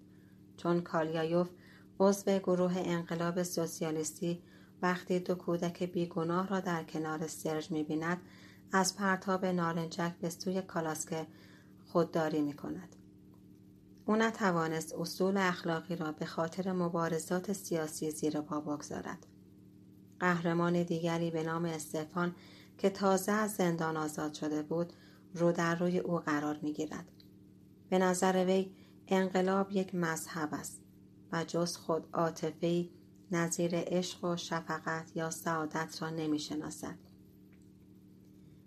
[0.56, 1.50] چون کالیایوف
[2.00, 4.42] عضو گروه انقلاب سوسیالیستی
[4.84, 8.22] وقتی دو کودک بیگناه را در کنار سرژ می‌بیند
[8.72, 11.26] از پرتاب نارنجک به سوی کالاسکه
[11.84, 12.96] خودداری می کند.
[14.06, 19.26] او نتوانست اصول اخلاقی را به خاطر مبارزات سیاسی زیر پا بگذارد.
[20.20, 22.34] قهرمان دیگری به نام استفان
[22.78, 24.92] که تازه از زندان آزاد شده بود
[25.34, 27.12] رو در روی او قرار می گیرد.
[27.88, 28.70] به نظر وی
[29.08, 30.80] انقلاب یک مذهب است
[31.32, 32.90] و جز خود عاطفه‌ای
[33.34, 36.98] نظیر عشق و شفقت یا سعادت را نمی شناسد.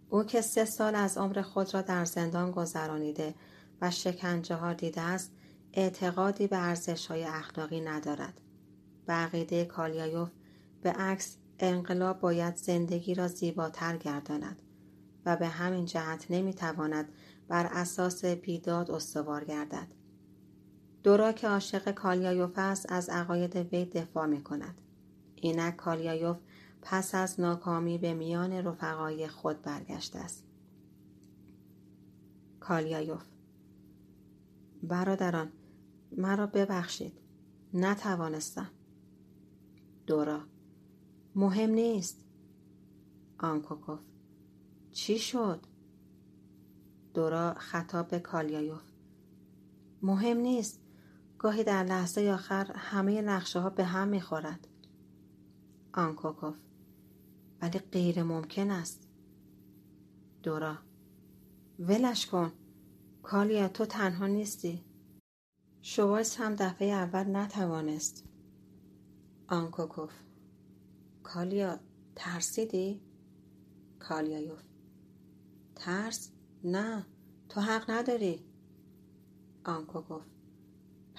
[0.09, 3.35] او که سه سال از عمر خود را در زندان گذرانیده
[3.81, 5.31] و شکنجه ها دیده است
[5.73, 8.41] اعتقادی به ارزش های اخلاقی ندارد.
[9.05, 10.29] به عقیده کالیایوف
[10.81, 14.61] به عکس انقلاب باید زندگی را زیباتر گرداند
[15.25, 17.09] و به همین جهت نمی‌تواند
[17.47, 19.87] بر اساس بیداد استوار گردد.
[21.03, 24.81] دورا که عاشق کالیایوف است از عقاید وی دفاع می کند.
[25.35, 26.37] اینک کالیایوف
[26.81, 30.43] پس از ناکامی به میان رفقای خود برگشته است.
[32.59, 33.23] کالیایوف
[34.83, 35.51] برادران
[36.17, 37.13] مرا ببخشید.
[37.73, 38.69] نتوانستم.
[40.07, 40.41] دورا
[41.35, 42.25] مهم نیست.
[43.39, 43.99] آنکوکوف
[44.91, 45.59] چی شد؟
[47.13, 48.81] دورا خطاب به کالیایوف
[50.01, 50.86] مهم نیست.
[51.37, 54.67] گاهی در لحظه آخر همه نقشه ها به هم می‌خورد.
[55.93, 56.57] آنکوکوف
[57.61, 59.07] ولی غیر ممکن است.
[60.43, 60.77] دورا.
[61.79, 62.51] ولش کن.
[63.23, 64.85] کالیا تو تنها نیستی.
[65.81, 68.25] شوایتزر هم دفعه اول نتوانست.
[69.47, 70.13] آننکوف
[71.23, 71.79] کالیا
[72.15, 73.01] ترسیدی؟
[73.99, 74.63] کالیایوف
[75.75, 76.31] ترس؟
[76.63, 77.05] نه.
[77.49, 78.45] تو حق نداری.
[79.65, 80.25] آننکوف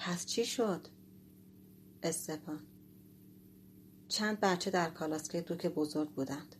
[0.01, 0.87] پس چی شد؟
[2.03, 2.59] استپان
[4.07, 6.55] چند بچه در کالاسکه دوک بزرگ بودند.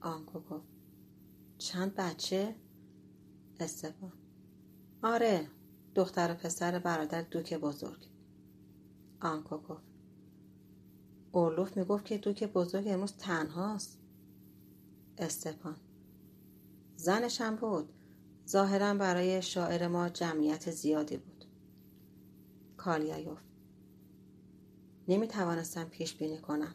[0.00, 0.62] آننکوف
[1.58, 2.54] چند بچه؟
[3.60, 4.12] استپان
[5.02, 5.48] آره
[5.94, 8.08] دختر و پسر برادر دوک بزرگ.
[9.20, 9.80] آننکوف
[11.32, 13.98] اورلوف می‌گفت که دوک بزرگ امروز تنهاست.
[15.18, 15.76] استپان.
[16.96, 17.92] زنش هم بود.
[18.48, 21.35] ظاهرا برای شاعر ما جمعیت زیادی بود.
[22.86, 23.38] کالیایوف
[25.08, 26.74] نمی توانستم پیش بینی کنم.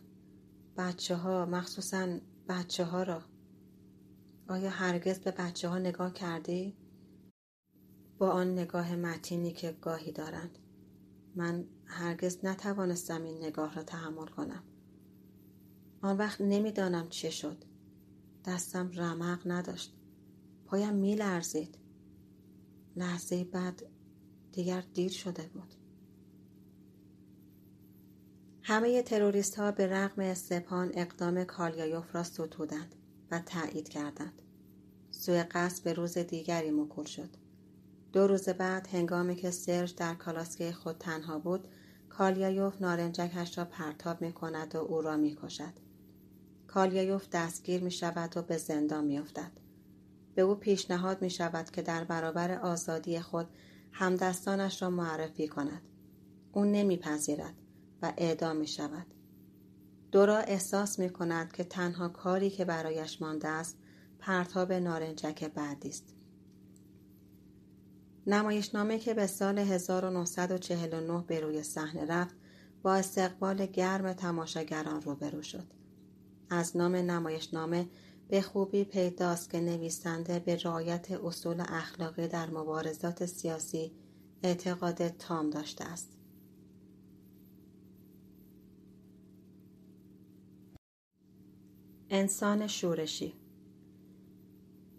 [0.78, 3.22] بچه ها مخصوصا بچه ها را.
[4.48, 6.78] آیا هرگز به بچه ها نگاه کردی؟
[8.18, 10.58] با آن نگاه متینی که گاهی دارند.
[11.36, 14.64] من هرگز نتوانستم این نگاه را تحمل کنم.
[16.02, 17.64] آن وقت نمی‌دانم چه شد.
[18.46, 19.96] دستم رمق نداشت.
[20.66, 21.78] پایم می لرزید
[22.96, 23.84] لحظه بعد
[24.52, 25.81] دیگر دیر شده بود.
[28.64, 32.96] همه تروریست ها به رغم استپان اقدام کالیایوف را ستودند
[33.32, 34.42] و تایید کردند.
[35.12, 37.30] سوی قصد به روز دیگری مکول شد.
[38.14, 41.68] دو روز بعد هنگامی که سرژ در کالاسکه خود تنها بود
[42.10, 45.74] کالیایوف نارنجکش را پرتاب می کند و او را می کشد.
[46.68, 49.52] کالیایوف دستگیر می شود و به زندان می افتد.
[50.36, 53.48] به او پیشنهاد می شود که در برابر آزادی خود
[53.92, 55.82] همدستانش را معرفی کند.
[56.52, 57.61] او نمیپذیرد
[58.02, 59.06] و اعدام می شود.
[60.12, 63.78] دورا احساس می کند که تنها کاری که برایش مانده است
[64.20, 66.16] پرتاب نارنجک بعدی است.
[68.28, 72.36] نمایشنامه که به سال 1949 به روی صحنه رفت
[72.84, 75.68] با استقبال گرم تماشاگران روبرو شد.
[76.50, 77.90] از نام نمایشنامه
[78.30, 83.92] به خوبی پیداست که نویسنده به رعایت اصول اخلاقی در مبارزات سیاسی
[84.44, 86.21] اعتقاد تام داشته است.
[92.14, 93.34] انسان شورشی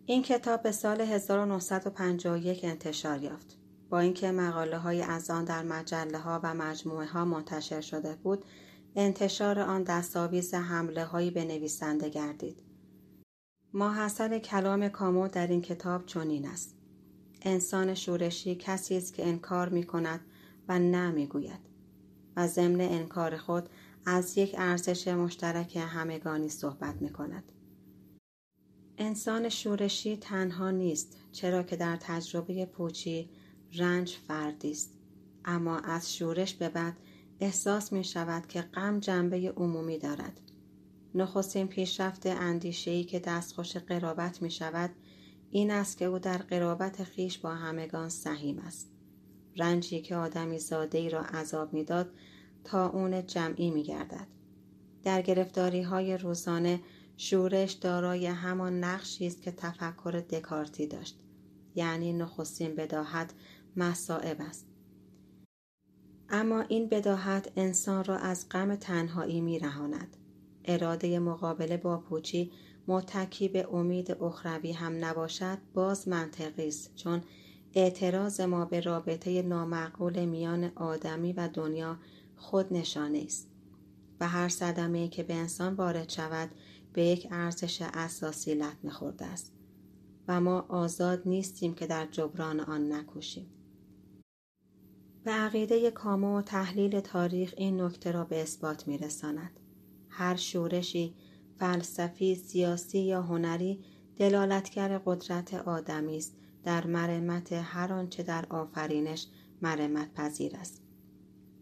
[0.07, 3.59] این کتاب به سال 1951 انتشار یافت.
[3.91, 8.45] با اینکه مقاله های از آن در مجله ها و مجموعه ها منتشر شده بود،
[8.97, 12.63] انتشار آن دستاویز حمله هایی به نویسنده گردید.
[13.75, 16.77] ماحصل کلام کامو در این کتاب چنین است.
[17.43, 20.21] انسان شورشی کسی است که انکار می کند
[20.69, 21.61] و نه گوید
[22.37, 23.69] و ضمن انکار خود
[24.07, 27.53] از یک ارزش مشترک همگانی صحبت می کند.
[28.99, 33.31] انسان شورشی تنها نیست چرا که در تجربه پوچی
[33.73, 34.91] رنج فردی است.
[35.45, 36.97] اما از شورش به بعد
[37.41, 40.41] احساس می شود که غم جنبه عمومی دارد.
[41.15, 44.91] نخستین پیشرفت اندیشهای که دستخوش قرابت می شود
[45.51, 48.91] این است که او در قرابت خیش با همگان سهیم است.
[49.57, 52.11] رنجی که آدمی زاده ای را عذاب می‌داد
[52.65, 54.27] تا اون جمعی می گردد.
[55.05, 56.81] در گرفتاری های روزانه
[57.17, 61.19] شورش دارای همان نقشی است که تفکر دکارتی داشت.
[61.75, 63.35] یعنی نخستین بداهت
[63.77, 64.67] مصائب است.
[66.29, 70.17] اما این بداهت انسان را از غم تنهایی میرهاند.
[70.65, 72.53] اراده مقابله با پوچی
[72.89, 76.95] متکی به امید اخروی هم نباشد باز منطقی است.
[76.97, 77.23] چون
[77.75, 81.99] اعتراض ما به رابطه نامعقول میان آدمی و دنیا
[82.43, 83.49] خود نشانه است
[84.21, 86.51] و هر صدمه که به انسان وارد شود
[86.93, 89.53] به یک ارزش اساسی لطمه خورده است
[90.29, 93.47] و ما آزاد نیستیم که در جبران آن نکوشیم.
[95.25, 99.61] به عقیده کامو و تحلیل تاریخ این نکته را به اثبات میرساند.
[100.09, 101.15] هر شورشی
[101.59, 103.85] فلسفی سیاسی یا هنری
[104.17, 106.37] دلالتگر قدرت آدمی است.
[106.65, 109.27] در مرمت هر آنچه در آفرینش
[109.63, 110.82] مرمت پذیر است.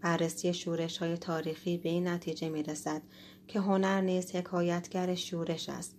[0.01, 3.03] بررسی شورش های تاریخی به این نتیجه می رسد
[3.49, 5.97] که هنر نیز حکایتگر شورش است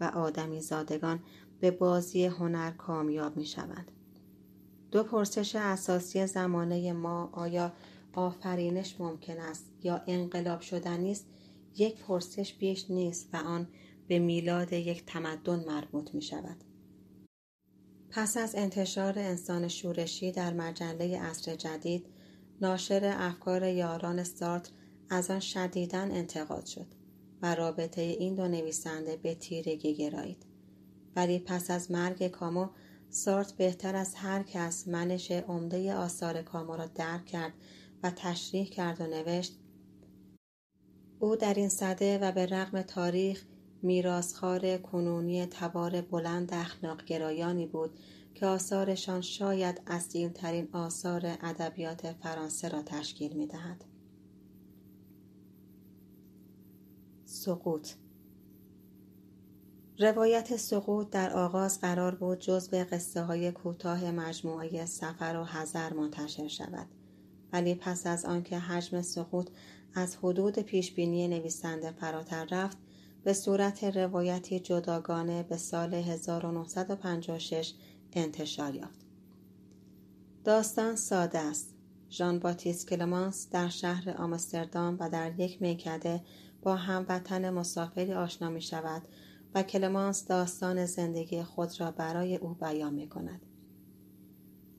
[0.00, 1.20] و آدمی زادگان
[1.60, 3.90] به بازی هنر کامیاب می شود.
[4.90, 7.72] دو پرسش اساسی زمانه ما آیا
[8.12, 11.26] آفرینش ممکن است یا انقلاب شدنی است
[11.76, 13.68] یک پرسش بیش نیست و آن
[14.08, 16.56] به میلاد یک تمدن مربوط می شود.
[18.10, 22.06] پس از انتشار انسان شورشی در مجله اصر جدید
[22.64, 24.70] ناشر افکار یاران سارت
[25.10, 26.86] از آن شدیدا انتقاد شد
[27.42, 30.46] و رابطه این دو نویسنده به تیرگی گرایید.
[31.16, 32.68] ولی پس از مرگ کامو
[33.10, 37.52] سارت بهتر از هر کس منش عمده آثار کامو را درک کرد
[38.02, 39.58] و تشریح کرد و نوشت
[41.18, 43.44] او در این صده و به رغم تاریخ
[43.82, 47.98] میراسخوار کنونی تبار بلند اخلاق گرایانی بود
[48.34, 49.80] که آثارشان شاید
[50.34, 53.84] ترین آثار ادبیات فرانسه را تشکیل می دهد.
[57.24, 57.92] سقوط
[59.98, 65.92] روایت سقوط در آغاز قرار بود جز به قصه های کوتاه مجموعه سفر و حذر
[65.92, 66.86] منتشر شود
[67.52, 69.50] ولی پس از آنکه حجم سقوط
[69.94, 72.78] از حدود پیشبینی نویسنده فراتر رفت
[73.24, 77.74] به صورت روایتی جداگانه به سال 1956
[78.14, 79.06] انتشار یافت.
[80.44, 81.74] داستان ساده است.
[82.10, 86.20] ژان باتیس کلمانس در شهر آمستردام و در یک میکده
[86.62, 89.02] با هموطن مسافری آشنا می شود
[89.54, 93.46] و کلمانس داستان زندگی خود را برای او بیان می کند.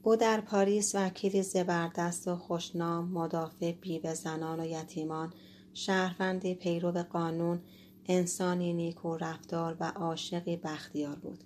[0.04, 5.34] او در پاریس وکیلی زبردست و خوشنام مدافع بیوه زنان و یتیمان
[5.74, 7.62] شهروندی پیرو قانون
[8.06, 11.44] انسانی نیکو رفتار و عاشقی بختیار بود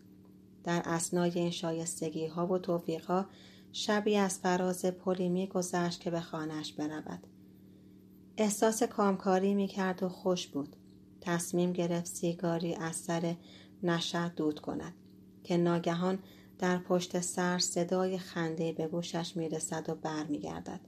[0.63, 3.25] در اسنای این شایستگی ها و توفیق ها
[3.71, 7.27] شبی از فراز پلی می گذشت که به خانهش برود
[8.37, 10.75] احساس کامکاری می کرد و خوش بود.
[11.21, 13.35] تصمیم گرفت سیگاری از سر
[13.83, 14.93] نشد دود کند
[15.43, 16.19] که ناگهان
[16.59, 20.79] در پشت سر صدای خنده به گوشش می رسد و بر می گردد.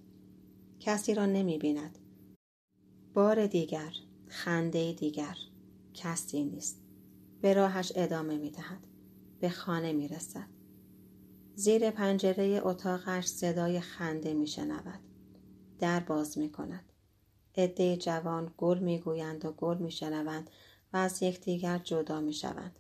[0.80, 1.98] کسی را نمی بیند.
[3.14, 3.94] بار دیگر
[4.28, 5.38] خنده دیگر
[5.94, 6.82] کسی نیست.
[7.42, 8.91] به راهش ادامه می دهد.
[9.42, 10.48] به خانه می رسد.
[11.56, 15.00] زیر پنجره اتاقش صدای خنده می شنود.
[15.80, 16.92] در باز می کند.
[17.58, 20.50] عده جوان گل می گویند و گل می شنوند
[20.94, 22.80] و از یکدیگر جدا می شوند.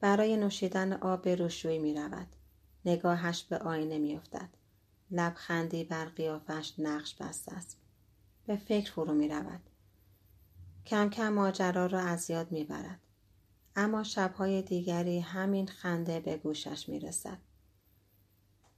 [0.00, 2.28] برای نوشیدن آب روشوی می رود.
[2.84, 4.48] نگاهش به آینه می افتد.
[5.10, 7.76] لبخندی بر قیافش نقش بسته است.
[8.46, 9.60] به فکر فرو می رود.
[10.86, 13.00] کم کم ماجرا را از یاد می برد.
[13.80, 17.38] اما شبهای دیگری همین خنده به گوشش می رسد.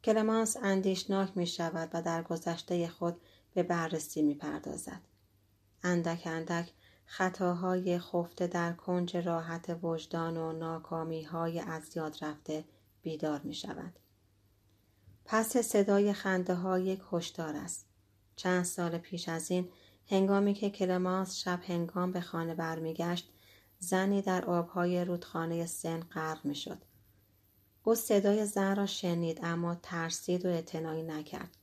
[0.05, 3.21] کلمانس اندیشناک می شود و در گذشته خود
[3.55, 5.01] به بررسی می پردازد.
[5.83, 6.73] اندک اندک
[7.05, 12.65] خطاهای خفته در کنج راحت وجدان و ناکامی های از یاد رفته
[13.03, 13.93] بیدار می شود.
[15.25, 17.87] پس صدای خنده ها یک هشدار است.
[18.37, 19.69] چند سال پیش از این
[20.07, 23.33] هنگامی که کلمانس شب هنگام به خانه برمیگشت
[23.83, 26.79] زنی در آبهای رودخانه سن غرق می شد.
[27.85, 31.57] او صدای زن را شنید اما ترسید و اعتنایی نکرد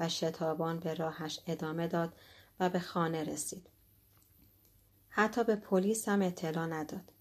[0.00, 2.12] و شتابان به راهش ادامه داد
[2.60, 3.68] و به خانه رسید.
[5.08, 7.12] حتی به پلیس هم اطلاع نداد.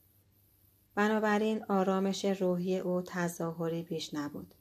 [0.95, 4.53] بنابراین آرامش روحی او تظاهری بیش نبود.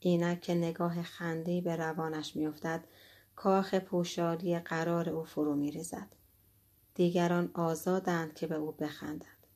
[0.00, 2.84] اینک که نگاه خندی به روانش میافتد
[3.36, 6.15] کاخ پوشالی قرار او فرو میریزد
[6.96, 9.46] دیگران آزادند که به او بخندند.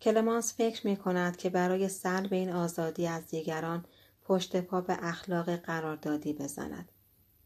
[0.00, 3.84] کلمانس فکر می کند که برای سلب این آزادی از دیگران
[4.24, 6.92] پشت پا به اخلاق قراردادی بزند.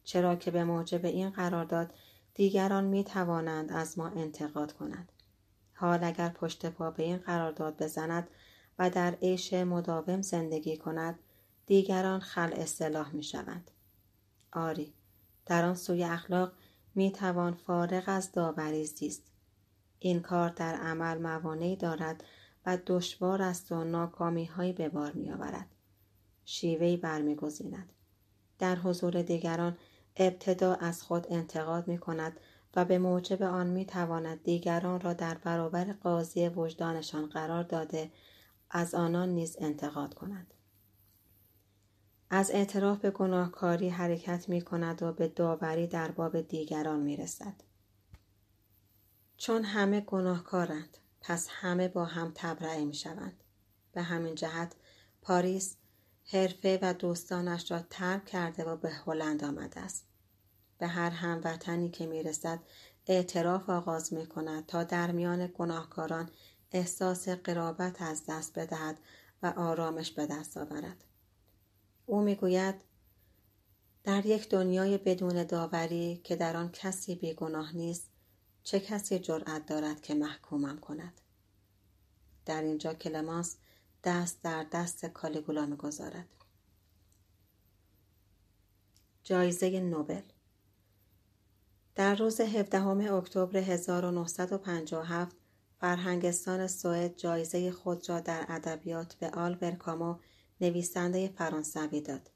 [0.05, 1.95] چرا که به موجب این قرارداد
[2.35, 5.13] دیگران می توانند از ما انتقاد کنند.
[5.75, 8.29] حال اگر پشت پا به این قرارداد بزند
[8.79, 11.19] و در عیش مداوم زندگی کند
[11.67, 13.71] دیگران خل اصلاح می شوند.
[14.53, 14.95] آری
[15.47, 16.53] در آن سوی اخلاق
[16.95, 19.23] می توان فارغ از داوری زیست
[19.99, 22.25] این کار در عمل موانعی دارد
[22.67, 25.67] و دشوار است و ناکامی هایی به بار می آورد.
[26.45, 27.93] شیوهی برمیگزیند.
[28.59, 29.79] در حضور دیگران
[30.17, 32.41] ابتدا از خود انتقاد می کند
[32.77, 38.13] و به موجب آن می تواند دیگران را در برابر قاضی وجدانشان قرار داده
[38.71, 40.54] از آنان نیز انتقاد کند.
[42.37, 47.55] از اعتراف به گناهکاری حرکت می کند و به داوری در باب دیگران می رسد.
[49.37, 53.45] چون همه گناهکارند پس همه با هم تبرئه می شوند.
[53.93, 54.74] به همین جهت
[55.22, 55.76] پاریس
[56.32, 60.07] حرفه و دوستانش را ترک کرده و به هلند آمده است.
[60.78, 62.59] به هر هموطنی که می رسد
[63.07, 66.30] اعتراف آغاز می کند تا در میان گناهکاران
[66.72, 68.99] احساس قرابت از دست بدهد
[69.43, 71.05] و آرامش به دست آورد.
[72.07, 72.75] او می‌گوید
[74.05, 78.11] در یک دنیای بدون داوری که در آن کسی بیگناه نیست
[78.63, 81.21] چه کسی جرأت دارد که محکومم کند؟
[82.47, 83.57] در اینجا کلمانس
[84.05, 86.29] دست در دست کالیگولا می‌گذارد.
[89.25, 90.23] جایزه نوبل.
[91.95, 95.37] در روز 17 اکتبر 1957
[95.81, 100.17] فرهنگستان سوئد جایزه خود را در ادبیات به آلبر کامو
[100.61, 102.31] نویسنده فرانسوی داد.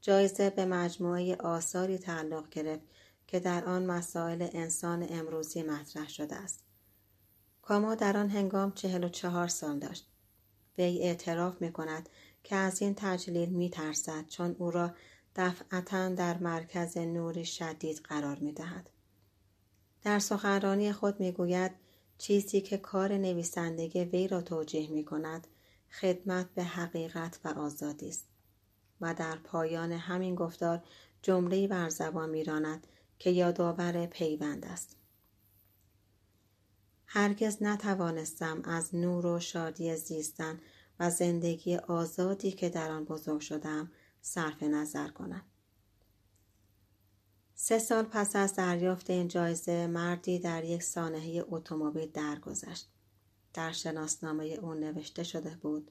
[0.00, 2.84] جایزه به مجموعه آثاری تعلق گرفت
[3.26, 6.64] که در آن مسائل انسان امروزی مطرح شده است.
[7.62, 10.08] کاما در آن هنگام چهل و چهار سال داشت.
[10.78, 12.08] وی اعتراف می کند
[12.44, 14.94] که از این تجلیل می ترسد چون او را
[15.36, 18.90] دفعتا در مرکز نوری شدید قرار می دهد.
[20.04, 21.72] در سخنرانی خود می گوید
[22.18, 25.46] چیزی که کار نویسندگی وی را توجیه می کند
[26.00, 28.28] خدمت به حقیقت و آزادی است
[29.00, 30.82] و در پایان همین گفتار
[31.22, 32.86] جمله بر زبان میراند
[33.18, 34.96] که یادآور پیوند است.
[37.06, 40.60] هرگز نتوانستم از نور و شادی زیستن
[41.00, 43.90] و زندگی آزادی که در آن بزرگ شدم
[44.20, 45.44] صرف نظر کنم.
[47.54, 52.88] سه سال پس از دریافت این جایزه مردی در یک سانحه اتومبیل درگذشت.
[53.54, 55.90] در شناسنامه او نوشته شده بود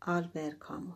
[0.00, 0.92] آلبر کامو.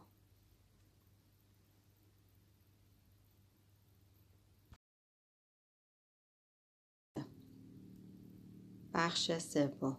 [8.95, 9.97] بخش سوم.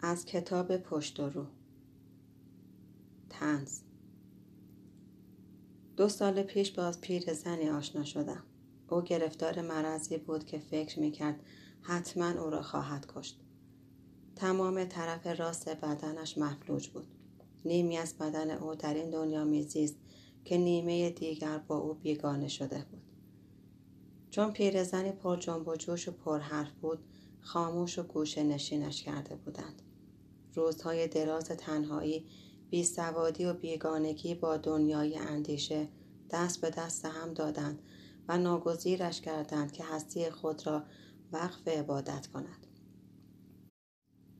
[0.00, 1.46] از کتاب پشت و رو.
[3.30, 3.80] تنز
[5.96, 8.42] دو سال پیش با پیر زنی آشنا شدم.
[8.88, 11.40] او گرفتار مرضی بود که فکر می‌کرد
[11.80, 13.40] حتما او را خواهد کشت.
[14.36, 17.06] تمام طرف راست بدنش مفلوج بود.
[17.64, 19.96] نیمی از بدن او در این دنیا میزیست
[20.44, 23.02] که نیمه دیگر با او بیگانه شده بود.
[24.30, 26.98] چون پیرزنی پر جنب و جوش و پر حرف بود
[27.40, 29.82] خاموش و گوشه نشینش کرده بودند.
[30.54, 32.26] روزهای دراز تنهایی
[32.70, 35.88] بیسوادی و بیگانگی با دنیای اندیشه
[36.30, 37.82] دست به دست هم دادند
[38.28, 40.82] و ناگزیرش کردند که هستی خود را
[41.32, 42.66] وقف عبادت کند.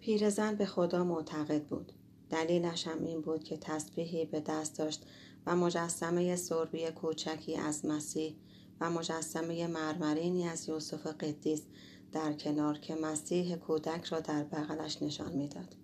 [0.01, 1.93] پیرزن به خدا معتقد بود.
[2.30, 5.07] دلیلش هم این بود که تسبیحی به دست داشت
[5.47, 8.37] و مجسمه سربی کوچکی از مسیح
[8.80, 11.62] و مجسمه مرمرینی از یوسف قدیس
[12.12, 15.76] در کنار که مسیح کودک را در بغلش نشان می‌داد.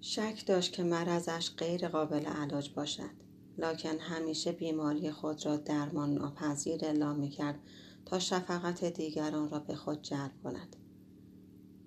[0.00, 3.26] شک داشت که مرضش غیر قابل علاج باشد.
[3.58, 7.58] لکن همیشه بیماری خود را درمان ناپذیر اعلام می کرد
[8.06, 10.76] تا شفقت دیگران را به خود جلب کند.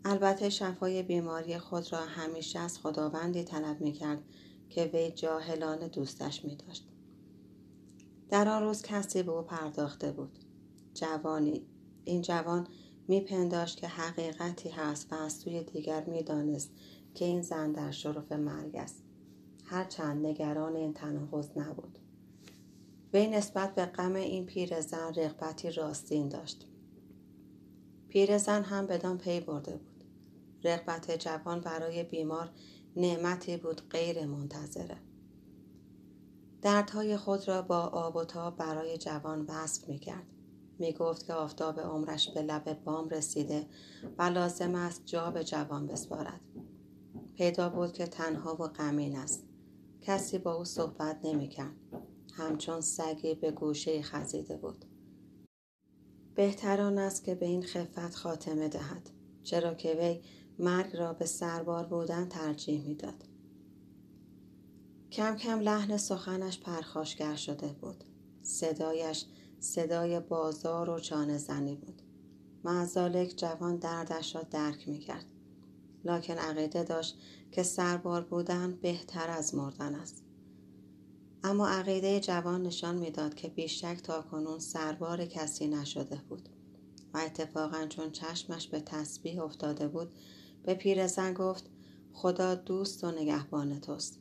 [0.05, 4.23] البته شفای بیماری خود را همیشه از خداوندی طلب می کرد
[4.69, 6.87] که وی جاهلانه دوستش می داشت.
[8.29, 10.39] در آن روز کسی به او پرداخته بود.
[10.93, 11.65] جوانی
[12.05, 12.67] این جوان
[13.07, 16.71] میپنداشت که حقیقتی هست و از سوی دیگر می‌دانست
[17.13, 19.03] که این زن در شرف مرگ است
[19.65, 21.99] هرچند نگران این تناقض نبود
[23.13, 26.65] وی نسبت به غم این پیرزن رغبتی راستین داشت
[28.09, 30.03] پیرزن هم بدان پی برده بود
[30.63, 32.49] رغبت جوان برای بیمار
[32.95, 34.97] نعمتی بود غیر منتظره
[36.61, 40.23] دردهای خود را با آب و تاب برای جوان وصف می کرد.
[40.79, 43.65] می گفت که آفتاب عمرش به لب بام رسیده
[44.17, 46.41] و لازم است جا به جوان بسپارد.
[47.35, 49.43] پیدا بود که تنها و غمین است.
[50.01, 51.75] کسی با او صحبت نمی کرد.
[52.33, 54.85] همچون سگی به گوشه خزیده بود.
[56.35, 59.09] بهتران است که به این خفت خاتمه دهد.
[59.43, 60.21] چرا که وی
[60.59, 63.23] مرگ را به سربار بودن ترجیح می‌داد.
[65.11, 68.03] کم کم لحن سخنش پرخاشگر شده بود.
[68.41, 69.25] صدایش
[69.59, 72.01] صدای بازار و چانه زنی بود.
[72.63, 75.25] معزالک جوان دردش را درک می کرد.
[76.03, 77.17] لکن عقیده داشت
[77.51, 80.23] که سربار بودن بهتر از مردن است.
[81.43, 86.49] اما عقیده جوان نشان می‌داد که بیشک تا کنون سربار کسی نشده بود
[87.13, 90.11] و اتفاقا چون چشمش به تسبیح افتاده بود
[90.63, 91.69] به پیرزن گفت
[92.13, 94.19] خدا دوست و نگهبان توست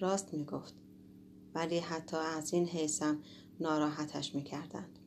[0.00, 0.74] راست می گفت
[1.54, 3.18] ولی حتی از این حیثم
[3.60, 4.98] ناراحتش می کردند.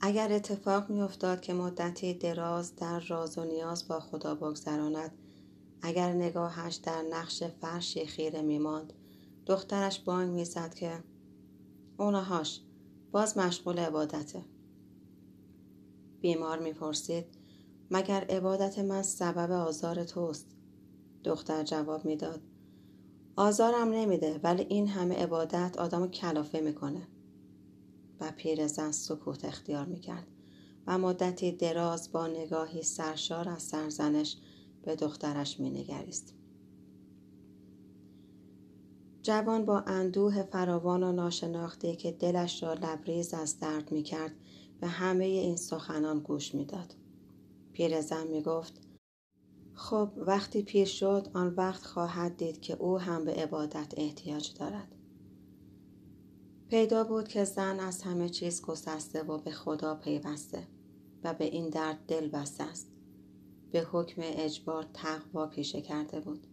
[0.00, 5.18] اگر اتفاق می افتاد که مدتی دراز در راز و نیاز با خدا بگذراند
[5.82, 8.92] اگر نگاهش در نقش فرشی خیره می ماند
[9.46, 11.04] دخترش بانگ می زد که
[11.98, 12.60] اونهاش
[13.12, 14.44] باز مشغول عبادته.
[16.20, 17.26] بیمار می پرسید
[17.90, 20.46] مگر عبادت من سبب آزار توست؟
[21.24, 22.40] دختر جواب می‌داد
[23.36, 27.08] آزارم نمیده ولی این همه عبادت آدمو کلافه می‌کنه.
[28.20, 30.26] و پیرزن سکوت اختیار می‌کرد
[30.86, 34.36] و مدتی دراز با نگاهی سرشار از سرزنش
[34.82, 36.34] به دخترش مینگریست.
[39.24, 44.32] جوان با اندوه فراوان و ناشناخته که دلش را لبریز از درد می‌کرد
[44.80, 46.94] به همه این سخنان گوش می‌داد.
[47.72, 48.80] پیرزن می‌گفت
[49.74, 54.94] خب وقتی پیر شد آن وقت خواهد دید که او هم به عبادت احتیاج دارد.
[56.68, 60.68] پیدا بود که زن از همه چیز گسسته و به خدا پیوسته
[61.24, 62.88] و به این درد دل بسته است
[63.72, 66.46] به حکم اجبار تقوا پیشه کرده بود.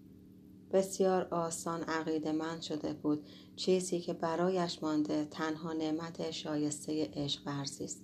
[0.74, 3.26] بسیار آسان عقیده من شده بود
[3.56, 8.02] چیزی که برایش مانده تنها نعمت شایسته عشق ورزی است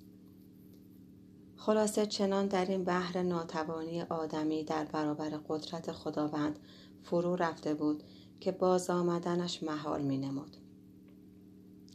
[1.55, 6.59] خلاصه چنان در این بحر ناتوانی آدمی در برابر قدرت خداوند
[7.03, 8.03] فرو رفته بود
[8.39, 10.57] که باز آمدنش محال می نمود.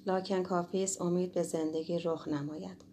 [0.07, 2.85] لاکن کافی است امید به زندگی رخ نماید.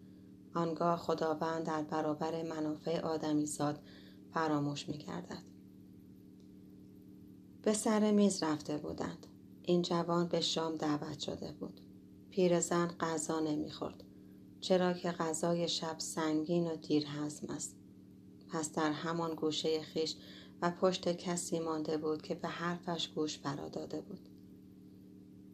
[0.54, 3.80] آنگاه خداوند در برابر منافع آدمی زاد
[4.34, 5.49] فراموش می کردد.
[7.62, 9.28] به سر میز رفته بودند.
[9.64, 11.82] این جوان به شام دعوت شده بود.
[12.30, 14.04] پیرزن غذا نمی‌خورد.
[14.62, 17.76] چرا که غذای شب سنگین و دیر هضم است
[18.50, 20.16] پس در همان گوشه خیش
[20.62, 24.30] و پشت کسی مانده بود که به حرفش گوش فرا داده بود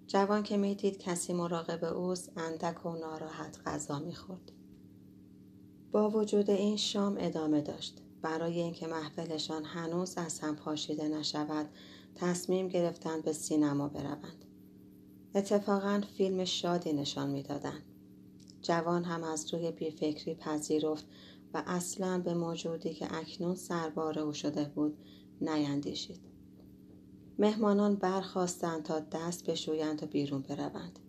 [0.08, 4.52] جوان که می‌دید کسی مراقب اوست اندک و ناراحت غذا می‌خورد
[5.92, 11.70] با وجود این شام ادامه داشت برای اینکه محفلشان هنوز از هم پاشیده نشود
[12.16, 14.46] تصمیم گرفتند به سینما بروند.
[15.36, 17.84] اتفاقا فیلم شادی نشان می‌دادند.
[18.62, 21.06] جوان هم از روی بیفکری پذیرفت
[21.54, 24.98] و اصلا به موجودی که اکنون سربار او شده بود
[25.42, 26.22] نیندیشید.
[27.40, 31.00] مهمانان برخواستند تا دست بشویند و بیرون بروند.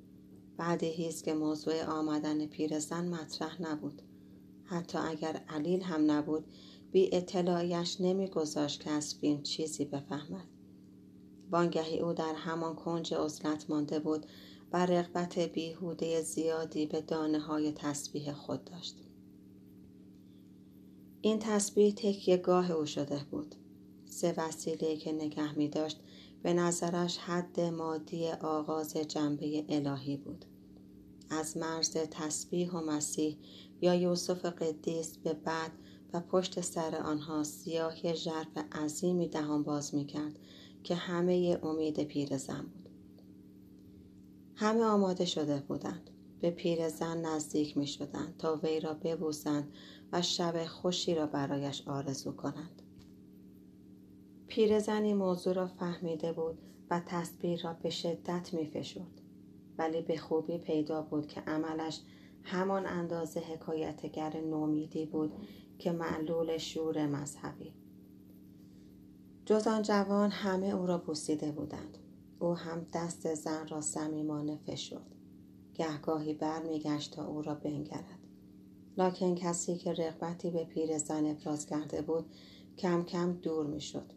[0.57, 4.03] بعدی است که موضوع آمدن پیرزن مطرح نبود.
[4.65, 6.45] حتی اگر علیل هم نبود
[6.93, 10.56] بی اطلاعیش نمیگذاشت که از فیلم چیزی بفهمد.
[11.51, 14.27] وانگهی او در همان کنج عزلت مانده بود
[14.73, 18.97] و رغبت بیهوده زیادی به دانه های تسبیح خود داشت.
[21.21, 23.55] این تسبیح تکیه گاه او شده بود.
[24.05, 26.01] سه وسیله که نگه می داشت
[26.43, 30.45] به نظرش حد مادی آغاز جنبه الهی بود.
[31.31, 33.39] از مرز تسبیح و مسیح
[33.81, 35.73] یا یوسف قدیس به بعد
[36.13, 40.39] و پشت سر آنها سیاهی ژرف عظیمی دهان باز می کرد
[40.87, 42.91] که همه امید پیرزن بود.
[44.55, 46.11] همه آماده شده بودند.
[46.41, 49.73] به پیرزن نزدیک می شدند تا وی را ببوسند
[50.13, 52.83] و شب خوشی را برایش آرزو کنند.
[54.47, 56.59] پیرزنی موضوع را فهمیده بود
[56.91, 59.21] و تصویر را به شدت می فشرد.
[59.79, 62.01] ولی به خوبی پیدا بود که عملش
[62.43, 65.33] همان اندازه حکایتگر نومیدی بود
[65.79, 67.86] که معلول شور مذهبی.
[69.47, 71.99] جز آن جوان همه او را بوسیده بودند.
[72.39, 75.15] او هم دست زن را صمیمانه فشرد.
[75.75, 78.19] گهگاهی برمیگشت تا او را بنگرد.
[78.97, 82.25] لاکن کسی که رغبتی به پیرزن ابراز کرده بود
[82.79, 84.13] کم کم دور می‌شد.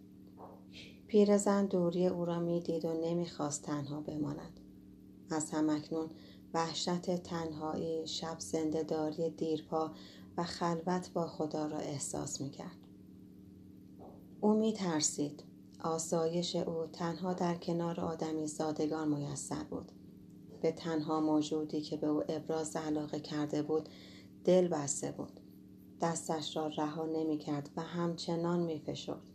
[1.08, 4.60] پیرزن دوری او را می‌دید و نمی‌خواست تنها بماند.
[5.30, 6.10] از همکنون
[6.54, 9.92] وحشت تنهایی شب زندهداری دیرپا
[10.38, 12.79] و خلوت با خدا را احساس می‌کرد.
[14.42, 15.44] او می ترسید
[15.84, 19.92] آسایش او تنها در کنار آدمی زادگان میسر بود
[20.62, 23.90] به تنها موجودی که به او ابراز علاقه کرده بود
[24.44, 25.40] دل بسته بود
[26.02, 29.30] دستش را رها نمی کرد و همچنان می فشرد.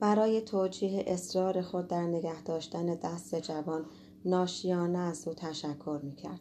[0.00, 3.86] برای توجیه اصرار خود در نگه داشتن دست جوان
[4.24, 6.40] ناشیانه از او تشکر می کرد.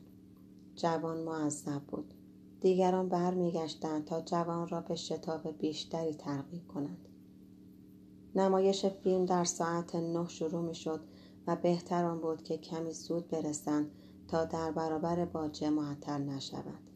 [0.76, 2.14] جوان معذب بود.
[2.62, 7.08] دیگران برمیگشتند تا جوان را به شتاب بیشتری ترغیب کنند.
[8.36, 11.00] نمایش فیلم در ساعت نه شروع می شد
[11.48, 13.92] و بهتر آن بود که کمی زود برسند
[14.28, 16.88] تا در برابر باجه معطل نشود.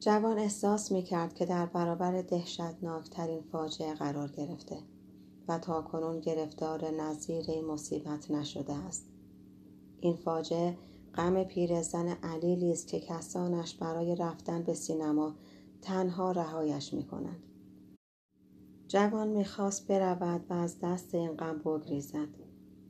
[0.00, 4.76] جوان احساس می کرد که در برابر دهشتناکترین فاجعه قرار گرفته
[5.48, 9.06] و تا کنون گرفتار نظیر مصیبت نشده است.
[10.00, 10.76] این فاجعه
[11.16, 15.34] غم پیرزن علیلی است که کسانش برای رفتن به سینما
[15.82, 17.42] تنها رهایش می کنند.
[18.88, 22.28] جوان می‌خواست برود و از دست این غم بگریزد.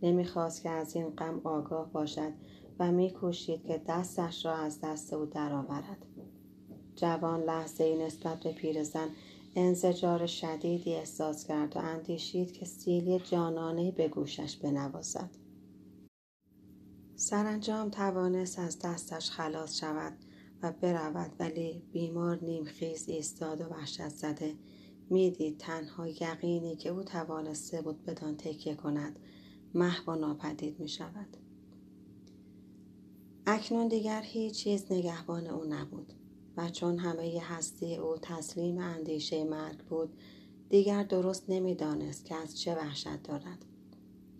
[0.03, 2.32] نمی‌خواست که از این غم آگاه باشد
[2.78, 6.07] و میکوشید که دستش را از دست او درآورد.
[6.97, 9.09] جوان لحظه ای نسبت به پیرزن
[9.57, 15.45] انزجار شدیدی احساس کرد و اندیشید که سیلی جانانه به گوشش بنوازد.
[17.19, 20.13] سرانجام توانست از دستش خلاص شود
[20.63, 24.55] و برود ولی بیمار نیمخیز ایستاد و وحشت زده.
[25.11, 29.19] می‌دید تنها یقینی که او توانسته بود بدان تکیه کند.
[29.75, 31.37] محو و ناپدید می شود.
[33.47, 36.13] اکنون دیگر هیچ چیز نگهبان او نبود
[36.57, 40.17] و چون همه هستی او تسلیم اندیشه مرگ بود
[40.69, 43.65] دیگر درست نمی‌دانست که از چه وحشت دارد.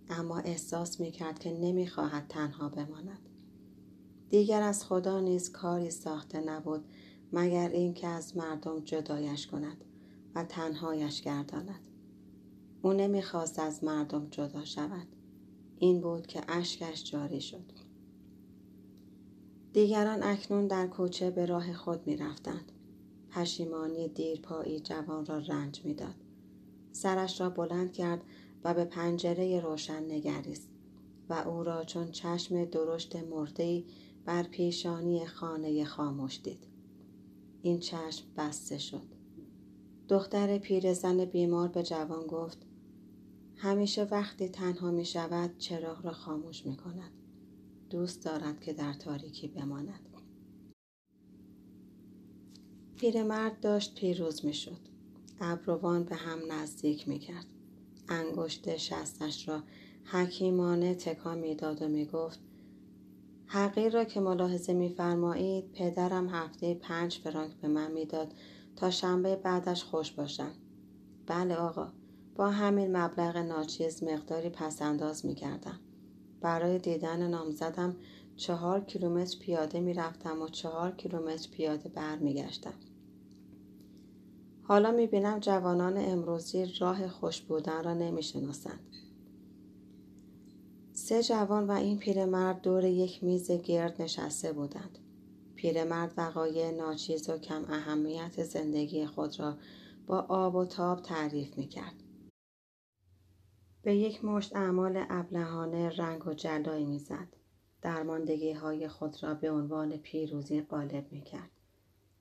[0.09, 3.29] اما احساس می کرد که نمی‌خواهد تنها بماند
[4.29, 6.85] دیگر از خدا نیز کاری ساخته نبود
[7.33, 9.83] مگر اینکه از مردم جدایش کند
[10.35, 11.87] و تنهایش گرداند
[12.81, 15.07] او نمی‌خواست از مردم جدا شود
[15.79, 17.71] این بود که اشکش جاری شد
[19.73, 22.71] دیگران اکنون در کوچه به راه خود می رفتند.
[23.31, 26.15] پشیمانی دیرپایی جوان را رنج می‌داد.
[26.91, 28.21] سرش را بلند کرد
[28.63, 30.69] و به پنجره روشن نگریست
[31.29, 33.85] و او را چون چشم درشت مردهی
[34.25, 36.67] بر پیشانی خانه خاموش دید.
[37.61, 39.07] این چشم بسته شد.
[40.09, 42.57] دختر پیرزن بیمار به جوان گفت
[43.55, 47.11] همیشه وقتی تنها می شود چراغ را خاموش می کند.
[47.89, 49.99] دوست دارد که در تاریکی بماند.
[52.95, 54.79] پیرمرد داشت پیروز می شد.
[55.39, 57.45] ابروان به هم نزدیک می کرد.
[58.09, 59.63] انگشت شستش را
[60.05, 62.39] حکیمانه تکان می‌داد و می گفت
[63.45, 68.33] حقیر را که ملاحظه میفرمایید پدرم هفته پنج فرانک به من می‌داد
[68.75, 70.51] تا شنبه بعدش خوش باشم
[71.27, 71.91] بله آقا
[72.35, 75.79] با همین مبلغ ناچیز مقداری پسنداز می کردم.
[76.41, 77.95] برای دیدن نامزدم
[78.35, 82.73] چهار کیلومتر پیاده می رفتم و چهار کیلومتر پیاده برمیگشتم.
[84.67, 88.95] حالا می بینم جوانان امروزی راه خوش بودن را نمی شناسند.
[90.93, 94.99] سه جوان و این پیرمرد دور یک میز گرد نشسته بودند.
[95.55, 99.57] پیرمرد وقایع ناچیز و کم اهمیت زندگی خود را
[100.07, 102.03] با آب و تاب تعریف می کرد.
[103.81, 107.27] به یک مشت اعمال ابلهانه رنگ و جلایی می‌زد
[107.81, 111.51] درماندگی های خود را به عنوان پیروزی غالب می کرد.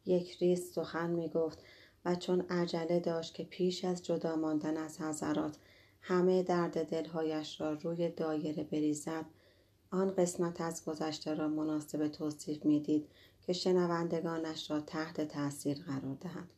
[0.05, 1.62] یک ریز سخن می گفت
[2.07, 5.57] و چون عجله داشت که پیش از جدا ماندن از حضرات
[6.01, 9.24] همه درد دلهایش را روی دایره بریزد
[9.91, 13.09] آن قسمت از گذشته را مناسب توصیف می‌دید
[13.41, 16.51] که شنوندگانش را تحت تاثیر قرار دهد.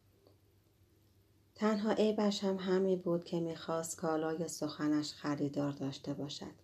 [1.55, 6.55] تنها عیبش هم همی بود که می‌خواست کالای سخنش خریدار داشته باشد.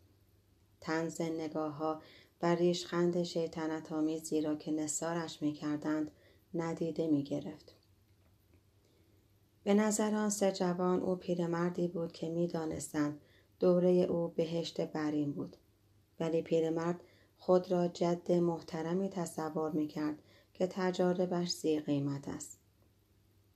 [0.81, 2.02] تنز نگاه ها
[2.43, 6.11] و ریشخند شیطنت آمیزی را که نثارش می‌کردند
[6.55, 7.74] ندیده می‌گرفت.
[9.64, 13.20] به نظر آن سه جوان او پیرمردی بود که می‌دانستند
[13.60, 15.56] دوره او بهشت برین بود.
[16.20, 17.00] ولی پیرمرد
[17.38, 20.22] خود را جد محترمی تصور می‌کرد
[20.54, 22.58] که تجاربش زی قیمت است.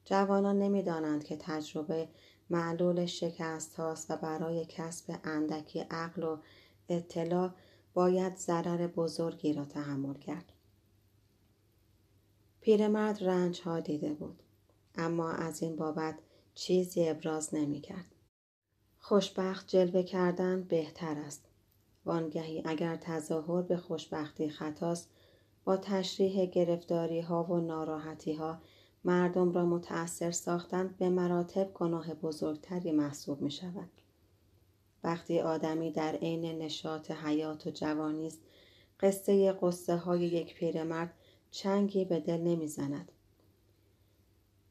[0.05, 2.09] جوانان نمی‌دانند که تجربه
[2.51, 6.39] معلول شکست هاست و برای کسب اندکی عقل و
[6.89, 7.51] اطلاع
[7.95, 10.53] باید ضرر بزرگی را تحمل کرد.
[12.61, 14.43] پیرمرد رنج ها دیده بود.
[14.99, 16.19] اما از این بابت
[16.55, 18.15] چیزی ابراز نمی کرد.
[18.99, 21.45] خوشبخت جلوه کردن بهتر است.
[22.05, 25.11] وانگهی اگر تظاهر به خوشبختی خطاست
[25.65, 28.59] با تشریح گرفتاری ها و ناراحتی ها
[29.05, 33.91] مردم را متأثر ساختن به مراتب گناه بزرگتری محسوب می شود.
[35.05, 38.41] وقتی آدمی در عین نشاط حیات و جوانی است
[39.01, 41.15] قصه قصه های یک پیرمرد
[41.51, 43.13] چنگی به دل نمی‌زند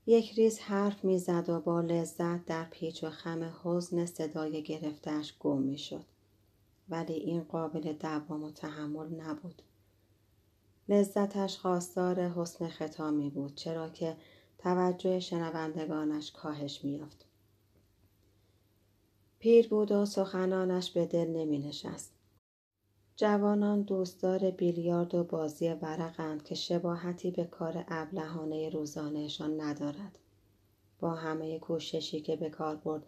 [0.10, 5.62] یک ریز حرف می‌زد و با لذت در پیچ و خم حزن صدای گرفتش گم
[5.62, 6.06] می‌شد.
[6.90, 9.62] ولی این قابل دوام و تحمل نبود.
[10.90, 14.18] لذتش خواستار حسن ختامی بود چرا که
[14.58, 17.26] توجه شنوندگانش کاهش میافت
[19.40, 22.17] پیر بود و سخنانش به دل نمی نشست.
[23.20, 30.20] جوانان دوستدار بیلیارد و بازی ورقند که شباهتی به کار ابلهانه روزانهشان ندارد.
[31.00, 33.04] با همه کوششی که به کار برد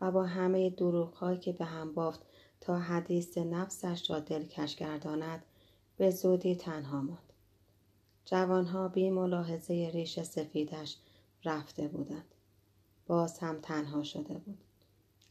[0.00, 2.20] و با همه دروغهایی که به هم بافت
[2.60, 5.44] تا حدیث نفسش را دلکش گرداند
[5.96, 7.32] به زودی تنها ماند.
[8.24, 10.96] جوانها بی ملاحظه ریش سفیدش
[11.44, 12.34] رفته بودند.
[13.06, 14.58] باز هم تنها شده بود.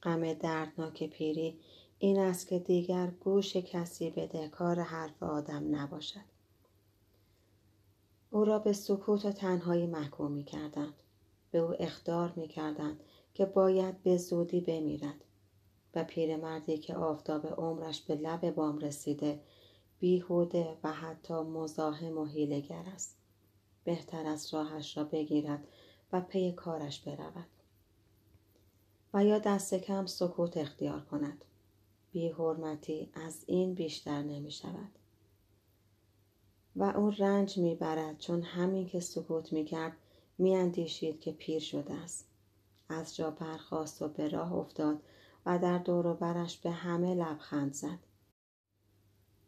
[0.04, 1.60] غم دردناک پیری
[2.04, 6.32] این است که دیگر گوش کسی به کار حرف آدم نباشد.
[8.32, 10.94] او را به سکوت و تنهایی محکوم می کردند.
[11.52, 13.04] به او اخدار می کردند
[13.34, 15.24] که باید به زودی بمیرد
[15.96, 19.40] و پیرمردی که آفتاب عمرش به لب بام رسیده
[20.00, 23.18] بیهوده و حتی مزاحم و حیلگر است
[23.84, 25.68] بهتر از راهش را بگیرد
[26.12, 27.48] و پی کارش برود
[29.14, 31.46] و یا دست کم سکوت اختیار کند
[32.12, 34.92] بی حرمتی از این بیشتر نمی شود
[36.76, 39.98] و او رنج می برد چون همین که سکوت می کرد
[40.38, 42.28] می اندیشید که پیر شده است.
[42.90, 45.00] از جا برخواست و به راه افتاد
[45.46, 48.00] و در دور و برش به همه لبخند زد.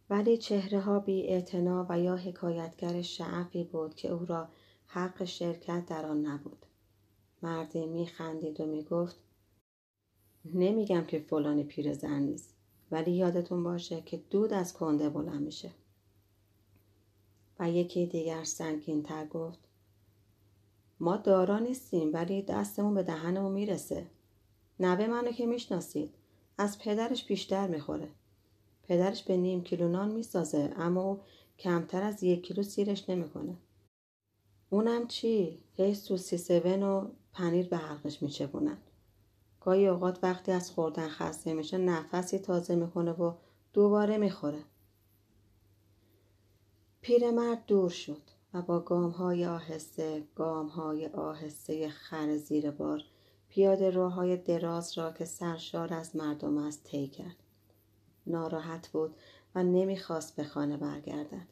[0.09, 1.43] ولی چهره ها بی
[1.89, 4.47] و یا حکایتگر شعفی بود که او را
[4.87, 6.65] حق شرکت در آن نبود.
[7.41, 9.15] مردی می خندید و می گفت
[10.45, 11.19] نمیگم که
[11.63, 12.52] پیر زن نیست.
[12.93, 15.71] ولی یادتون باشه که دود از کنده بلند میشه.
[17.59, 19.59] و یکی دیگر سنگین تر گفت
[20.99, 24.07] ما دارا نیستیم ولی دستمون به دهنمون می‌رسه.
[24.79, 26.15] نوه منو که می‌شناسید
[26.57, 28.09] از پدرش بیشتر می‌خوره.
[28.83, 31.19] پدرش به نیم کیلو نان می‌سازه اما او
[31.59, 33.57] کمتر از یک کیلو سیرش نمی‌کنه.
[34.69, 38.77] اونم چی؟ هی سوسی سون و پنیر به حلقش میچپونن.
[39.65, 43.33] گاهی اوقات وقتی از خوردن خسته میشه نفسی تازه می‌کنه و
[43.73, 44.63] دوباره می‌خوره.
[47.01, 48.21] پیرمرد دور شد
[48.53, 53.01] و با گام های آهسته گام های آهسته خر زیر بار
[53.49, 57.35] پیاده روهای دراز را که سرشار از مردم است طی کرد.
[58.27, 59.15] ناراحت بود
[59.55, 61.47] و نمی‌خواست به خانه برگردد.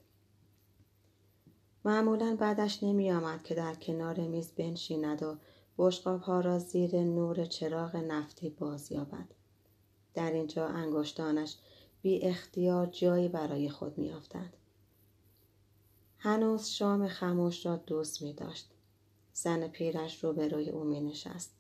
[1.86, 5.38] معمولا بعدش نمی آمد که در کنار میز بنشیند و
[5.78, 9.28] بشقاب ها را زیر نور چراغ نفتی باز یابد.
[10.14, 11.56] در اینجا انگشتانش
[12.02, 14.54] بی اختیار جایی برای خود میافتند.
[16.18, 18.70] هنوز شام خموش را دوست می داشت.
[19.34, 21.52] زن پیرش روبروی او می نشست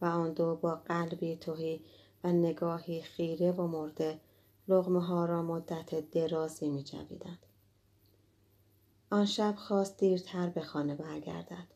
[0.00, 1.80] و آن دو با قلبی توهی
[2.24, 4.20] و نگاهی خیره و مرده
[4.68, 7.46] لغمه ها را مدت درازی می جویدند.
[9.10, 11.66] آن شب خواست دیرتر به خانه برگردد.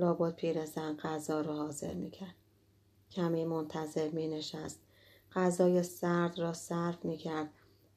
[0.00, 2.34] لابد پیرزن غذا را حاضر می کرد.
[3.10, 4.80] کمی منتظر می نشست.
[5.32, 7.50] غذای سرد را صرف می کرد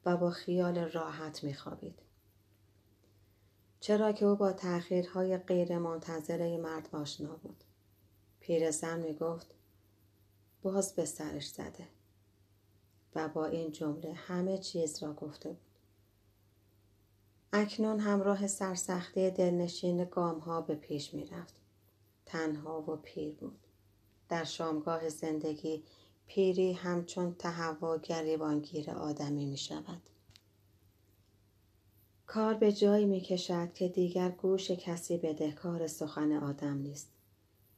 [0.06, 1.98] و با خیال راحت می خوابید.
[3.80, 7.64] چرا که او با تأخیرهای غیر منتظره مرد آشنا بود.
[8.40, 9.54] پیرزن می گفت
[10.62, 11.88] باز به سرش زده
[13.14, 15.58] و با این جمله همه چیز را گفته بود.
[17.52, 21.63] اکنون همراه سرسختی دلنشین گام ها به پیش می رفت.
[22.26, 23.58] تنها و پیر بود.
[24.28, 25.82] در شامگاه زندگی
[26.26, 30.02] پیری همچون تهوع گریبانگیر آدمی می شود.
[32.26, 37.08] کار به جایی می کشد که دیگر گوش کسی بدهکار سخن آدم نیست.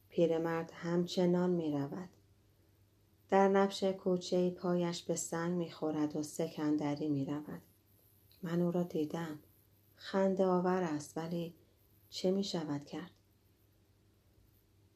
[0.09, 2.09] پیرمرد همچنان می رود.
[3.29, 7.61] در نبش کوچه پایش به سنگ می خورد و سکندری می رود.
[8.43, 9.39] من او را دیدم.
[9.95, 11.53] خنده آور است ولی
[12.09, 13.11] چه می شود کرد؟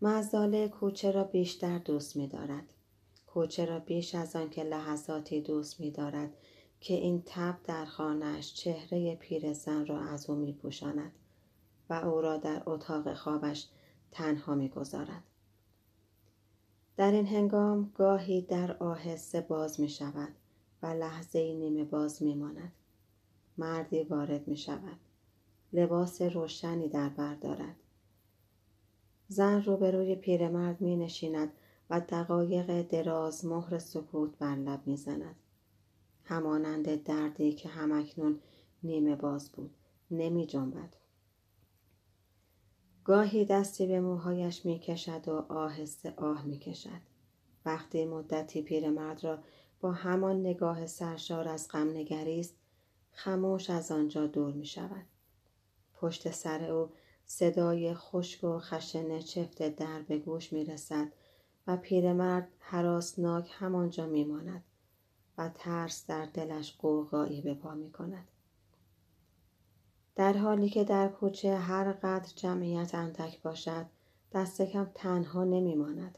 [0.04, 2.74] مزاله کوچه را بیشتر دوست می دارد.
[3.28, 6.34] کوچه را بیش از آن که لحظاتی دوست می دارد
[6.80, 11.12] که این تب در خانهش چهره پیرزن را از او می پوشاند
[11.90, 13.68] و او را در اتاق خوابش
[14.12, 15.24] تنها می گذارد.
[16.98, 20.32] در این هنگام گاهی در آهسته باز می شود
[20.84, 22.72] و لحظه نیمه باز می ماند.
[23.58, 24.98] مردی وارد می شود.
[25.74, 27.76] لباس روشنی در بر دارد.
[29.32, 31.54] زن روبروی پیرمرد می نشیند
[31.90, 35.36] و دقایق دراز مهر سکوت بر لب می زند.
[36.24, 38.40] همانند دردی که همکنون
[38.84, 39.72] نیمه باز بود
[40.12, 40.96] نمی جنبد.
[43.04, 47.02] گاهی دستی به موهایش می کشد و آهسته آه می کشد.
[47.66, 49.40] وقتی مدتی پیرمرد را
[49.82, 52.56] با همان نگاه سرشار از غم نگریست
[53.12, 55.06] خموش از آنجا دور می شود.
[55.94, 56.90] پشت سر او
[57.32, 61.12] صدای خشک و خشن چفت در به گوش می رسد
[61.68, 64.64] و پیرمرد حراسناک همانجا می ماند
[65.38, 68.28] و ترس در دلش قوقایی به پا می کند.
[70.16, 73.86] در حالی که در کوچه هر قدر جمعیت اندک باشد
[74.32, 76.18] دست کم تنها نمی ماند.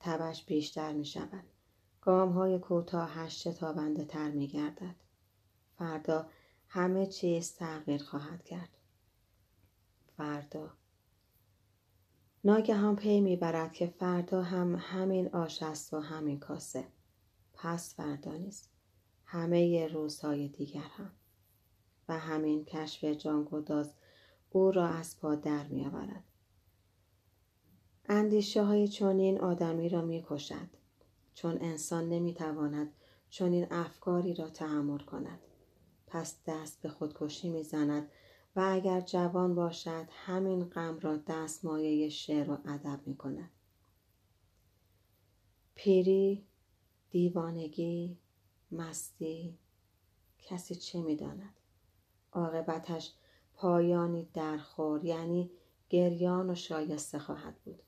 [0.00, 1.44] تبش بیشتر می شود.
[2.00, 4.94] گام های کوتاهش شتابنده تر می گردد.
[5.78, 6.26] فردا
[6.68, 8.73] همه چیز تغییر خواهد کرد.
[10.16, 10.70] فردا.
[12.44, 16.84] ناگهان پی می‌برد که فردا هم همین آش است و همین کاسه.
[17.54, 18.70] پس فردا نیست.
[19.24, 21.10] همه روزهای دیگر هم.
[22.08, 23.94] و همین کشف جانگداز
[24.50, 26.24] او را از پا در می آورد.
[28.08, 30.68] اندیشه های چنین آدمی را می کشد
[31.34, 32.92] چون انسان نمی تواند
[33.30, 35.38] چنین افکاری را تحمل کند.
[36.06, 38.10] پس دست به خودکشی می زند
[38.56, 43.50] و اگر جوان باشد همین غم را دستمایه شعر و ادب می کند.
[45.74, 46.46] پیری،
[47.10, 48.18] دیوانگی،
[48.72, 49.58] مستی،
[50.38, 51.54] کسی چه می داند؟
[52.32, 53.12] عاقبتش
[53.54, 55.50] پایانی درخور یعنی
[55.90, 57.82] گریان و شایسته خواهد بود.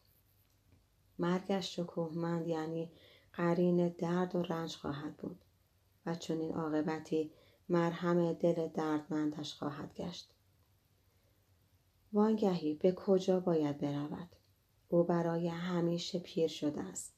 [1.19, 2.93] مرگش شکوهمند یعنی
[3.33, 5.45] قرین درد و رنج خواهد بود
[6.07, 7.31] و چون این عاقبتی
[7.69, 10.36] مرهم دل دردمندش خواهد گشت.
[12.17, 14.29] وانگهی به کجا باید برود؟
[14.89, 17.15] او برای همیشه پیر شده است.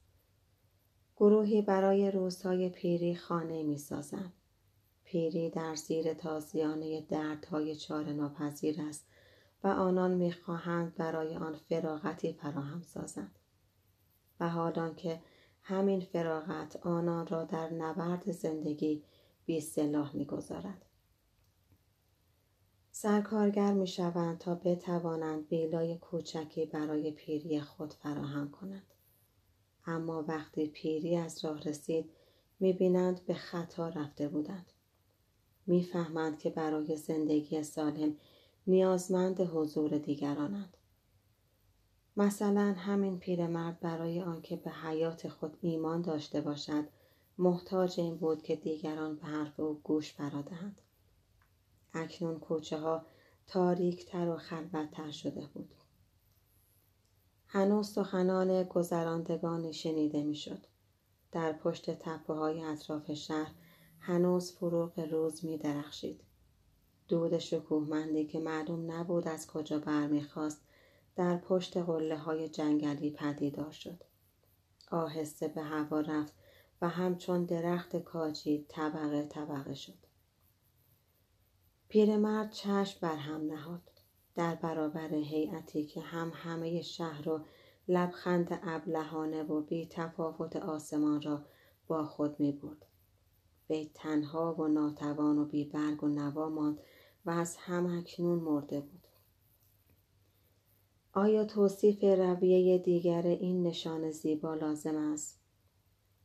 [1.17, 4.33] گروهی برای روزهای پیری خانه می سازند.
[5.05, 9.07] پیری در زیر تازیانه دردهای چار ناپذیر است
[9.65, 13.39] و آنان می‌خواهند برای آن فراغتی فراهم سازند.
[14.41, 15.21] و حالان که
[15.63, 19.05] همین فراغت آنان را در نبرد زندگی
[19.47, 20.85] بی سلاح می‌گذارد.
[23.01, 28.95] سرکارگر می شوند تا بتوانند بیلای کوچکی برای پیری خود فراهم کنند.
[29.87, 32.11] اما وقتی پیری از راه رسید
[32.61, 34.73] می بینند به خطا رفته بودند.
[35.67, 38.17] می‌فهمند که برای زندگی سالم
[38.67, 40.77] نیازمند حضور دیگرانند.
[42.17, 46.85] مثلا همین پیرمرد برای آنکه به حیات خود ایمان داشته باشد
[47.39, 50.81] محتاج این بود که دیگران به حرف او گوش برادهند.
[51.95, 53.07] اکنون کوچه ها
[53.47, 55.75] تاریک تر و خلوتتر شده بود.
[57.47, 60.67] هنوز سخنان گذراندگانی شنیده می‌شد
[61.33, 63.55] در پشت تپه های اطراف شهر
[64.01, 66.21] هنوز فروغ روز می درخشید.
[67.09, 70.61] دود شکوهمندی که معلوم نبود از کجا برمیخواست
[71.17, 74.05] در پشت قله های جنگلی پدیدار شد.
[74.91, 76.35] آهسته به هوا رفت
[76.83, 80.08] و همچون درخت کاجی طبقه طبقه شد.
[81.89, 83.83] پیرمرد چشم بر هم نهاد.
[84.35, 87.41] در برابر هیئتی که هم همه شهر و
[87.89, 91.45] لبخند ابلهانه و بی تفاوت آسمان را
[91.87, 92.87] با خود می برد.
[93.71, 96.81] وی تنها و ناتوان و بی برگ و نوا ماند
[97.27, 99.07] و از هم اکنون مرده بود.
[101.13, 105.41] آیا توصیف رویه دیگر این نشان زیبا لازم است؟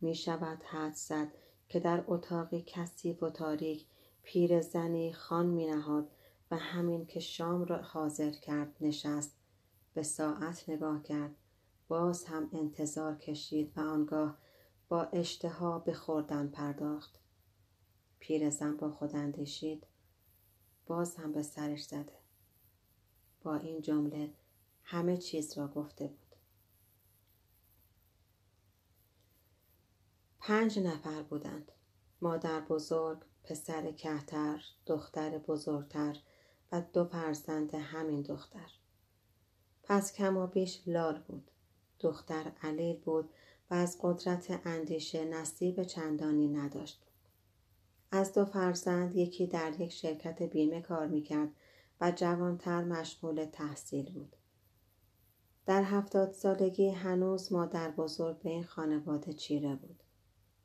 [0.02, 1.32] می شود حد زد
[1.70, 3.86] که در اتاقی کثیف و تاریک
[4.24, 6.12] پیر زنی خان می نهاد
[6.52, 9.36] و همین که شام را حاضر کرد نشست
[9.94, 11.36] به ساعت نگاه کرد
[11.88, 14.38] باز هم انتظار کشید و آنگاه
[14.90, 17.20] با اشتها به خوردن پرداخت.
[18.20, 19.88] پیرزن با خود اندیشید
[20.86, 22.20] باز هم به سرش زده.
[23.44, 24.34] با این جمله
[24.84, 26.36] همه چیز را گفته بود.
[30.40, 31.72] پنج نفر بودند.
[32.22, 36.18] مادر بزرگ پسر کهتر دختر بزرگتر
[36.72, 38.72] و دو فرزند همین دختر.
[39.84, 41.52] پس کم و بیش لال بود.
[42.00, 43.30] دختر علیل بود
[43.72, 47.04] و از قدرت اندیشه نصیب چندانی نداشت.
[48.12, 51.50] از دو فرزند یکی در یک شرکت بیمه کار می‌کرد
[52.02, 54.36] و جوانتر مشغول تحصیل بود.
[55.66, 60.04] در هفتاد سالگی هنوز مادر بزرگ به این خانواده چیره بود.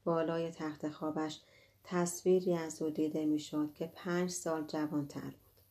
[0.04, 1.40] بالای تخت خوابش
[1.90, 5.62] تصویری از او دیده می‌شد که پنج سال جوانتر بود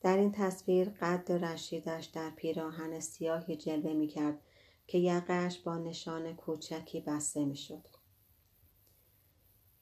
[0.00, 4.42] در این تصویر قد رشیدش در پیراهن سیاهی جلوه می کرد
[4.86, 7.86] که یقش با نشان کوچکی بسته می شد.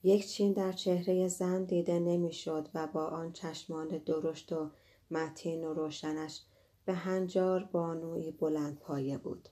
[0.03, 4.71] یک چین در چهره زن دیده نمی‌شد و با آن چشمان درشت و
[5.11, 6.43] متین و روشنش
[6.85, 9.49] به هنجار بانوی بلند پایه بود.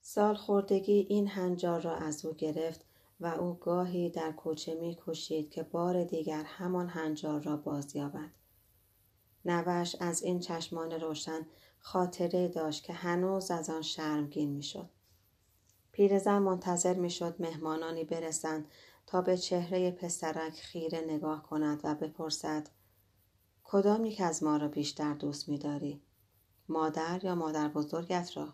[0.00, 2.89] سال خوردگی این هنجار را از او گرفت
[3.20, 8.30] و او گاهی در کوچه می کشید که بار دیگر همان هنجار را بازیابد.
[9.44, 11.46] نوش از این چشمان روشن
[11.78, 14.90] خاطره داشت که هنوز از آن شرمگین می‌شد.
[15.92, 18.68] پیرزن منتظر می‌شد مهمانانی برسند
[19.06, 22.68] تا به چهره پسرک خیره نگاه کند و بپرسد
[23.64, 26.02] کدام یک از ما را بیشتر دوست میداری
[26.68, 28.48] مادر یا مادر بزرگت را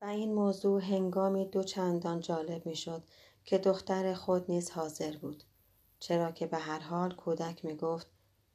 [0.00, 3.02] و این موضوع هنگامی دو چندان جالب می‌شد
[3.44, 5.44] که دختر خود نیز حاضر بود
[5.98, 8.06] چرا که به هر حال کودک می گفت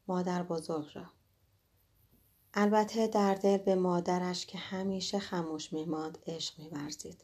[0.08, 1.06] مادر بزرگ را
[2.54, 7.24] البته در دل به مادرش که همیشه خموش میماند عشق میورزید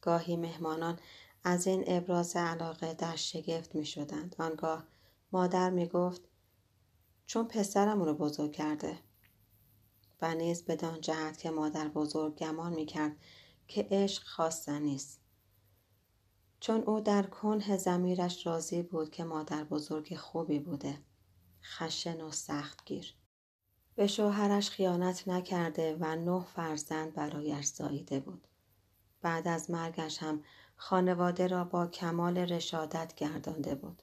[0.00, 0.98] گاهی مهمانان
[1.44, 4.36] از این ابراز علاقه در شگفت می شدند.
[4.38, 4.84] آنگاه
[5.32, 6.20] مادر می گفت
[7.26, 8.98] چون پسرم رو بزرگ کرده
[10.22, 13.16] و نیز بدان جهت که مادر بزرگ گمان می کرد
[13.68, 15.20] که عشق خواستن نیست.
[16.62, 20.98] چون او در کنه زمیرش راضی بود که مادر بزرگ خوبی بوده.
[21.62, 23.14] خشن و سختگیر.
[23.94, 28.48] به شوهرش خیانت نکرده و نه فرزند برایش زاییده بود.
[29.22, 30.44] بعد از مرگش هم
[30.76, 34.02] خانواده را با کمال رشادت گردانده بود.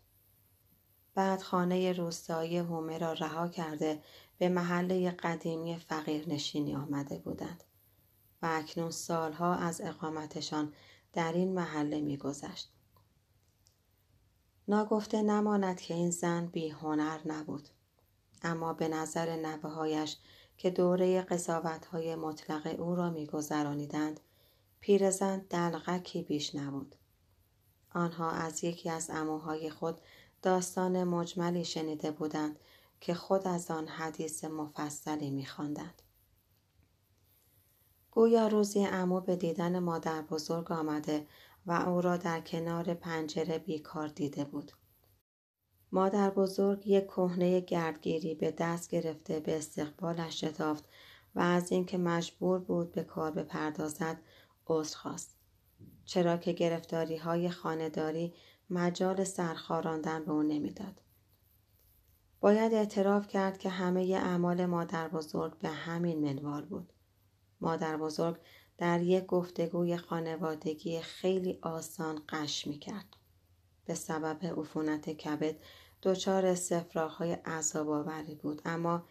[1.16, 4.04] بعد خانه روستایی هومه را رها کرده
[4.38, 7.64] به محله قدیمی فقیر نشینی آمده بودند
[8.42, 10.74] و اکنون سالها از اقامتشان
[11.14, 12.72] در این محله میگذشت.
[14.68, 17.70] ناگفته نماند که این زن بی هنر نبود.
[18.42, 20.18] اما به نظر نوههایش
[20.58, 24.20] که دوره قضاوت های مطلق او را میگذرانیدند
[24.80, 26.96] پیرزن دلغکی بیش نبود
[27.94, 30.02] آنها از یکی از اموهای خود
[30.42, 32.60] داستان مجملی شنیده بودند
[33.02, 36.02] که خود از آن حدیث مفصلی میخواندند
[38.12, 41.28] گویا روزی امو به دیدن مادر بزرگ آمده
[41.66, 44.72] و او را در کنار پنجره بیکار دیده بود.
[45.92, 50.86] مادر بزرگ یک کهنه گردگیری به دست گرفته به استقبالش شتافت
[51.36, 54.18] و از اینکه مجبور بود به کار بپردازد
[54.68, 55.36] عذر خواست.
[56.06, 58.34] چرا که گرفتاری های خانداری
[58.70, 61.02] مجال سرخاراندن به او نمی‌داد.
[62.40, 66.94] باید اعتراف کرد که همه اعمال مادر بزرگ به همین منوال بود.
[67.62, 68.38] مادر بزرگ
[68.78, 73.16] در یک گفتگوی خانوادگی خیلی آسان قش می کرد.
[73.86, 75.56] به سبب عفونت کبد
[76.04, 76.58] دچار
[76.96, 79.04] های عذاب آوری بود اما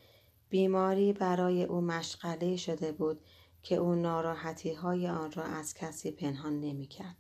[0.49, 3.21] بیماری برای او مشغله شده بود
[3.63, 7.17] که او ناراحتی های آن را از کسی پنهان نمی کرد.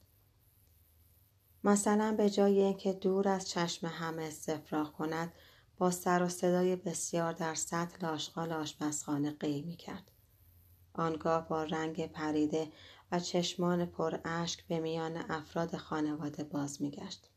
[1.64, 5.32] مثلا به جای اینکه دور از چشم همه استفراغ کند
[5.78, 10.10] با سر و صدای بسیار در سطل آشغال آشپزخانه قی می کرد.
[10.98, 12.72] آنگاه با رنگ پریده
[13.12, 17.30] و چشمان پر اشک به میان افراد خانواده باز می گشت.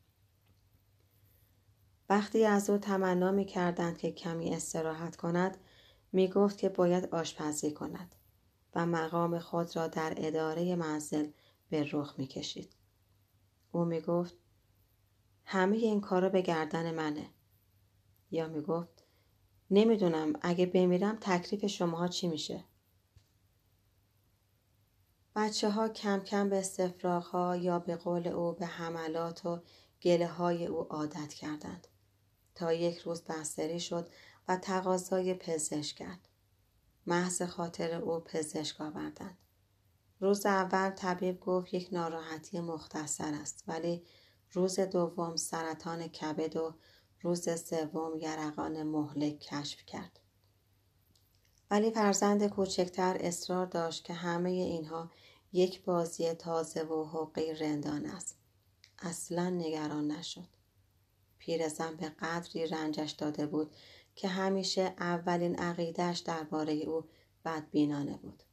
[2.10, 5.58] وقتی از او تمنا می کردند که کمی استراحت کند
[6.12, 8.16] می گفت که باید آشپزی کند
[8.76, 11.28] و مقام خود را در اداره منزل
[11.70, 12.76] به رخ می کشید.
[13.72, 14.36] او می گفت
[15.46, 17.30] همه این کارا به گردن منه.
[18.32, 19.04] یا می گفت
[19.72, 22.64] نمی‌دونم اگه بمیرم تکلیف شماها چی میشه؟
[25.36, 29.62] بچه ها کم کم به استفراغ ها یا به قول او به حملات و
[30.02, 31.88] گله های او عادت کردند.
[32.56, 34.10] تا یک روز بستری شد
[34.48, 36.28] و تقاضای پزشک کرد.
[37.08, 39.38] محض خاطر او پزشک آوردند.
[40.20, 44.06] روز اول طبیب گفت یک ناراحتی مختصر است ولی
[44.52, 46.76] روز دوم سرطان کبد و
[47.22, 50.20] روز سوم یرقان مهلک کشف کرد.
[51.72, 55.11] ولی فرزند کوچکتر اصرار داشت که همه اینها
[55.53, 58.38] یک بازی تازه و حقی رندان است.
[58.99, 60.48] اصلا نگران نشد.
[61.38, 63.76] پیرزن به قدری رنجش داده بود
[64.15, 67.03] که همیشه اولین عقیدهش درباره او
[67.45, 68.43] بدبینانه بود.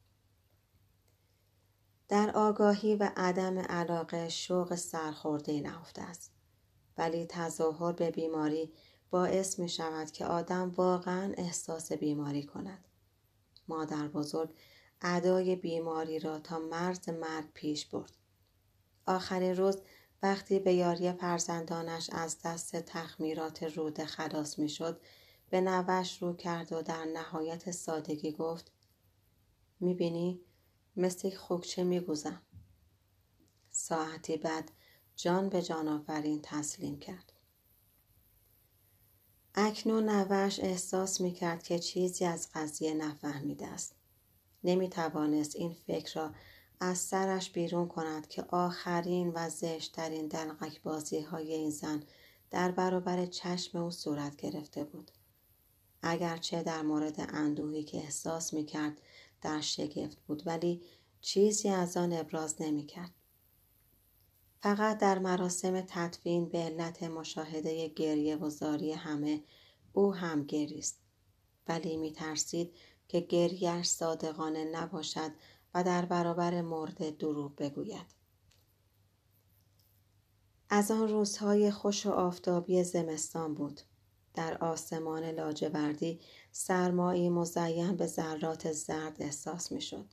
[2.09, 6.33] در آگاهی و عدم علاقه شوق سرخورده نهفته است.
[6.99, 8.73] ولی تظاهر به بیماری
[9.11, 12.88] باعث می شود که آدم واقعا احساس بیماری کند.
[13.69, 14.51] مادر بزرگ
[15.03, 18.13] ادای بیماری را تا مرز مرگ پیش برد.
[19.07, 19.79] آخرین روز
[20.23, 25.01] وقتی به یاری فرزندانش از دست تخمیرات روده خلاص می‌شد
[25.51, 28.73] به نوش رو کرد و در نهایت سادگی گفت
[29.81, 30.41] می‌بینی
[30.97, 32.43] مثل خوکچه میگوزم
[33.71, 34.73] ساعتی بعد
[35.17, 37.33] جان به جان آفرین تسلیم کرد
[39.61, 43.95] اکنون نوش احساس می‌کرد که چیزی از قضیه نفهمیده است
[44.65, 46.31] نمی توانست این فکر را
[46.81, 52.03] از سرش بیرون کند که آخرین و زشترین دلقک بازی های این زن
[52.51, 55.11] در برابر چشم او صورت گرفته بود.
[56.03, 59.01] اگرچه در مورد اندوهی که احساس می کرد
[59.43, 60.83] در شگفت بود ولی
[61.21, 63.11] چیزی از آن ابراز نمی کرد.
[64.61, 69.43] فقط در مراسم تدفین به علت مشاهده گریه و زاری همه
[69.93, 71.01] او هم گریست
[71.69, 72.75] ولی می ترسید
[73.09, 75.31] که گریهش صادقانه نباشد
[75.75, 78.07] و در برابر مرده دروغ بگوید.
[80.71, 83.81] از آن روزهای خوش و آفتابی زمستان بود.
[84.35, 86.21] در آسمان لاجوردی
[86.53, 90.07] سرمایی مزین به ذرات زرد احساس می شد.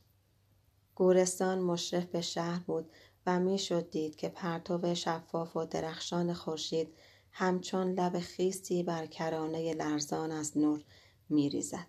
[0.94, 2.90] گورستان مشرف به شهر بود
[3.26, 6.94] و می‌شد دید که پرتو شفاف و درخشان خورشید
[7.32, 10.84] همچون لب خیستی بر کرانه لرزان از نور
[11.28, 11.86] میریزد.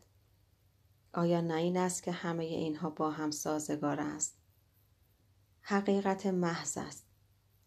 [1.13, 4.37] آیا نه این است که همه اینها با هم سازگار است؟
[5.61, 7.05] حقیقت محض است.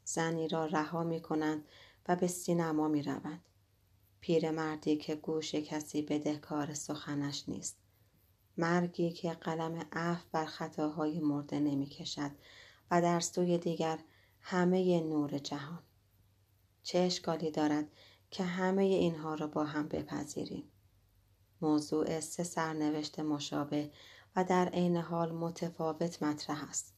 [0.04, 1.64] زنی را رها می کنند
[2.08, 3.44] و به سینما می روند.
[4.20, 7.76] پیرمردی که گوش کسی بدهکار سخنش نیست.
[8.56, 12.30] مرگی که قلم عفو بر خطاهای مرده نمی کشد
[12.90, 13.98] و در سوی دیگر
[14.40, 15.82] همه نور جهان.
[16.82, 17.88] چه اشکالی دارد
[18.30, 20.70] که همه اینها را با هم بپذیریم؟
[21.60, 23.90] موضوع سه سرنوشت مشابه
[24.36, 26.94] و در عین حال متفاوت مطرح است.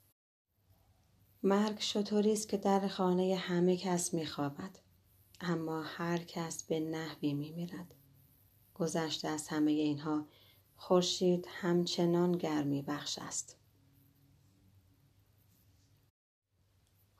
[1.43, 4.79] مرگ شطوری است که در خانه همه کس میخوابد
[5.41, 7.95] اما هر کس به نحوی میمیرد
[8.75, 10.27] گذشته از همه اینها
[10.77, 13.57] خورشید همچنان گرمی بخش است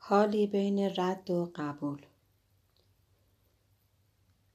[0.05, 2.01] حالی بین رد و قبول.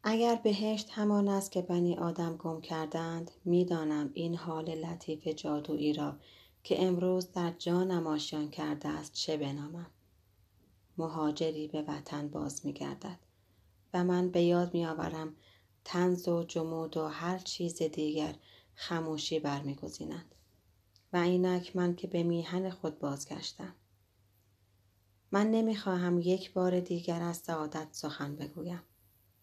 [0.02, 6.16] اگر بهشت همان است که بنی آدم گم کردند می‌دانم این حال لطیف جادویی را
[6.62, 9.90] که امروز در جانم آشیان کرده است چه بنامم.
[10.98, 13.18] مهاجری به وطن باز میگردد
[13.94, 15.36] و من به یاد میآورم
[15.84, 18.34] تنز و جمود و هر چیز دیگر
[18.74, 20.34] خموشی برمیگزینند
[21.12, 23.74] و اینک من که به میهن خود بازگشتم.
[25.32, 28.82] من نمی‌خواهم یک بار دیگر از سعادت سخن بگویم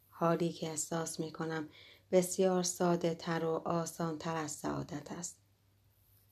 [0.10, 1.70] حالی که احساس می کنم
[2.12, 5.38] بسیار ساده تر و آسان تر از سعادت است.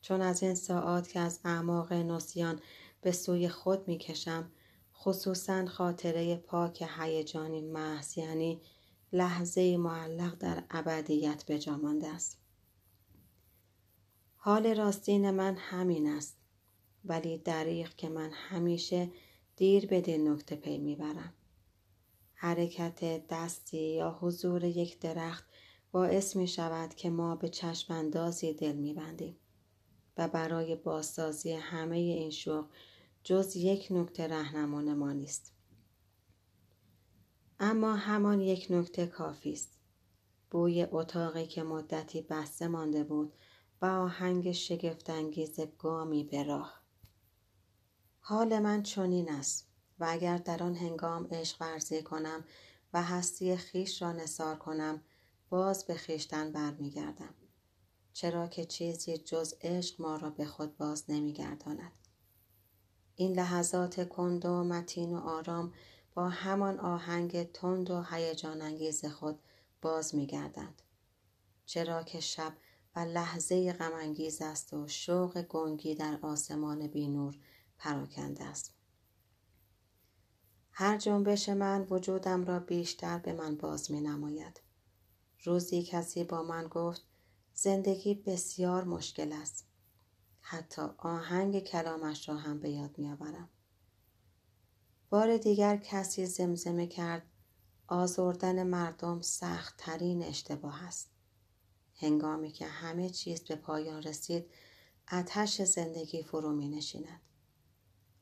[0.02, 2.60] چون از این ساعات که از اعماق نسیان
[3.02, 4.52] به سوی خود می کشم
[4.96, 8.62] خصوصا خاطره پاک هیجانی محض یعنی
[9.14, 12.40] لحظه معلق در ابدیت به مانده است.
[14.36, 16.38] حال راستین من همین است
[17.06, 19.12] ولی دریغ که من همیشه
[19.56, 21.34] دیر به نکته پی می‌برم
[22.34, 25.46] حرکت دستی یا حضور یک درخت
[25.92, 29.38] باعث می شود که ما به چشم اندازی دل می بندیم
[30.18, 32.66] و برای بازسازی همه این شوق
[33.24, 35.54] جز یک نکته رهنمون ما نیست.
[37.60, 39.78] اما همان یک نکته کافی است.
[40.52, 43.34] بوی اتاقی که مدتی بسته مانده بود
[43.82, 46.83] و آهنگ شگفتانگیز گامی به راه.
[48.26, 49.68] حال من چنین است
[50.00, 52.44] و اگر در آن هنگام عشق ورزی کنم
[52.94, 55.02] و هستی خیش را نصار کنم
[55.50, 57.34] باز به خیشتن برمیگردم.
[58.14, 61.92] چرا که چیزی جز عشق ما را به خود باز نمیگرداند.
[63.16, 65.74] این لحظات کند و متین و آرام
[66.14, 69.40] با همان آهنگ تند و هیجان انگیز خود
[69.82, 70.82] باز میگردند.
[71.66, 72.54] چرا که شب
[72.96, 77.38] و لحظه غم انگیز است و شوق گنگی در آسمان بینور
[77.84, 78.74] پراکنده است
[80.72, 84.62] هر جنبش من وجودم را بیشتر به من باز می نماید.
[85.44, 87.02] روزی کسی با من گفت
[87.54, 89.66] زندگی بسیار مشکل است.
[90.42, 93.50] حتی آهنگ کلامش را هم به یاد می آورم.
[95.10, 97.24] بار دیگر کسی زمزمه کرد
[97.88, 101.10] آزردن مردم سخت ترین اشتباه است.
[101.96, 104.46] هنگامی که همه چیز به پایان رسید
[105.12, 107.22] اتش زندگی فرو می نشیند.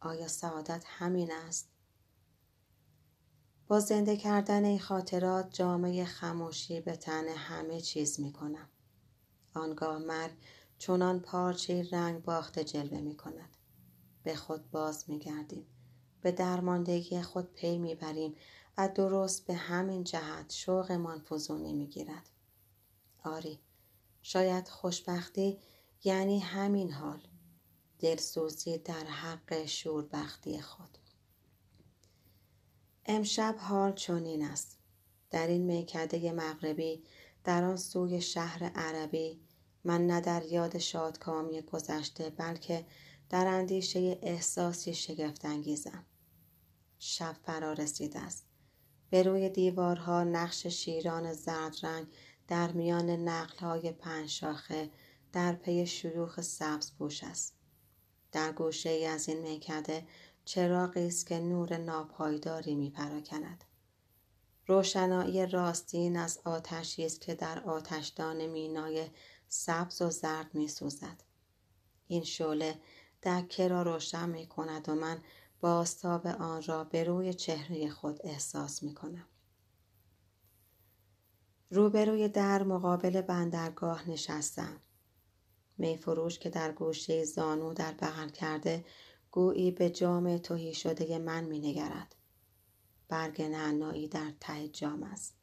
[0.02, 1.70] آیا سعادت همین است؟
[3.68, 8.70] با زنده کردن این خاطرات جامعه خموشی به تن همه چیز می کنم.
[9.54, 10.34] آنگاه مرگ
[10.78, 13.58] چونان پارچه رنگ باخته جلوه می کند.
[14.24, 15.68] به خود باز می گردیم.
[16.22, 18.36] به درماندگی خود پی می بریم
[18.78, 22.30] و درست به همین جهت شوقمان فزونی می گیرد.
[23.24, 23.60] آری
[24.22, 25.60] شاید خوشبختی
[26.04, 27.20] یعنی همین حال
[28.02, 30.98] دلسوزی در حق شوربختی خود.
[33.06, 34.78] امشب حال چنین است.
[35.30, 37.04] در این میکده مغربی
[37.44, 39.42] در آن سوی شهر عربی
[39.84, 42.86] من نه در یاد شادکامی گذشته بلکه
[43.30, 46.06] در اندیشه احساسی شگفتانگیزم.
[47.00, 48.46] شب فرا رسیده است.
[49.10, 52.08] به روی دیوارها نقش شیران زرد رنگ
[52.48, 54.90] در میان نقلهای پنج شاخه
[55.34, 57.61] در پی شلوغ سبز پوش است.
[58.32, 60.08] در گوشه ای از این میکده
[60.46, 63.64] چراغی است که نور ناپایداری می پراکند.
[64.68, 69.10] روشنایی راستین از آتشی است که در آتشدان مینای
[69.48, 71.24] سبز و زرد می سوزد.
[72.08, 72.80] این شعله
[73.24, 75.22] دکه را روشن می کند و من
[75.62, 79.26] باستاب آن را به روی چهره خود احساس می کنم.
[81.70, 84.80] روبروی در مقابل بندرگاه نشستم.
[85.82, 88.86] میفروش که در گوشه زانو در بغل کرده
[89.32, 92.16] گویی به جام توهی شده من می نگرد.
[93.08, 95.36] برگ نعنایی در ته جام است.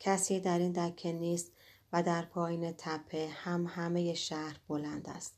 [0.00, 1.52] کسی در این دکه نیست
[1.92, 5.34] و در پایین تپه هم همه شهر بلند است.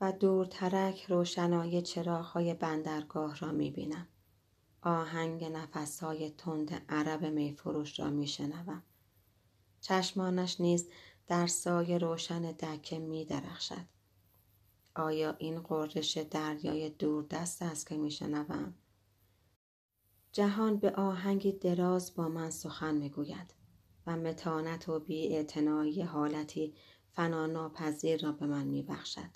[0.00, 4.08] و دورترک روشنای چراغهای بندرگاه را می بینم.
[4.82, 8.82] آهنگ نفسهای تند عرب میفروش را می شنوم.
[9.80, 10.88] چشمانش نیز
[11.26, 13.86] در سایه روشن دکه می درخشد.
[14.94, 18.74] آیا این قررش دریای دوردست است که میشنوم
[20.32, 23.54] جهان به آهنگی دراز با من سخن می‌گوید
[24.06, 25.46] و متانت و بی
[26.02, 26.74] حالتی
[27.12, 29.30] فناناپذیر را به من میبخشد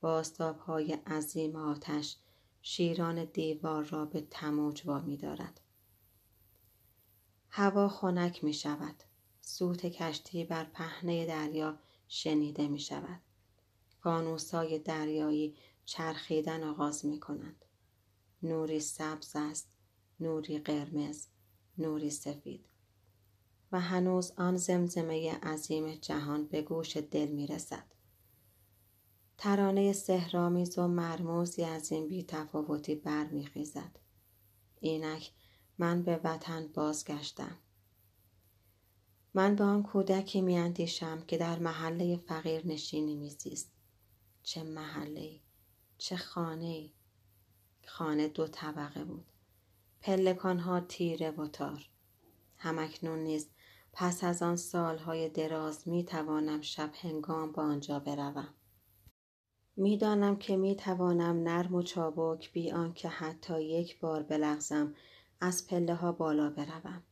[0.00, 2.16] باستاب های عظیم آتش
[2.62, 5.60] شیران دیوار را به تموج وامی دارد.
[7.48, 9.02] هوا خنک می شود.
[9.48, 11.78] سوت کشتی بر پهنه دریا
[12.08, 13.20] شنیده می شود
[14.52, 17.64] های دریایی چرخیدن آغاز می کنند.
[18.42, 19.68] نوری سبز است،
[20.20, 21.26] نوری قرمز،
[21.78, 22.64] نوری سفید.
[23.72, 27.86] و هنوز آن زمزمه عظیم جهان به گوش دل می رسد.
[29.38, 33.98] ترانه سهرامیز و مرموزی از این بیتفاوتی برمیخیزد
[34.80, 35.30] اینک
[35.78, 37.58] من به وطن بازگشتم
[39.36, 43.72] من به آن کودکی میاندیشم که در محله فقیر نشینی میزیست.
[44.42, 45.40] چه محله
[45.98, 46.90] چه خانه
[47.86, 49.26] خانه دو طبقه بود.
[50.00, 51.88] پلکانها تیره و تار.
[52.56, 53.50] همکنون نیز
[53.92, 58.54] پس از آن سالهای دراز می توانم شب هنگام با آنجا بروم.
[59.76, 64.94] می‌دانم که می توانم نرم و چابک بی آنکه حتی یک بار بلغزم
[65.40, 67.02] از پله ها بالا بروم.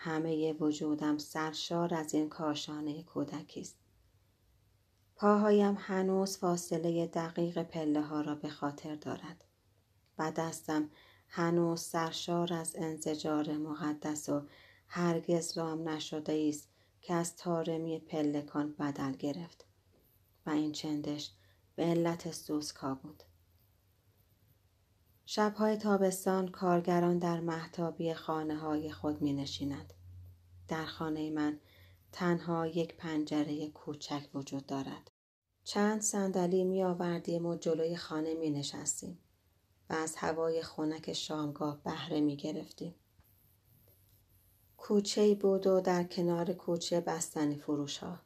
[0.00, 3.76] همه وجودم سرشار از این کاشانه کودکی است.
[5.16, 9.44] پاهایم هنوز فاصله دقیق پله ها را به خاطر دارد.
[10.18, 10.90] و دستم
[11.28, 14.42] هنوز سرشار از انزجار مقدس و
[14.88, 16.68] هرگز رام نشده است
[17.00, 19.64] که از تارمی پلکان بدل گرفت
[20.46, 21.30] و این چندش
[21.76, 23.22] به علت سوسکا بود.
[25.30, 29.94] شبهای تابستان کارگران در محتابی خانه های خود می نشیند.
[30.68, 31.60] در خانه من
[32.12, 35.10] تنها یک پنجره کوچک وجود دارد.
[35.64, 39.18] چند صندلی می آوردیم و جلوی خانه می نشستیم
[39.90, 42.94] و از هوای خنک شامگاه بهره می گرفتیم.
[44.76, 48.18] کوچه بود و در کنار کوچه بستنی فروش ها.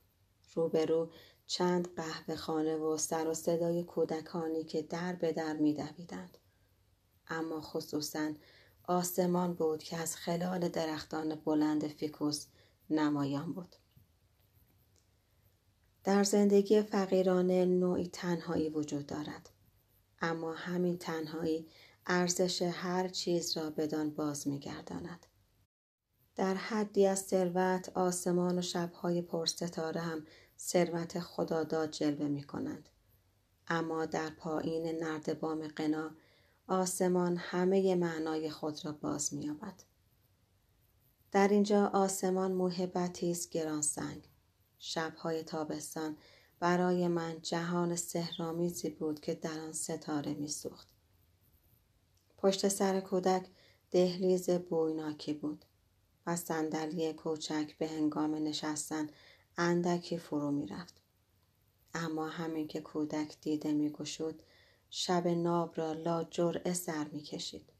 [0.54, 1.10] روبرو
[1.46, 6.38] چند قهوه خانه و سر و صدای کودکانی که در به در می دویدند.
[7.32, 8.32] اما خصوصا
[8.84, 12.46] آسمان بود که از خلال درختان بلند فیکوس
[12.90, 13.76] نمایان بود.
[16.04, 19.50] در زندگی فقیرانه نوعی تنهایی وجود دارد.
[20.20, 21.68] اما همین تنهایی
[22.06, 25.26] ارزش هر چیز را بدان باز میگرداند.
[26.36, 30.26] در حدی از ثروت آسمان و شبهای پرستاره هم
[30.58, 32.88] ثروت خداداد جلوه می کنند.
[33.68, 36.10] اما در پایین نردبام قنا
[36.66, 39.82] آسمان همه معنای خود را باز می‌یابد.
[41.32, 44.28] در اینجا آسمان محبتی است گرانسنگ.
[44.78, 46.16] شبهای تابستان
[46.60, 50.88] برای من جهان سهرامیزی بود که در آن ستاره میسوخت.
[52.38, 53.46] پشت سر کودک
[53.90, 55.64] دهلیز بویناکی بود
[56.26, 59.06] و صندلی کوچک به هنگام نشستن
[59.56, 60.94] اندکی فرو می‌رفت.
[61.94, 64.42] اما همین که کودک دیده میگشود
[64.94, 67.72] شب ناب را لا جرعه سر می کشید.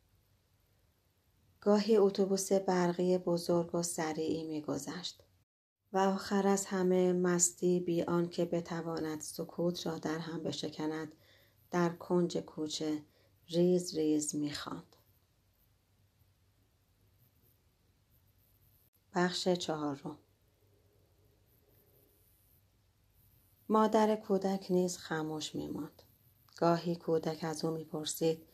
[1.61, 5.23] گاهی اتوبوس برقی بزرگ و سریعی می گذشت
[5.93, 11.15] و آخر از همه مستی بی که بتواند سکوت را در هم بشکند
[11.71, 13.03] در کنج کوچه
[13.49, 14.97] ریز ریز می خاند.
[19.15, 20.19] بخش چهارم
[23.69, 26.03] مادر کودک نیز خاموش می ماند.
[26.57, 28.47] گاهی کودک از او می‌پرسید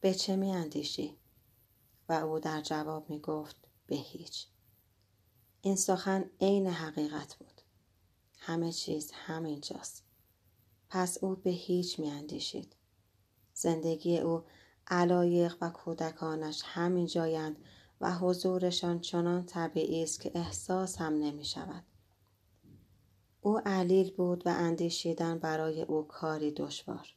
[0.00, 1.16] به چه میاندیشی؟
[2.08, 3.56] و او در جواب می‌گفت
[3.86, 4.46] به هیچ.
[5.60, 7.60] این سخن عین حقیقت بود.
[8.38, 10.04] همه چیز همینجاست.
[10.88, 12.76] پس او به هیچ میاندیشید.
[13.54, 14.44] زندگی او
[14.88, 17.56] علایق و کودکانش همین جایند
[18.00, 21.84] و حضورشان چنان طبیعی است که احساس هم نمی شود.
[23.40, 27.08] او علیل بود و اندیشیدن برای او کاری دشوار.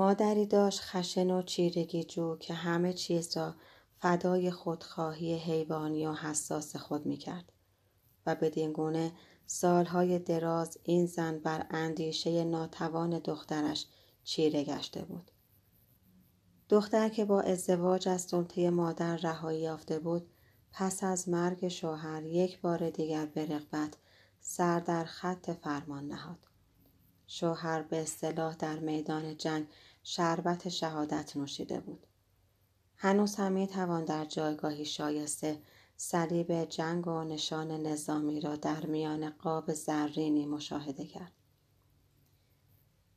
[0.00, 3.54] مادری داشت خشن و چیرگی جو که همه چیز را
[3.98, 7.52] فدای خودخواهی حیوانی و حساس خود می کرد
[8.26, 9.12] و بدین گونه
[9.46, 13.86] سالهای دراز این زن بر اندیشه ناتوان دخترش
[14.24, 15.30] چیره گشته بود.
[16.68, 20.30] دختر که با ازدواج از سلطه مادر رهایی یافته بود
[20.72, 23.96] پس از مرگ شوهر یک بار دیگر به رغبت
[24.40, 26.50] سر در خط فرمان نهاد.
[27.32, 29.66] شوهر به اصطلاح در میدان جنگ
[30.02, 32.06] شربت شهادت نوشیده بود.
[32.96, 35.62] هنوز هم می توان در جایگاهی شایسته
[35.96, 41.32] صلیب جنگ و نشان نظامی را در میان قاب زرینی مشاهده کرد.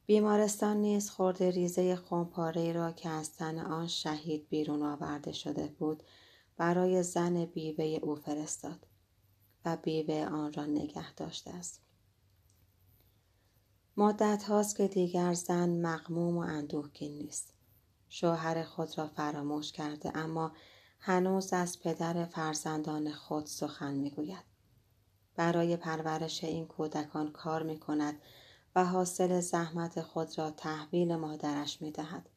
[0.05, 6.03] بیمارستان نیز خورده ریزه خونپاره را که از تن آن شهید بیرون آورده شده بود
[6.57, 8.87] برای زن بیوه او فرستاد
[9.65, 11.82] و بیوه آن را نگه داشته است.
[13.97, 17.53] مدت هاست که دیگر زن مقموم و اندوهگین نیست.
[18.09, 20.51] شوهر خود را فراموش کرده اما
[20.99, 24.43] هنوز از پدر فرزندان خود سخن می‌گوید.
[25.35, 28.21] برای پرورش این کودکان کار می کند
[28.75, 32.29] و حاصل زحمت خود را تحویل مادرش می دهد.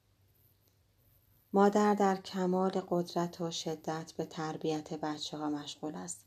[1.53, 6.25] مادر در کمال قدرت و شدت به تربیت بچه ها مشغول است.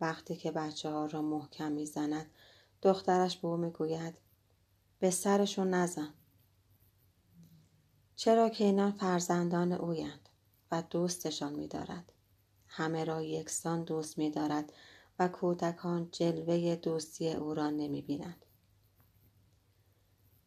[0.00, 2.30] وقتی که بچه ها را محکم می زند
[2.82, 4.27] دخترش به او می گوید
[4.98, 6.14] به سرشون نزن.
[8.16, 10.28] چرا که اینا فرزندان اویند
[10.70, 12.12] و دوستشان می‌دارد.
[12.66, 14.72] همه را یکسان دوست می‌دارد
[15.18, 18.46] و کودکان جلوه دوستی او را نمی‌بینند.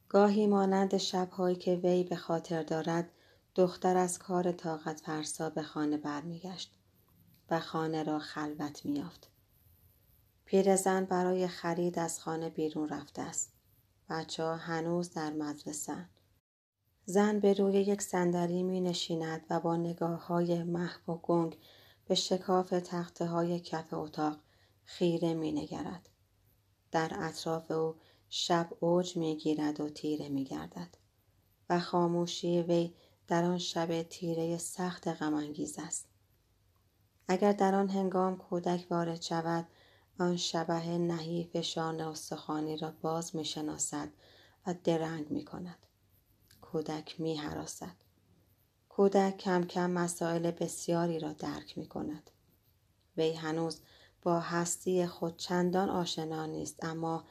[0.09, 3.11] گاهی مانند شبهایی که وی به خاطر دارد
[3.55, 6.75] دختر از کار طاقت فرسا به خانه برمیگشت
[7.49, 9.29] و خانه را خلوت میافت.
[10.45, 13.53] پیرزن برای خرید از خانه بیرون رفته است.
[14.11, 16.09] بچه ها هنوز در مدرسه
[17.05, 21.57] زن به روی یک صندلی می نشیند و با نگاه های محو و گنگ
[22.05, 24.39] به شکاف تخته های کف اتاق
[24.83, 26.09] خیره می نگرد.
[26.91, 27.95] در اطراف او
[28.29, 30.97] شب اوج می‌گیرد و تیره میگردد
[31.69, 32.93] و خاموشی وی
[33.27, 36.07] در آن شب تیره سخت غمانگیز است
[37.27, 39.67] اگر در آن هنگام کودک وارد شود
[40.21, 44.09] آن شبه نحیف شان استخوانی را باز می شناسد
[44.67, 45.85] و درنگ می کند.
[46.61, 47.95] کودک می حراسد.
[48.89, 52.29] کودک کم کم مسائل بسیاری را درک می کند.
[53.17, 53.81] وی هنوز
[54.21, 57.23] با هستی خود چندان آشنا نیست اما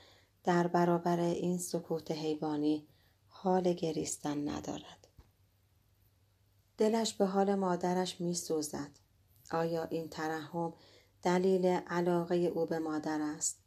[0.45, 2.87] در برابر این سکوت حیوانی
[3.29, 5.09] حال گریستن ندارد.
[6.79, 8.91] دلش به حال مادرش می سوزد.
[9.51, 10.73] آیا این ترحم
[11.23, 13.59] دلیل علاقه او به مادر است؟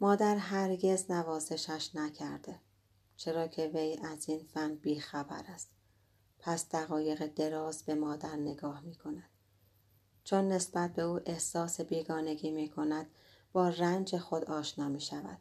[0.00, 2.60] مادر هرگز نوازشش نکرده.
[3.16, 5.70] چرا که وی از این فن بیخبر است.
[6.38, 9.30] پس دقایق دراز به مادر نگاه می کند.
[10.24, 13.06] چون نسبت به او احساس بیگانگی می کند
[13.52, 15.38] با رنج خود آشنا می شود.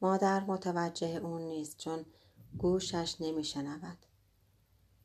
[0.00, 2.06] مادر متوجه اون نیست چون
[2.58, 3.98] گوشش نمی شنود.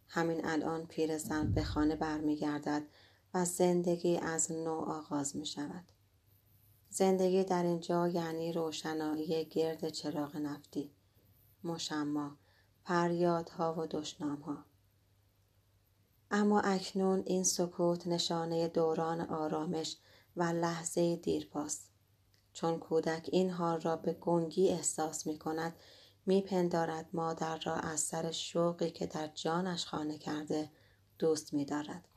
[0.07, 2.84] همین الان پیرزن به خانه برمیگردد
[3.33, 5.85] و زندگی از نو آغاز می شود.
[6.89, 10.91] زندگی در اینجا یعنی روشنایی گرد چراغ نفتی،
[11.63, 12.37] مشما،
[12.83, 14.65] فریادها و دشنامها.
[16.31, 19.97] اما اکنون این سکوت نشانه دوران آرامش
[20.35, 21.91] و لحظه دیرپاست.
[22.53, 25.75] چون کودک این حال را به گنگی احساس می کند
[26.25, 30.71] میپندارد مادر را از سر شوقی که در جانش خانه کرده
[31.19, 32.07] دوست می دارد.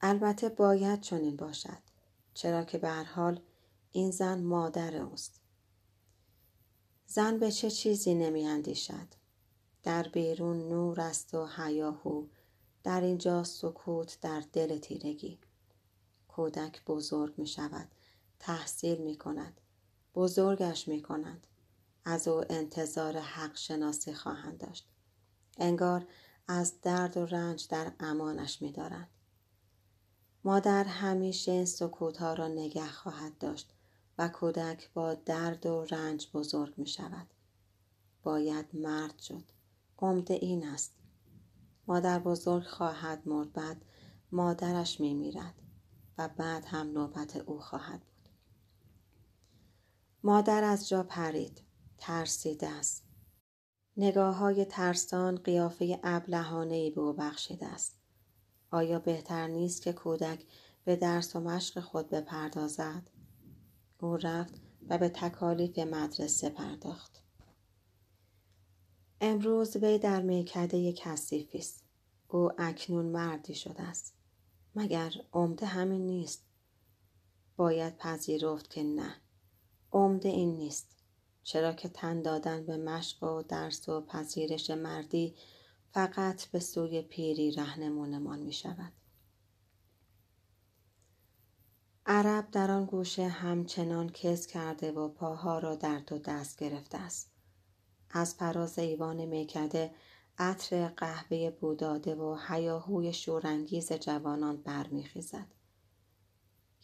[0.00, 1.78] البته باید چنین باشد
[2.34, 3.40] چرا که به حال
[3.92, 5.40] این زن مادر اوست.
[7.06, 9.08] زن به چه چیزی نمی اندیشد
[9.82, 12.26] در بیرون نور است و حیاهو
[12.84, 15.38] در اینجا سکوت در دل تیرگی.
[16.28, 17.88] کودک بزرگ می شود
[18.38, 19.60] تحصیل می کند
[20.14, 21.46] بزرگش می کند
[22.04, 24.88] از او انتظار حق شناسی خواهند داشت.
[25.58, 26.06] انگار
[26.48, 29.08] از درد و رنج در امانش می دارند.
[30.48, 33.72] مادر همیشه این سکوت ها را نگه خواهد داشت
[34.18, 37.26] و کودک با درد و رنج بزرگ می شود.
[38.22, 39.44] باید مرد شد.
[39.98, 40.92] عمده این است.
[41.86, 43.84] مادر بزرگ خواهد مرد بعد
[44.32, 45.54] مادرش می میرد
[46.18, 48.28] و بعد هم نوبت او خواهد بود.
[50.22, 51.62] مادر از جا پرید.
[51.98, 53.04] ترسیده است.
[53.96, 57.97] نگاه های ترسان قیافه ابلهانه به او بخشیده است.
[58.70, 60.44] آیا بهتر نیست که کودک
[60.84, 63.10] به درس و مشق خود بپردازد؟
[64.00, 64.54] او رفت
[64.88, 67.22] و به تکالیف مدرسه پرداخت.
[69.20, 71.84] امروز وی در میکده کثیفی است.
[72.28, 74.14] او اکنون مردی شده است.
[74.74, 76.44] مگر عمده همین نیست؟
[77.56, 79.14] باید پذیرفت که نه.
[79.92, 80.96] عمده این نیست.
[81.42, 85.34] چرا که تن دادن به مشق و درس و پذیرش مردی
[85.92, 88.92] فقط به سوی پیری رهنمونمان می شود.
[92.06, 97.30] عرب در آن گوشه همچنان کس کرده و پاها را در دو دست گرفته است.
[98.10, 99.94] از فراز ایوان میکده
[100.38, 105.46] عطر قهوه بوداده و هیاهوی شورانگیز جوانان برمیخیزد.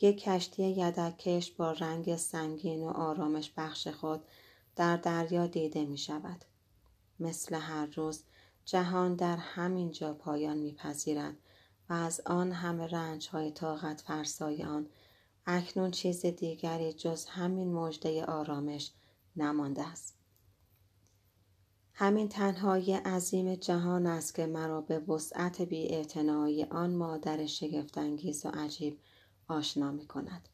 [0.01, 4.25] یک کشتی یدکش با رنگ سنگین و آرامش بخش خود
[4.77, 6.45] در دریا دیده می شود.
[7.21, 8.25] مثل هر روز
[8.65, 11.37] جهان در همین جا پایان میپذیرد
[11.89, 14.89] و از آن همه رنج های طاقت فرسای آن
[15.47, 18.93] اکنون چیز دیگری جز همین مژده آرامش
[19.37, 20.15] نمانده است.
[21.97, 26.07] همین تنهایی عظیم جهان است که مرا به وسعت بی
[26.71, 29.01] آن مادر شگفتانگیز و عجیب
[29.49, 30.49] آشنا می کند.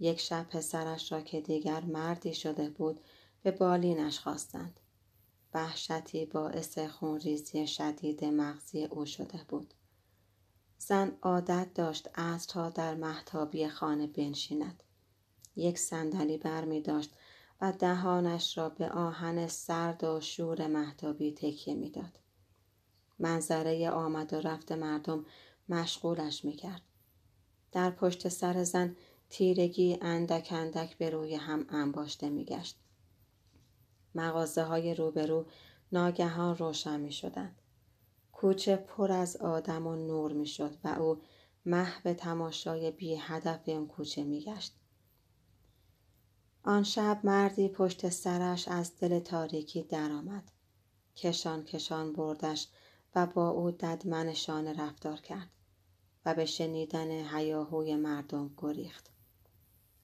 [0.00, 3.00] یک شب پسرش را که دیگر مردی شده بود
[3.42, 4.80] به بالینش خواستند.
[5.54, 9.74] وحشتی باعث خونریزی شدید مغزی او شده بود.
[10.78, 12.08] زن عادت داشت
[12.48, 14.82] تا در محتابی خانه بنشیند.
[15.56, 17.10] یک صندلی بر می داشت
[17.60, 22.18] و دهانش را به آهن سرد و شور محتابی تکیه می‌داد.
[23.18, 25.26] منظره آمد و رفت مردم
[25.68, 26.82] مشغولش می کرد.
[27.72, 28.96] در پشت سر زن
[29.30, 32.78] تیرگی اندک اندک به روی هم انباشته می گشت.
[34.14, 35.46] مغازه های روبرو
[35.92, 37.62] ناگهان روشن می شدند.
[38.32, 41.22] کوچه پر از آدم و نور می شد و او
[41.66, 44.74] محو تماشای بی هدف این کوچه می گشت.
[46.62, 50.50] آن شب مردی پشت سرش از دل تاریکی درآمد.
[51.16, 52.68] کشان کشان بردش
[53.14, 55.50] و با او ددمنشان رفتار کرد
[56.24, 59.10] و به شنیدن هیاهوی مردم گریخت.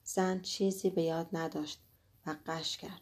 [0.03, 1.79] زن چیزی به یاد نداشت
[2.25, 3.01] و قش کرد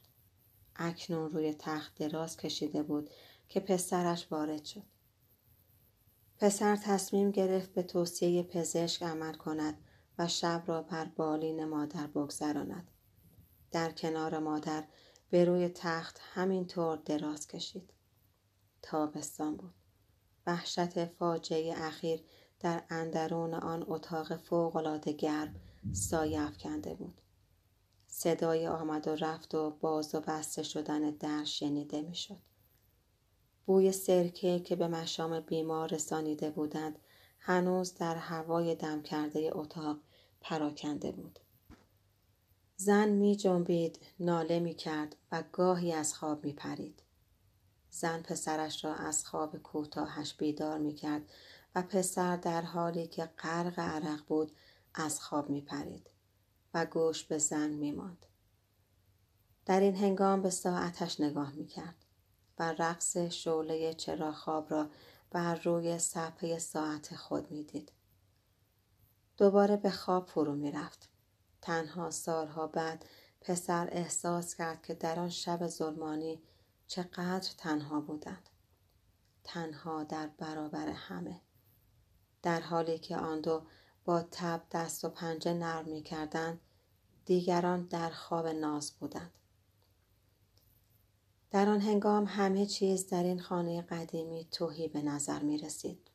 [0.75, 3.09] اکنون روی تخت دراز کشیده بود
[3.49, 4.83] که پسرش وارد شد.
[6.37, 9.77] پسر تصمیم گرفت به توصیه پزشک عمل کند
[10.17, 12.91] و شب را بر بالین مادر بگذراند.
[13.71, 14.83] در کنار مادر
[15.29, 17.93] به روی تخت همینطور دراز کشید.
[18.81, 19.73] تابستان بود.
[20.47, 22.23] وحشت فاجعه اخیر
[22.59, 25.55] در اندرون آن اتاق فوقالعاده گرم
[25.91, 27.21] سایه افکنده بود.
[28.15, 32.39] صدای آمد و رفت و باز و بسته شدن در شنیده می‌شد.
[33.65, 36.99] بوی سرکه که به مشام بیمار رسانیده بودند
[37.39, 39.97] هنوز در هوای دم کرده اتاق
[40.41, 41.39] پراکنده بود.
[42.75, 47.03] زن می جنبید ناله می کرد و گاهی از خواب می پرید.
[47.89, 51.21] زن پسرش را از خواب کوتاهش بیدار می کرد
[51.75, 54.51] و پسر در حالی که غرق عرق بود
[54.93, 56.12] از خواب می پرید
[56.73, 58.25] و گوش به زن می ماند.
[59.65, 62.05] در این هنگام به ساعتش نگاه می کرد
[62.59, 64.89] و رقص شعله چرا خواب را
[65.31, 67.91] بر روی صفحه ساعت خود می دید.
[69.37, 71.09] دوباره به خواب فرو می رفت.
[71.61, 73.05] تنها سالها بعد
[73.41, 76.41] پسر احساس کرد که در آن شب ظلمانی
[76.87, 78.49] چقدر تنها بودند.
[79.43, 81.41] تنها در برابر همه.
[82.41, 83.65] در حالی که آن دو
[84.05, 86.59] با تب دست و پنجه نرم می کردند
[87.25, 89.31] دیگران در خواب ناز بودند.
[91.51, 96.11] در آن هنگام همه چیز در این خانه قدیمی توهی به نظر می رسید.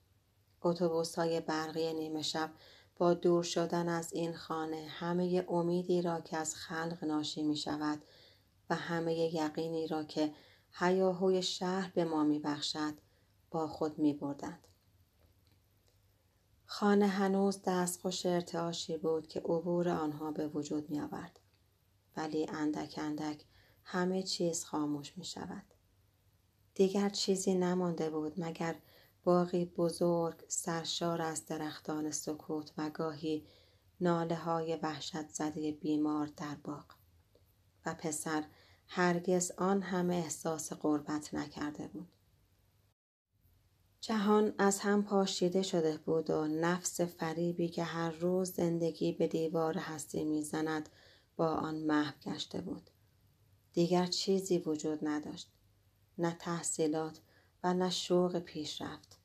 [0.63, 2.51] اتوبوس های برقی نیمه شب
[2.97, 8.03] با دور شدن از این خانه همه امیدی را که از خلق ناشی می شود
[8.71, 10.35] و همه یقینی را که
[10.73, 12.95] هیاهوی شهر به ما می بخشد
[13.51, 14.68] با خود می بردند.
[16.71, 21.41] خانه هنوز دستخوش ارتعاشی بود که عبور آنها به وجود می آورد.
[22.17, 23.45] ولی اندک اندک
[23.85, 25.65] همه چیز خاموش می شود.
[26.75, 28.77] دیگر چیزی نمانده بود مگر
[29.25, 33.47] باقی بزرگ سرشار از درختان سکوت و گاهی
[34.01, 36.85] ناله های وحشت زده بیمار در باغ
[37.87, 38.45] و پسر
[38.89, 42.18] هرگز آن همه احساس قربت نکرده بود.
[44.01, 49.79] جهان از هم پاشیده شده بود و نفس فریبی که هر روز زندگی به دیوار
[49.79, 50.89] هستی می‌زند
[51.37, 52.91] با آن محو گشته بود.
[53.73, 55.53] دیگر چیزی وجود نداشت.
[56.19, 57.21] نه تحصیلات
[57.65, 59.19] و نه شوق پیشرفت.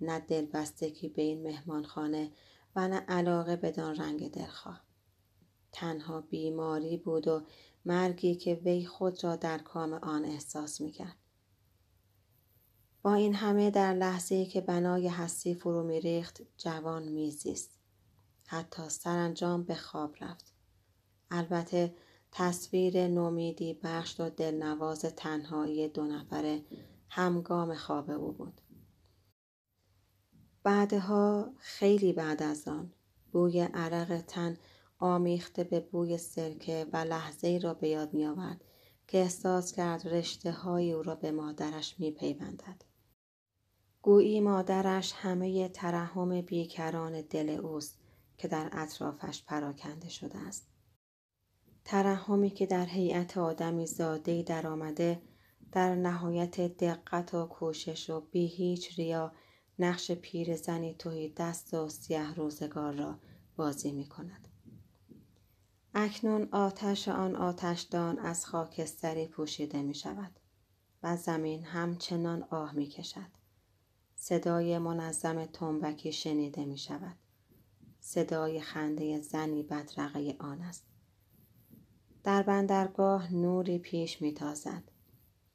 [0.00, 2.32] نه دلبستگی به این مهمانخانه
[2.76, 4.84] و نه علاقه بدان رنگ دلخواه.
[5.72, 7.42] تنها بیماری بود و
[7.84, 11.16] مرگی که وی خود را در کام آن احساس می‌کرد.
[13.02, 17.78] با این همه در لحظه که بنای هستی فرو میریخت جوان میزیست.
[18.46, 20.52] حتی سرانجام به خواب رفت.
[21.30, 21.94] البته
[22.32, 26.62] تصویر نومیدی بخش و دلنواز تنهایی دو نفره
[27.08, 28.60] همگام خواب او بود.
[30.62, 32.92] بعدها خیلی بعد از آن
[33.32, 34.56] بوی عرق تن
[34.98, 38.64] آمیخته به بوی سرکه و لحظه را به یاد می آورد
[39.06, 42.91] که احساس کرد رشته های او را به مادرش می پیوندد.
[44.02, 47.98] گویی مادرش همه ترحم بیکران دل اوست
[48.38, 50.68] که در اطرافش پراکنده شده است.
[51.84, 55.22] ترحمی که در هیئت آدمی زاده در آمده
[55.72, 59.32] در نهایت دقت و کوشش و بی هیچ ریا
[59.78, 63.18] نقش پیر زنی توی دست و سیه روزگار را
[63.56, 64.48] بازی می کند.
[65.94, 70.40] اکنون آتش آن آتشدان از خاکستری پوشیده می شود
[71.02, 73.41] و زمین همچنان آه می کشد.
[74.24, 77.16] صدای منظم تنبکی شنیده می شود.
[78.00, 80.84] صدای خنده زنی بدرقه آن است.
[82.24, 84.82] در بندرگاه نوری پیش می تازد.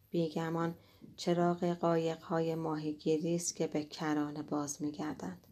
[0.10, 0.76] بیگمان
[1.16, 5.48] چراغ قایق های ماهیگیری است که به کرانه باز می گردند.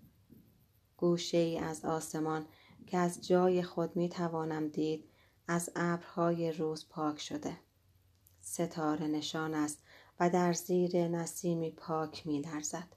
[0.98, 2.46] گوشه ای از آسمان
[2.88, 5.10] که از جای خود می توانم دید
[5.48, 7.58] از ابرهای روز پاک شده.
[8.42, 9.80] ستاره نشان است
[10.20, 12.96] و در زیر نسیمی پاک می لرزد.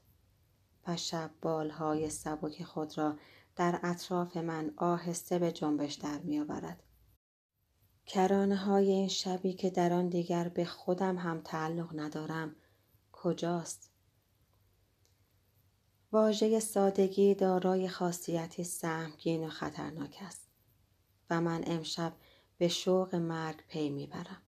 [0.89, 3.17] و شب بالهای سبک خود را
[3.55, 6.83] در اطراف من آهسته به جنبش در می آورد.
[8.05, 12.55] کرانه های این شبی که در آن دیگر به خودم هم تعلق ندارم
[13.11, 13.91] کجاست؟
[16.11, 20.47] واژه سادگی دارای خاصیتی سهمگین و خطرناک است
[21.29, 22.13] و من امشب
[22.57, 24.41] به شوق مرگ پی می‌برم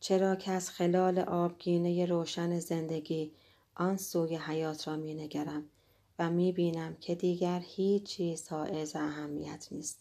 [0.00, 3.32] چرا که از خلال آبگینه روشن زندگی
[3.80, 5.70] آن سوی حیات را می نگرم
[6.18, 9.98] و می بینم که دیگر هیچ چیز حائز اهمیت نیست.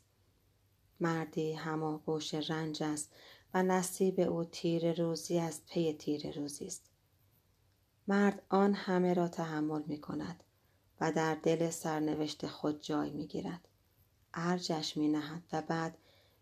[0.99, 3.13] مردی هماغوش رنج است
[3.53, 6.89] و نصیب او تیر روزی از پی تیر روزی است.
[8.07, 10.43] مرد آن همه را تحمل می کند
[11.01, 13.67] و در دل سرنوشت خود جای می گیرد
[14.33, 15.97] ارجش می نهد و بعد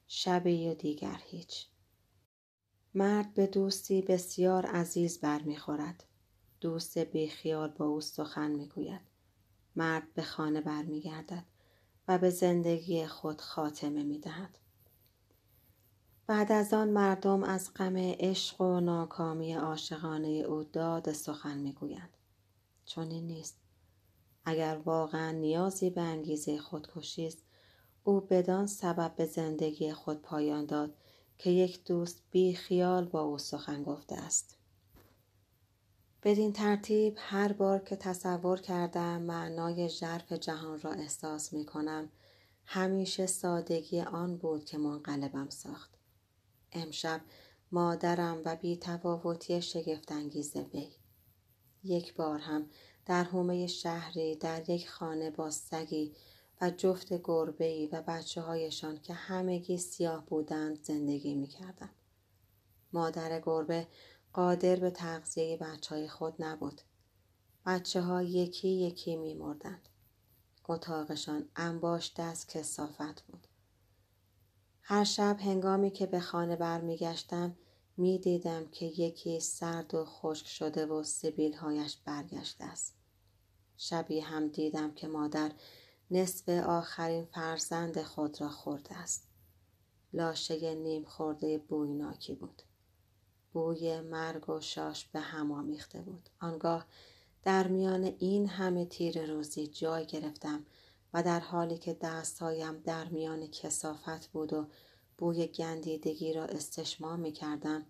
[0.07, 1.65] شبی و دیگر هیچ.
[2.93, 6.03] مرد به دوستی بسیار عزیز برمیخورد.
[6.61, 9.01] دوست بیخیال با او سخن می‌گوید.
[9.75, 11.45] مرد به خانه برمیگردد
[12.07, 14.57] و به زندگی خود خاتمه می‌دهد.
[16.27, 22.17] بعد از آن مردم از غم عشق و ناکامی عاشقانه او داد سخن می‌گویند.
[22.97, 23.57] این نیست.
[24.45, 27.43] اگر واقعا نیازی به انگیزه خودکشی است
[28.03, 30.97] او بدان سبب به زندگی خود پایان داد
[31.37, 34.56] که یک دوست بی خیال با او سخن گفته است.
[36.23, 42.09] بدین ترتیب هر بار که تصور کردم معنای ژرف جهان را احساس می کنم
[42.65, 45.97] همیشه سادگی آن بود که منقلبم ساخت
[46.71, 47.21] امشب
[47.71, 50.87] مادرم و بی تفاوتی شگفتانگیز وی
[51.83, 52.69] یک بار هم
[53.05, 56.13] در حومه شهری در یک خانه با سگی
[56.61, 61.89] و جفت گربه و بچه هایشان که همگی سیاه بودند زندگی می کردم.
[62.93, 63.87] مادر گربه
[64.37, 66.81] قادر به تغذیه بچه های خود نبود.
[67.65, 69.89] بچه ها یکی یکی می مردند.
[70.69, 73.47] اتاقشان انباشته از کسافت بود.
[74.81, 77.55] هر شب هنگامی که به خانه برمیگشتم
[77.97, 82.95] می دیدم که یکی سرد و خشک شده و سبیل هایش برگشته است.
[83.77, 85.51] شبی هم دیدم که مادر
[86.11, 89.27] نصف آخرین فرزند خود را خورده است.
[90.13, 92.61] لاشه نیم خورده بویناکی بود.
[93.53, 96.29] بوی مرگ و شاش به هم آمیخته بود.
[96.41, 96.85] آنگاه
[97.43, 100.65] در میان این همه تیر روزی جای گرفتم
[101.13, 104.67] و در حالی که دستهایم در میان کسافت بود و
[105.17, 107.85] بوی گندیدگی را استشمام می کردم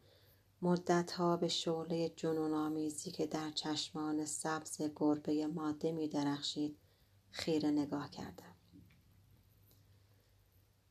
[0.61, 6.77] مدتها به شعله جنون آمیزی که در چشمان سبز گربه ماده می درخشید
[7.31, 8.55] خیره نگاه کردم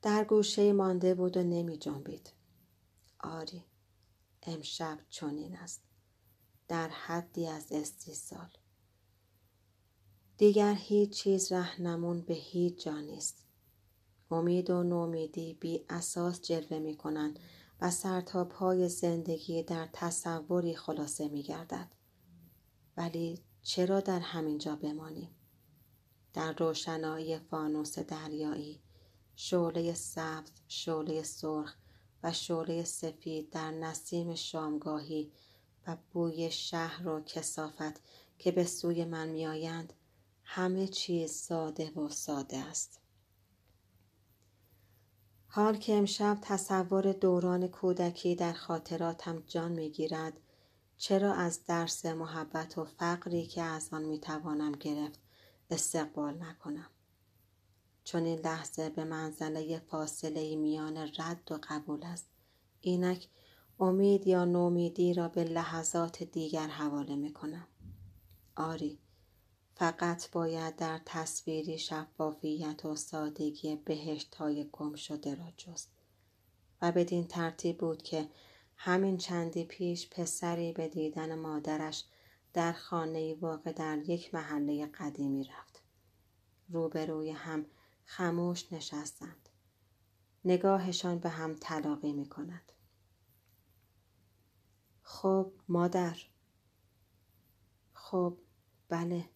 [0.03, 2.33] در گوشه مانده بود و نمی جنبید
[3.21, 3.65] آری
[4.47, 5.83] امشب چنین است
[6.69, 8.49] در حدی از استیصال
[10.39, 13.45] دیگر هیچ چیز رهنمون به هیچ جا نیست
[14.31, 17.39] امید و نومیدی بی اساس جلوه می کنند
[17.81, 21.93] و سرتا پای زندگی در تصوری خلاصه می گردد.
[22.97, 25.31] ولی چرا در همین جا بمانیم؟
[26.33, 28.83] در روشنایی فانوس دریایی
[29.37, 31.77] شعله سبز شعله سرخ
[32.33, 35.33] شعله سفید در نسیم شامگاهی
[35.87, 38.01] و بوی شهر و کسافت
[38.39, 39.93] که به سوی من میآیند
[40.45, 43.01] همه چیز ساده و ساده است.
[45.49, 50.41] حال که امشب تصور دوران کودکی در خاطراتم جان می‌گیرد
[50.99, 55.21] چرا از درس محبت و فقری که از آن می‌توانم گرفت
[55.71, 56.91] استقبال نکنم.
[58.07, 62.29] چون این لحظه به منزله فاصله میان رد و قبول است
[62.81, 63.29] اینک
[63.81, 67.67] امید یا نومیدی را به لحظات دیگر حواله می کنم.
[68.57, 68.99] آری
[69.75, 75.91] فقط باید در تصویری شفافیت و سادگی بهشت های گم شده را جست
[76.83, 78.29] و بدین ترتیب بود که
[78.77, 82.05] همین چندی پیش پسری به دیدن مادرش
[82.53, 85.83] در خانه واقع در یک محله قدیمی رفت.
[86.69, 87.67] روبروی هم
[88.07, 89.49] خموش نشستند.
[90.45, 92.73] نگاهشان به هم تلاقی می کند.
[95.03, 96.17] خب مادر
[97.93, 98.39] خب
[98.89, 99.29] بله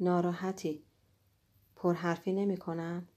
[0.00, 0.84] ناراحتی
[1.76, 3.08] پرحرفی نمی کنم؟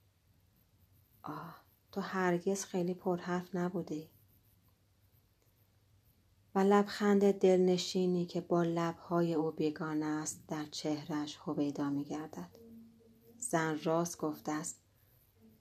[1.23, 1.61] آه
[1.91, 4.09] تو هرگز خیلی پرحرف نبودی
[6.55, 12.68] و لبخند دلنشینی که با لبهای او بیگانه است در چهرش هویدا می گردد.
[13.39, 14.79] زن راست گفته است.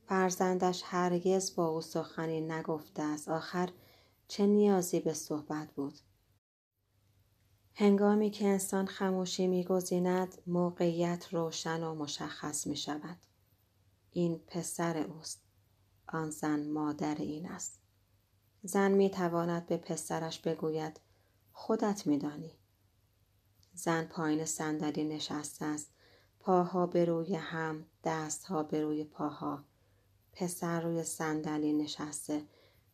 [0.06, 3.28] فرزندش هرگز با او سخنی نگفته است.
[3.28, 3.70] آخر
[4.28, 5.98] چه نیازی به صحبت بود؟
[7.74, 13.18] هنگامی که انسان خموشی میگزیند موقعیت روشن و مشخص می شود.
[14.10, 15.42] این پسر اوست.
[16.08, 17.80] آن زن مادر این است.
[18.62, 21.00] زن می تواند به پسرش بگوید
[21.52, 22.52] خودت می دانی.
[23.74, 25.90] زن پایین صندلی نشسته است.
[26.48, 29.64] پاها به روی هم، دستها به روی پاها.
[30.32, 32.46] پسر روی صندلی نشسته.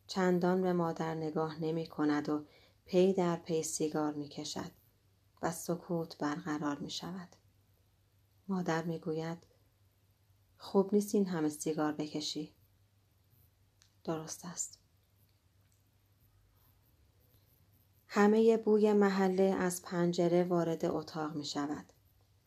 [0.07, 2.45] چندان به مادر نگاه نمی کند و
[2.85, 4.71] پی در پی سیگار می کشد
[5.41, 7.35] و سکوت برقرار می شود.
[8.47, 9.47] مادر می گوید
[10.57, 12.53] خوب نیست این همه سیگار بکشی.
[14.03, 14.79] درست است.
[18.07, 21.94] همه بوی محله از پنجره وارد اتاق می شود.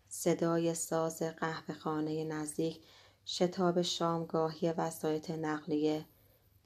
[0.09, 2.80] صدای ساز قهوه خانه نزدیک
[3.26, 6.05] شتاب شامگاهی وسایط نقلیه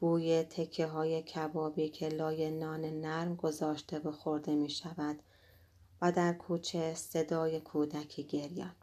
[0.01, 5.23] بوی تکه های کبابی که لای نان نرم گذاشته و خورده می شود
[6.02, 8.74] و در کوچه صدای کودکی گریان.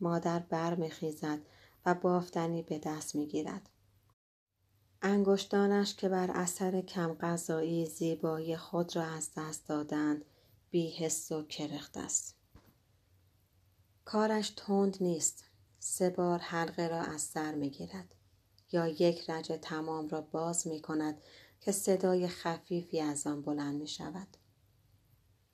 [0.00, 1.38] مادر بر می خیزد
[1.86, 3.68] و بافتنی به دست می گیرد.
[5.02, 10.24] انگشتانش که بر اثر کم غذایی زیبایی خود را از دست دادند
[10.70, 12.43] بی حس و کرخت است.
[14.04, 15.44] کارش تند نیست.
[15.78, 18.14] سه بار حلقه را از سر می گیرد.
[18.72, 21.22] یا یک رج تمام را باز می کند
[21.60, 24.36] که صدای خفیفی از آن بلند می شود.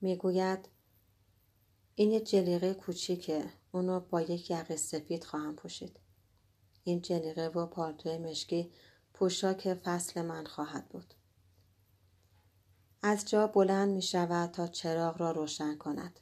[0.00, 0.68] می گوید
[1.94, 6.00] این جلیقه کوچیکه اونو با یک یقه سفید خواهم پوشید.
[6.84, 8.72] این جلیقه و پالتوی مشکی
[9.14, 11.14] پوشاک فصل من خواهد بود.
[13.02, 16.20] از جا بلند می شود تا چراغ را روشن کند.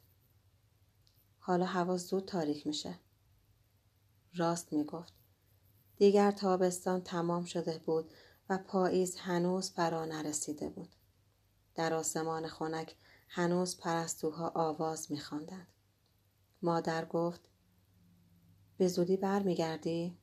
[1.49, 2.99] حالا هوا زود تاریک میشه.
[4.35, 5.13] راست می گفت.
[5.97, 8.11] دیگر تابستان تمام شده بود
[8.49, 10.95] و پاییز هنوز فرا نرسیده بود.
[11.75, 12.97] در آسمان خنک
[13.29, 15.67] هنوز پرستوها آواز میخواندند.
[16.63, 17.41] مادر گفت
[18.79, 20.19] به زودی برمیگردی؟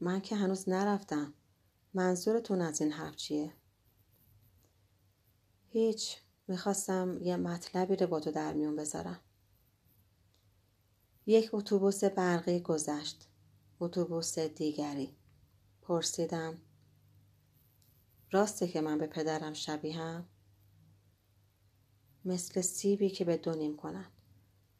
[0.00, 1.34] من که هنوز نرفتم.
[1.94, 3.52] منظورتون از این حرف چیه؟
[5.68, 9.20] هیچ می‌خواستم یه مطلبی رو با تو در میون بذارم.
[11.26, 13.28] یک اتوبوس برقی گذشت.
[13.80, 15.16] اتوبوس دیگری.
[15.82, 16.58] پرسیدم
[18.30, 20.28] راسته که من به پدرم شبیهم؟
[22.24, 24.10] مثل سیبی که به دونیم کنن.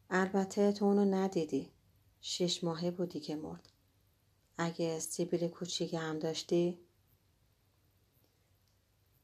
[0.09, 1.71] البته تو اونو ندیدی.
[2.21, 3.69] شش ماهه بودی که مرد.
[4.57, 6.84] اگه سیبیل کوچیک هم داشتی؟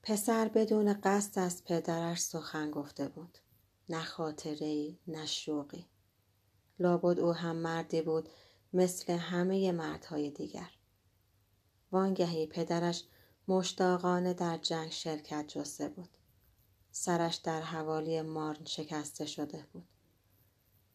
[0.04, 3.38] پسر بدون قصد از پدرش سخن گفته بود.
[3.90, 5.86] نه خاطره نه شوقی.
[6.80, 8.30] لابد او هم مردی بود
[8.74, 10.70] مثل همه مردهای دیگر.
[11.92, 13.04] وانگهی پدرش
[13.48, 16.18] مشتاقانه در جنگ شرکت جسته بود.
[16.92, 19.88] سرش در حوالی مارن شکسته شده بود.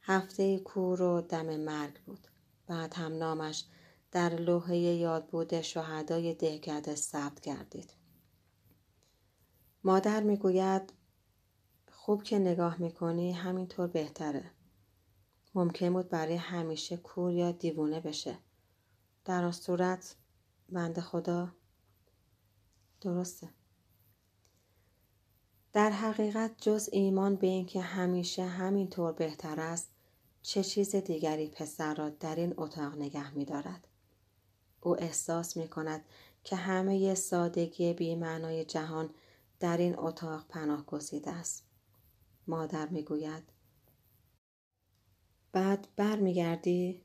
[0.03, 2.29] هفته کور و دم مرگ بود.
[2.67, 3.65] بعد هم نامش
[4.13, 7.93] در لوحه یادبود شهدای دهکده ثبت گردید.
[9.85, 10.93] مادر می‌گوید
[11.93, 14.51] خوب که نگاه می‌کنی همینطور بهتره.
[15.55, 18.39] ممکن بود برای همیشه کور یا دیوونه بشه.
[19.25, 20.17] در آن صورت
[20.69, 21.49] بنده خدا
[23.01, 23.49] درسته.
[25.73, 29.91] در حقیقت جز ایمان به اینکه همیشه همینطور بهتر است
[30.43, 33.89] چه چیز دیگری پسر را در این اتاق نگه می دارد.
[34.81, 36.05] او احساس می کند
[36.45, 39.11] که همه سادگی بیمعنای جهان
[39.61, 41.67] در این اتاق پناه گزیده است.
[42.47, 43.43] مادر می گوید
[45.53, 47.03] بعد برمیگردی؟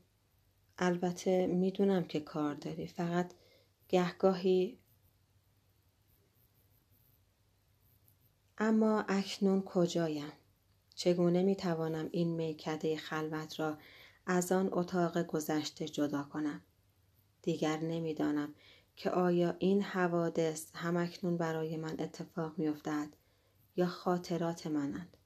[0.78, 3.34] البته می‌دونم که کار داری فقط
[3.88, 4.78] گهگاهی
[8.58, 10.32] اما اکنون کجایم؟
[10.94, 13.78] چگونه می‌توانم این میکده خلوت را
[14.26, 16.62] از آن اتاق گذشته جدا کنم؟
[17.42, 18.54] دیگر نمی‌دانم
[18.96, 23.16] که آیا این حوادث همکنون برای من اتفاق میافتد
[23.76, 25.16] یا خاطرات منند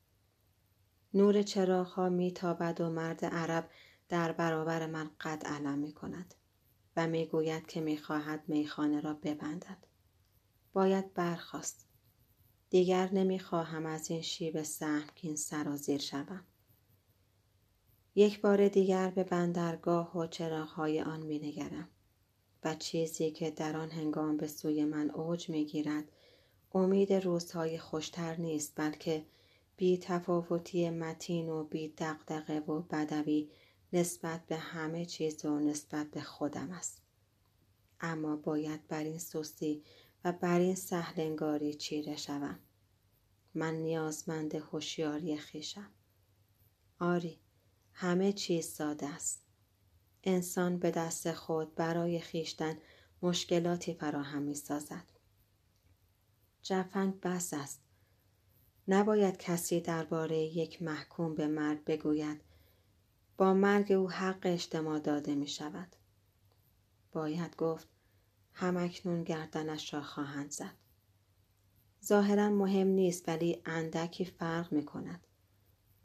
[1.15, 3.71] نور چراغها میتابد و مرد عرب
[4.09, 6.35] در برابر من قد علم می کند
[6.97, 9.87] و می‌گوید که می‌خواهد میخانه را ببندد.
[10.73, 11.89] باید برخواست.
[12.71, 16.45] دیگر نمی‌خواهم از این شیب سهمگین سرازیر شوم.
[18.15, 21.89] یک بار دیگر به بندرگاه و چراغهای آن مینگرم
[22.67, 26.05] و چیزی که در آن هنگام به سوی من اوج می‌گیرد
[26.75, 29.27] امید روزهای خوشتر نیست بلکه
[29.77, 33.51] بی تفاوتی متین و بی دقدقه و بدوی
[33.93, 37.03] نسبت به همه چیز و نسبت به خودم است.
[38.01, 39.83] اما باید بر این سستی
[40.25, 42.59] و بر این سهلنگاری چیره شوم.
[43.55, 45.91] من نیازمند هوشیاری خیشم.
[46.99, 47.39] آری
[47.93, 49.46] همه چیز ساده است.
[50.27, 52.79] انسان به دست خود برای خیشتن
[53.23, 55.05] مشکلاتی فراهم می سازد.
[56.63, 57.81] جفنگ بس است.
[58.89, 62.41] نباید کسی درباره یک محکوم به مرگ بگوید
[63.37, 65.97] با مرگ او حق اجتماع داده می شود.
[67.13, 67.89] باید گفت
[68.53, 70.75] همکنون گردنش را خواهند زد.
[72.05, 75.27] ظاهرا مهم نیست ولی اندکی فرق می کند.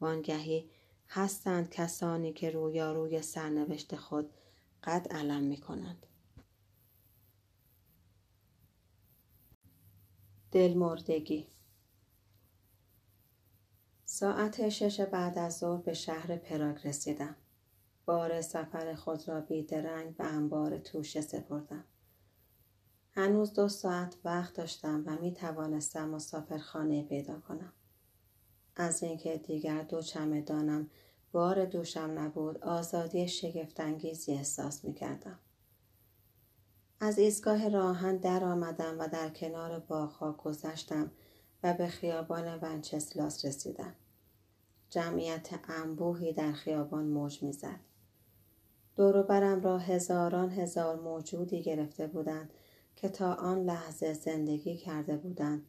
[0.00, 0.70] وانگهی
[1.14, 4.30] هستند کسانی که روی سرنوشت خود
[4.84, 6.06] قد علم می کنند.
[10.52, 11.46] دلمردگی
[14.04, 17.36] ساعت شش بعد از ظهر به شهر پراگ رسیدم.
[18.04, 21.84] بار سفر خود را بیدرنگ به انبار توشه سپردم.
[23.10, 27.72] هنوز دو ساعت وقت داشتم و می توانستم مسافرخانه پیدا کنم.
[28.76, 30.90] از اینکه دیگر دو چمدانم
[31.32, 35.38] بار دوشم نبود آزادی شگفتانگیزی احساس می کردم.
[37.00, 41.10] از ایستگاه راهن در آمدم و در کنار باغها گذشتم
[41.62, 43.94] و به خیابان ونچسلاس رسیدم.
[44.90, 47.80] جمعیت انبوهی در خیابان موج می‌زد.
[48.96, 52.52] دوروبرم را هزاران هزار موجودی گرفته بودند
[52.96, 55.66] که تا آن لحظه زندگی کرده بودند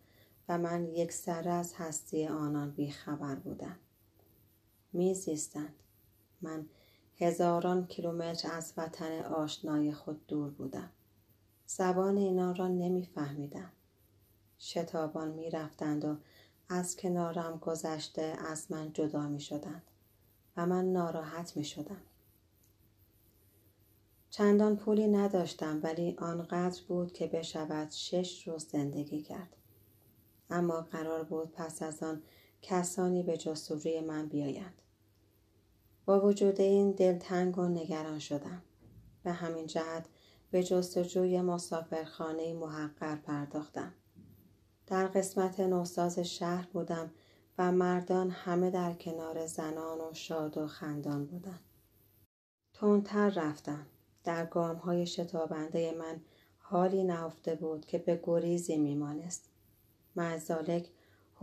[0.50, 3.76] و من یک سر از هستی آنان بیخبر بودم.
[4.94, 5.76] میزیستند.
[6.42, 6.66] من
[7.18, 10.90] هزاران کیلومتر از وطن آشنای خود دور بودم.
[11.66, 13.72] زبان اینا را نمیفهمیدم.
[14.60, 16.18] شتابان می‌رفتند و
[16.70, 19.84] از کنارم گذشته از من جدا می شدند
[20.58, 22.02] و من ناراحت می شدم.
[24.30, 29.56] چندان پولی نداشتم ولی آنقدر بود که بشود شش روز زندگی کرد.
[30.50, 32.22] اما قرار بود پس از آن
[32.62, 34.82] کسانی به جستجوی من بیایند.
[36.06, 38.62] با وجود این دلتنگ و نگران شدم.
[39.24, 40.06] به همین جهت
[40.52, 43.94] به جستجوی مسافرخانه محقر پرداختم.
[44.88, 47.12] در قسمت نوساز شهر بودم
[47.58, 51.60] و مردان همه در کنار زنان و شاد و خندان بودند.
[52.74, 53.86] تندتر رفتم.
[54.24, 56.22] در گام های شتابنده من
[56.58, 59.50] حالی نهفته بود که به گریزی میمانست.
[60.16, 60.90] معزالک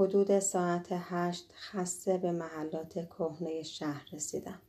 [0.00, 4.60] حدود ساعت هشت خسته به محلات کهنه شهر رسیدم.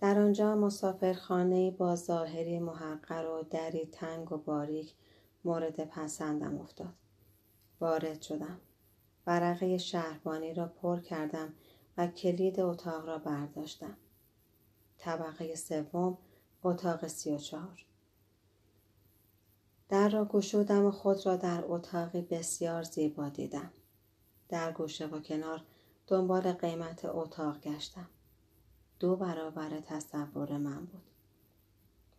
[0.00, 4.94] در آنجا مسافرخانه با ظاهری محقر و دری تنگ و باریک
[5.44, 6.94] مورد پسندم افتاد.
[7.80, 8.60] وارد شدم.
[9.26, 11.54] ورقه شهربانی را پر کردم
[11.96, 13.96] و کلید اتاق را برداشتم.
[14.98, 16.18] طبقه سوم
[16.62, 17.84] اتاق سی و چهار.
[19.90, 23.70] در را گشودم و خود را در اتاقی بسیار زیبا دیدم.
[24.48, 25.62] در گوشه و کنار
[26.06, 28.08] دنبال قیمت اتاق گشتم.
[29.00, 31.02] دو برابر تصور من بود.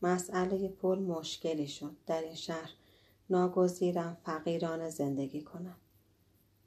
[0.01, 1.95] مسئله پول مشکلی شد.
[2.05, 2.71] در این شهر
[3.29, 5.77] ناگزیرم فقیران زندگی کنم.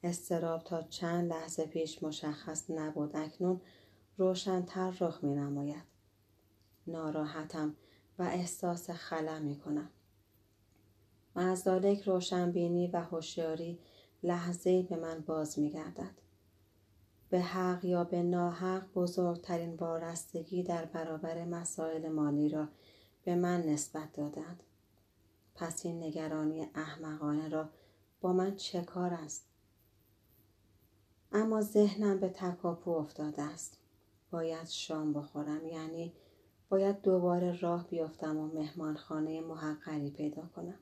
[0.03, 3.61] استراب تا چند لحظه پیش مشخص نبود اکنون
[4.19, 5.85] روشنتر رخ می نماید.
[6.87, 7.77] ناراحتم
[8.19, 9.91] و احساس خلا می کنم.
[11.37, 13.79] مزدالک روشنبینی و هوشیاری
[14.23, 16.15] لحظه به من باز می گردد.
[17.31, 22.69] به حق یا به ناحق بزرگترین وارستگی در برابر مسائل مالی را
[23.25, 24.63] به من نسبت دادند.
[25.55, 27.69] پس این نگرانی احمقانه را
[28.21, 29.45] با من چه کار است؟
[31.33, 33.79] اما ذهنم به تکاپو افتاده است.
[34.31, 36.13] باید شام بخورم یعنی
[36.69, 40.79] باید دوباره راه بیفتم و مهمانخانه محقری پیدا کنم.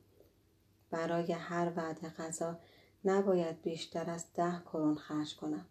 [0.93, 2.59] برای هر وعده غذا
[3.05, 5.67] نباید بیشتر از ده کرون خرج کنم.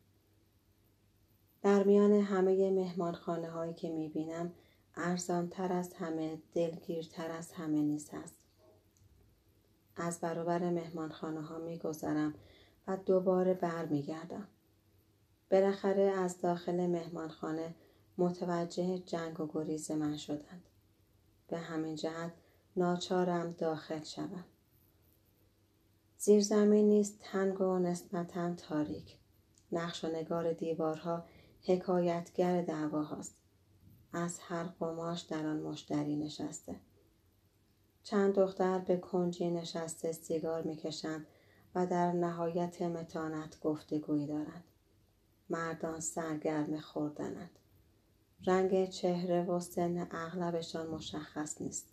[1.62, 4.54] در میان همه مهمانخانه هایی که می بینم
[4.96, 8.36] ارزان تر از همه دلگیرتر از همه نیست است.
[9.96, 12.34] از برابر مهمانخانه ها می گذرم
[12.88, 14.48] و دوباره بر می گردم.
[15.52, 17.76] بالاخره از داخل مهمانخانه
[18.18, 20.64] متوجه جنگ و گریز من شدند.
[21.48, 22.34] به همین جهت
[22.76, 24.46] ناچارم داخل شوم.
[26.24, 29.18] زیرزمین نیست تنگ و نسبتا تاریک.
[29.72, 31.24] نقش و نگار دیوارها
[31.64, 33.36] حکایتگر دعواهاست.
[34.14, 36.76] از هر قماش در آن مشتری نشسته.
[38.04, 41.28] چند دختر به کنجی نشسته سیگار می‌کشند
[41.76, 44.64] و در نهایت متانت گفتگویی دارند.
[45.50, 47.60] مردان سرگرم خوردنند.
[48.46, 51.91] رنگ چهره و سن اغلبشان مشخص نیست.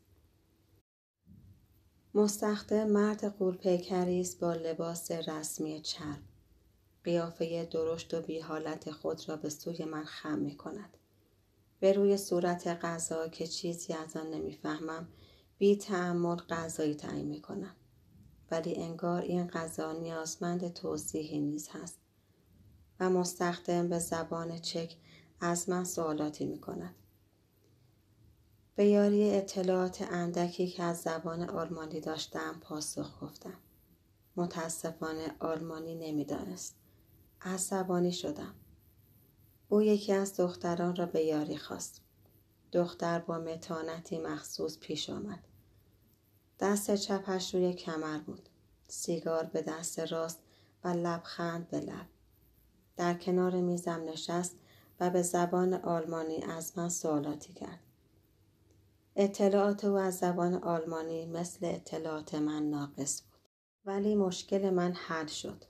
[2.19, 6.19] مستخده مرد قولپیکری است با لباس رسمی چرب.
[7.05, 10.97] قیافه درشت و بی حالت خود را به سوی من خم می کند.
[11.81, 15.09] به روی صورت غذا که چیزی از آن نمی‌فهمم
[15.59, 17.75] بی تعمل غذایی تعیین می کنم.
[18.51, 21.99] ولی انگار این غذا نیازمند توضیحی نیز هست
[23.01, 24.97] و مستخدم به زبان چک
[25.41, 26.95] از من سوالاتی می کند.
[28.79, 33.55] به یاری اطلاعات اندکی که از زبان آلمانی داشتم پاسخ گفتم.
[34.37, 36.77] متاسفانه آلمانی نمی‌دانست.
[37.41, 38.55] عصبانی شدم.
[39.69, 42.01] او یکی از دختران را به یاری خواست.
[42.73, 45.49] دختر با متانتی مخصوص پیش آمد.
[46.61, 48.49] دست چپش روی کمر بود.
[48.89, 50.39] سیگار به دست راست
[50.85, 52.07] و لبخند به لب.
[52.97, 54.57] در کنار میزم نشست
[55.01, 57.81] و به زبان آلمانی از من سوالاتی کرد.
[59.21, 63.41] اطلاعات او از زبان آلمانی مثل اطلاعات من ناقص بود.
[63.85, 65.65] ولی مشکل من حل شد.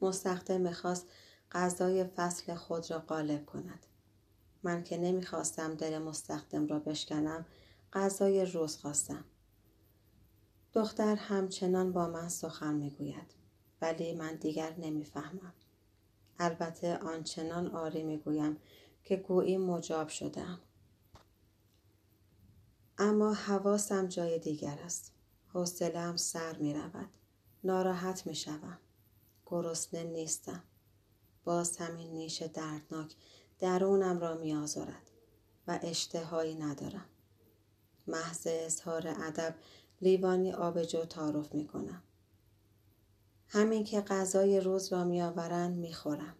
[0.00, 1.06] مستخدم می‌خواست
[1.52, 3.86] غذای فصل خود را غالب کند.
[4.62, 7.46] من که نمی‌خواستم دل مستخدم را بشکنم
[7.92, 9.24] غذای روز خواستم.
[10.72, 13.34] دختر همچنان با من سخن می‌گوید
[13.82, 15.54] ولی من دیگر نمی‌فهمم.
[16.38, 18.56] البته آنچنان آری می‌گویم
[19.04, 20.60] که گویی مجاب شدم.
[23.02, 25.12] اما حواسم جای دیگر است.
[25.52, 27.08] حوصلهام سر می رود.
[27.64, 28.78] ناراحت می شوم.
[29.46, 30.62] گرسنه نیستم.
[31.44, 33.14] باز همین نیش دردناک
[33.58, 35.10] درونم را می آزارد
[35.68, 37.06] و اشتهایی ندارم.
[38.06, 39.54] محض اظهار ادب
[40.00, 42.02] لیوانی آبجو تعارف می کنم.
[43.48, 46.36] همین که غذای روز را می آورند می خورم.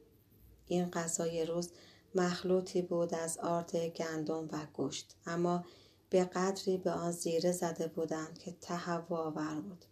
[0.66, 1.70] این غذای روز
[2.14, 5.64] مخلوطی بود از آرد گندم و گوشت اما
[6.12, 9.84] به قدری به آن زیره زده بودند که تهوع آور بود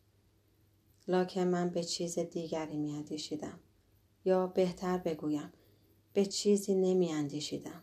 [1.09, 3.61] لاکن من به چیز دیگری می اندیشیدم.
[4.25, 5.53] یا بهتر بگویم
[6.13, 7.83] به چیزی نمی اندیشیدم.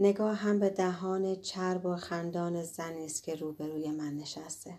[0.00, 4.76] نگاه هم به دهان چرب و خندان زنی است که روبروی من نشسته.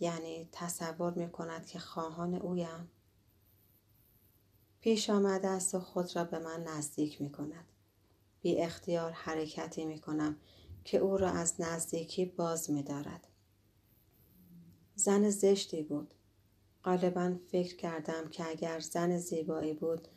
[0.00, 2.90] یعنی تصور می کند که خواهان اویم.
[4.80, 7.69] پیش آمده است و خود را به من نزدیک می کند.
[8.42, 10.36] بی اختیار حرکتی می کنم
[10.84, 13.26] که او را از نزدیکی باز می دارد.
[14.94, 16.14] زن زشتی بود.
[16.84, 20.08] غالبا فکر کردم که اگر زن زیبایی بود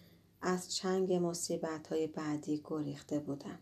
[0.41, 3.59] از چنگ مصیبت های بعدی گریخته بودم.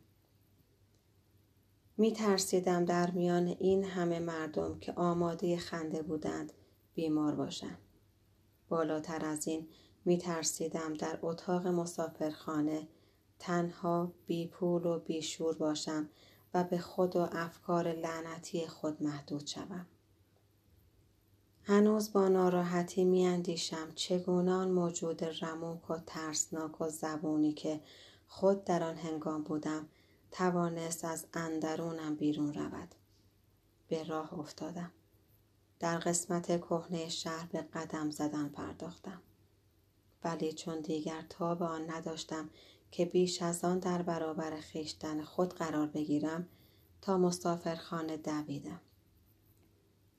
[1.98, 6.54] می ترسیدم در میان این همه مردم که آماده خنده بودند
[6.94, 7.78] بیمار باشم.
[8.70, 9.68] بالاتر از این
[10.06, 12.88] می ترسیدم در اتاق مسافرخانه
[13.42, 16.10] تنها بی پول و بی شور باشم
[16.54, 19.86] و به خود و افکار لعنتی خود محدود شوم.
[21.64, 27.82] هنوز با ناراحتی می اندیشم چگونه موجود رموک و ترسناک و زبونی که
[28.28, 29.88] خود در آن هنگام بودم
[30.32, 32.96] توانست از اندرونم بیرون رود.
[33.88, 34.92] به راه افتادم.
[35.80, 39.22] در قسمت کهنه شهر به قدم زدن پرداختم.
[40.24, 42.50] ولی چون دیگر تاب آن نداشتم
[42.92, 46.48] که بیش از آن در برابر خیشتن خود قرار بگیرم
[47.02, 48.82] تا مسافرخانه دویدم.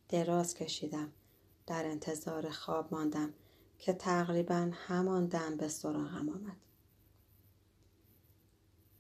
[0.09, 1.13] دراز کشیدم.
[1.67, 3.35] در انتظار خواب ماندم
[3.79, 6.57] که تقریبا همان دم به سراغم آمد.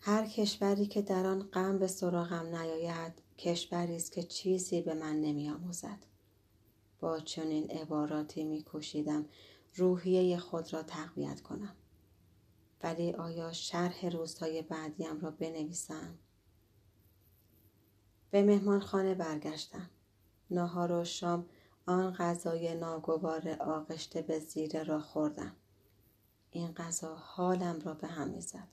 [0.00, 5.20] هر کشوری که در آن غم به سراغم نیاید کشوری است که چیزی به من
[5.20, 5.98] نمیآموزد
[7.00, 9.24] با چنین عباراتی میکوشیدم
[9.74, 11.76] روحیه خود را تقویت کنم
[12.82, 16.18] ولی آیا شرح روزهای بعدیم را بنویسم؟
[18.30, 19.90] به مهمانخانه برگشتم.
[20.50, 21.46] ناهار و شام
[21.86, 25.56] آن غذای ناگوار آغشته به زیره را خوردم.
[26.50, 28.68] این غذا حالم را به هم می‌زد.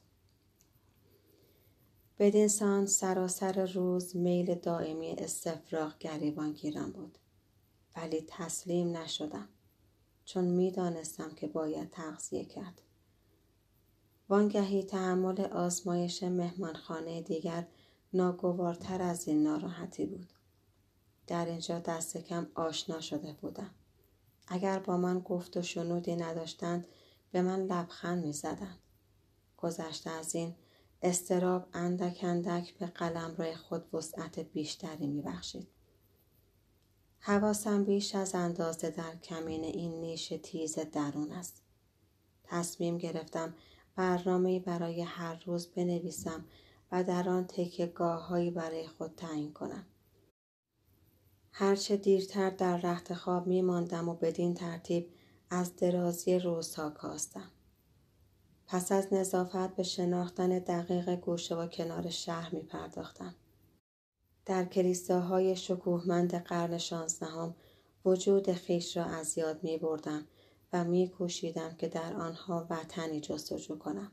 [2.19, 7.18] بدینسان سراسر روز میل دائمی استفراغ گریبان گیرم بود.
[7.95, 9.49] ولی تسلیم نشدم.
[10.26, 12.81] چون می‌دانستم که باید تغذیه کرد.
[14.30, 17.68] وانگهی تحمل آزمایش مهمانخانه دیگر
[18.14, 20.34] ناگوارتر از این ناراحتی بود
[21.27, 23.72] در اینجا دست کم آشنا شده بودم
[24.47, 26.88] اگر با من گفت و شنودی نداشتند
[27.31, 28.80] به من لبخند می زدند.
[29.57, 30.56] گذشته از این
[31.01, 35.68] استراب اندک اندک به قلم روی خود وسعت بیشتری می بخشید.
[37.19, 41.61] حواسم بیش از اندازه در کمین این نیش تیز درون است.
[42.43, 43.53] تصمیم گرفتم
[43.99, 46.45] برنامه برای هر روز بنویسم
[46.91, 49.85] و در آن تکه هایی برای خود تعیین کنم.
[51.51, 55.09] هرچه دیرتر در رخت خواب می ماندم و بدین ترتیب
[55.49, 57.51] از درازی روزها کاستم.
[58.67, 63.35] پس از نظافت به شناختن دقیق گوشه و کنار شهر می پرداختم.
[64.45, 67.55] در کلیساهای شکوهمند قرن شانزدهم
[68.05, 70.27] وجود خیش را از یاد می بردم
[70.73, 74.11] و می کوشیدم که در آنها وطنی جستجو کنم.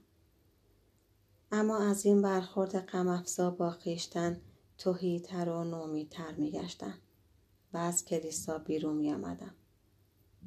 [1.53, 4.41] اما از این برخورد غمافزا با خیشتن
[4.79, 6.99] توهیتر و نومیتر می گشتم
[7.73, 9.55] و از کلیسا بیرون می آمدم.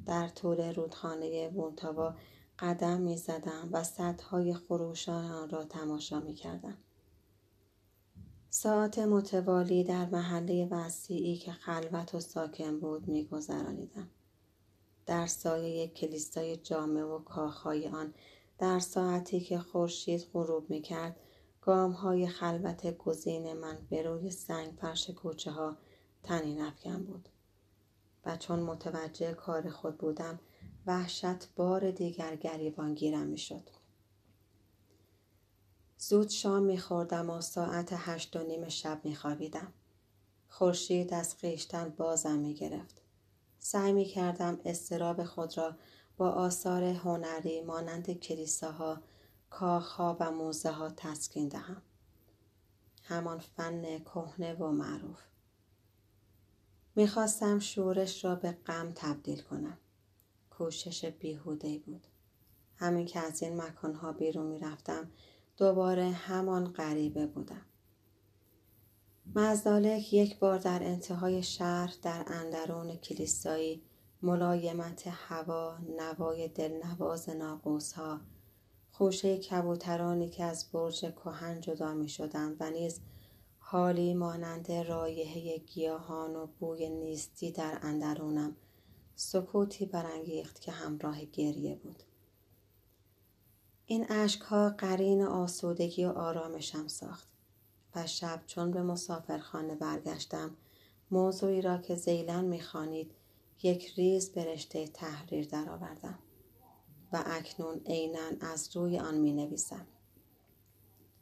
[0.06, 2.14] در طول رودخانه وونتاوا
[2.58, 6.76] قدم می زدم و سطح خروشان آن را تماشا می کردم.
[8.50, 14.08] ساعت متوالی در محله وسیعی که خلوت و ساکن بود می گذرانیدم.
[15.06, 18.14] در سایه کلیسای جامع و کاخهای آن
[18.58, 21.16] در ساعتی که خورشید غروب می کرد
[21.60, 25.76] گام های خلوت گزین من به روی سنگ فرش کوچه ها
[26.22, 27.28] تنین افکن بود
[28.24, 30.40] و چون متوجه کار خود بودم
[30.86, 33.70] وحشت بار دیگر گریبان گیرم می شد.
[35.98, 39.72] زود شام می خوردم و ساعت هشت و نیم شب می خوابیدم.
[40.48, 42.99] خورشید از خیشتن بازم می گرفت.
[43.62, 45.76] سعی می کردم استراب خود را
[46.16, 49.02] با آثار هنری مانند کلیساها،
[49.50, 51.82] کاخها و موزه ها تسکین دهم.
[53.02, 55.20] همان فن کهنه و معروف.
[56.96, 59.78] می‌خواستم شورش را به غم تبدیل کنم.
[60.50, 62.06] کوشش بیهوده بود.
[62.76, 65.10] همین که از این مکانها بیرون می‌رفتم
[65.56, 67.66] دوباره همان غریبه بودم.
[69.34, 73.82] مزدالک یک بار در انتهای شهر در اندرون کلیسایی
[74.22, 78.20] ملایمت هوا نوای دلنواز ناقوس ها
[78.90, 83.00] خوشه کبوترانی که از برج کهن جدا می شدند و نیز
[83.58, 88.56] حالی مانند رایحه گیاهان و بوی نیستی در اندرونم
[89.16, 92.02] سکوتی برانگیخت که همراه گریه بود.
[93.86, 97.29] این اشکها قرین آسودگی و آرامشم ساخت.
[97.94, 100.56] و شب چون به مسافرخانه برگشتم
[101.10, 103.10] موضوعی را که زیلن می‌خوانید
[103.62, 106.18] یک ریز به رشته تحریر درآوردم
[107.12, 109.86] و اکنون عینا از روی آن می نویسم.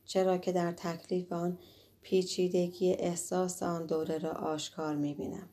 [0.04, 1.58] چرا که در تکلیف آن
[2.02, 5.48] پیچیدگی احساس آن دوره را آشکار می بینم.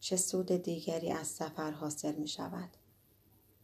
[0.00, 2.68] چه سود دیگری از سفر حاصل می شود؟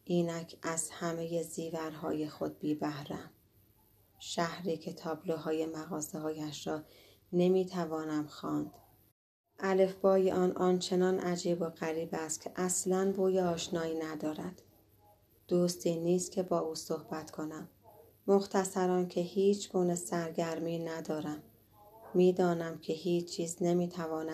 [0.05, 3.31] اینک از همه زیورهای خود بی بهرم.
[4.25, 6.83] شهری که تابلوهای مغازه هایش را
[7.33, 8.71] نمی توانم خواند.
[9.59, 14.63] الفبای آن آنچنان عجیب و غریب است که اصلا بوی آشنایی ندارد.
[15.49, 17.69] دوستی نیست که با او صحبت کنم.
[18.27, 21.43] مختصران که هیچ گونه سرگرمی ندارم.
[22.15, 24.31] می‌دانم که هیچ چیز نمی‌تواند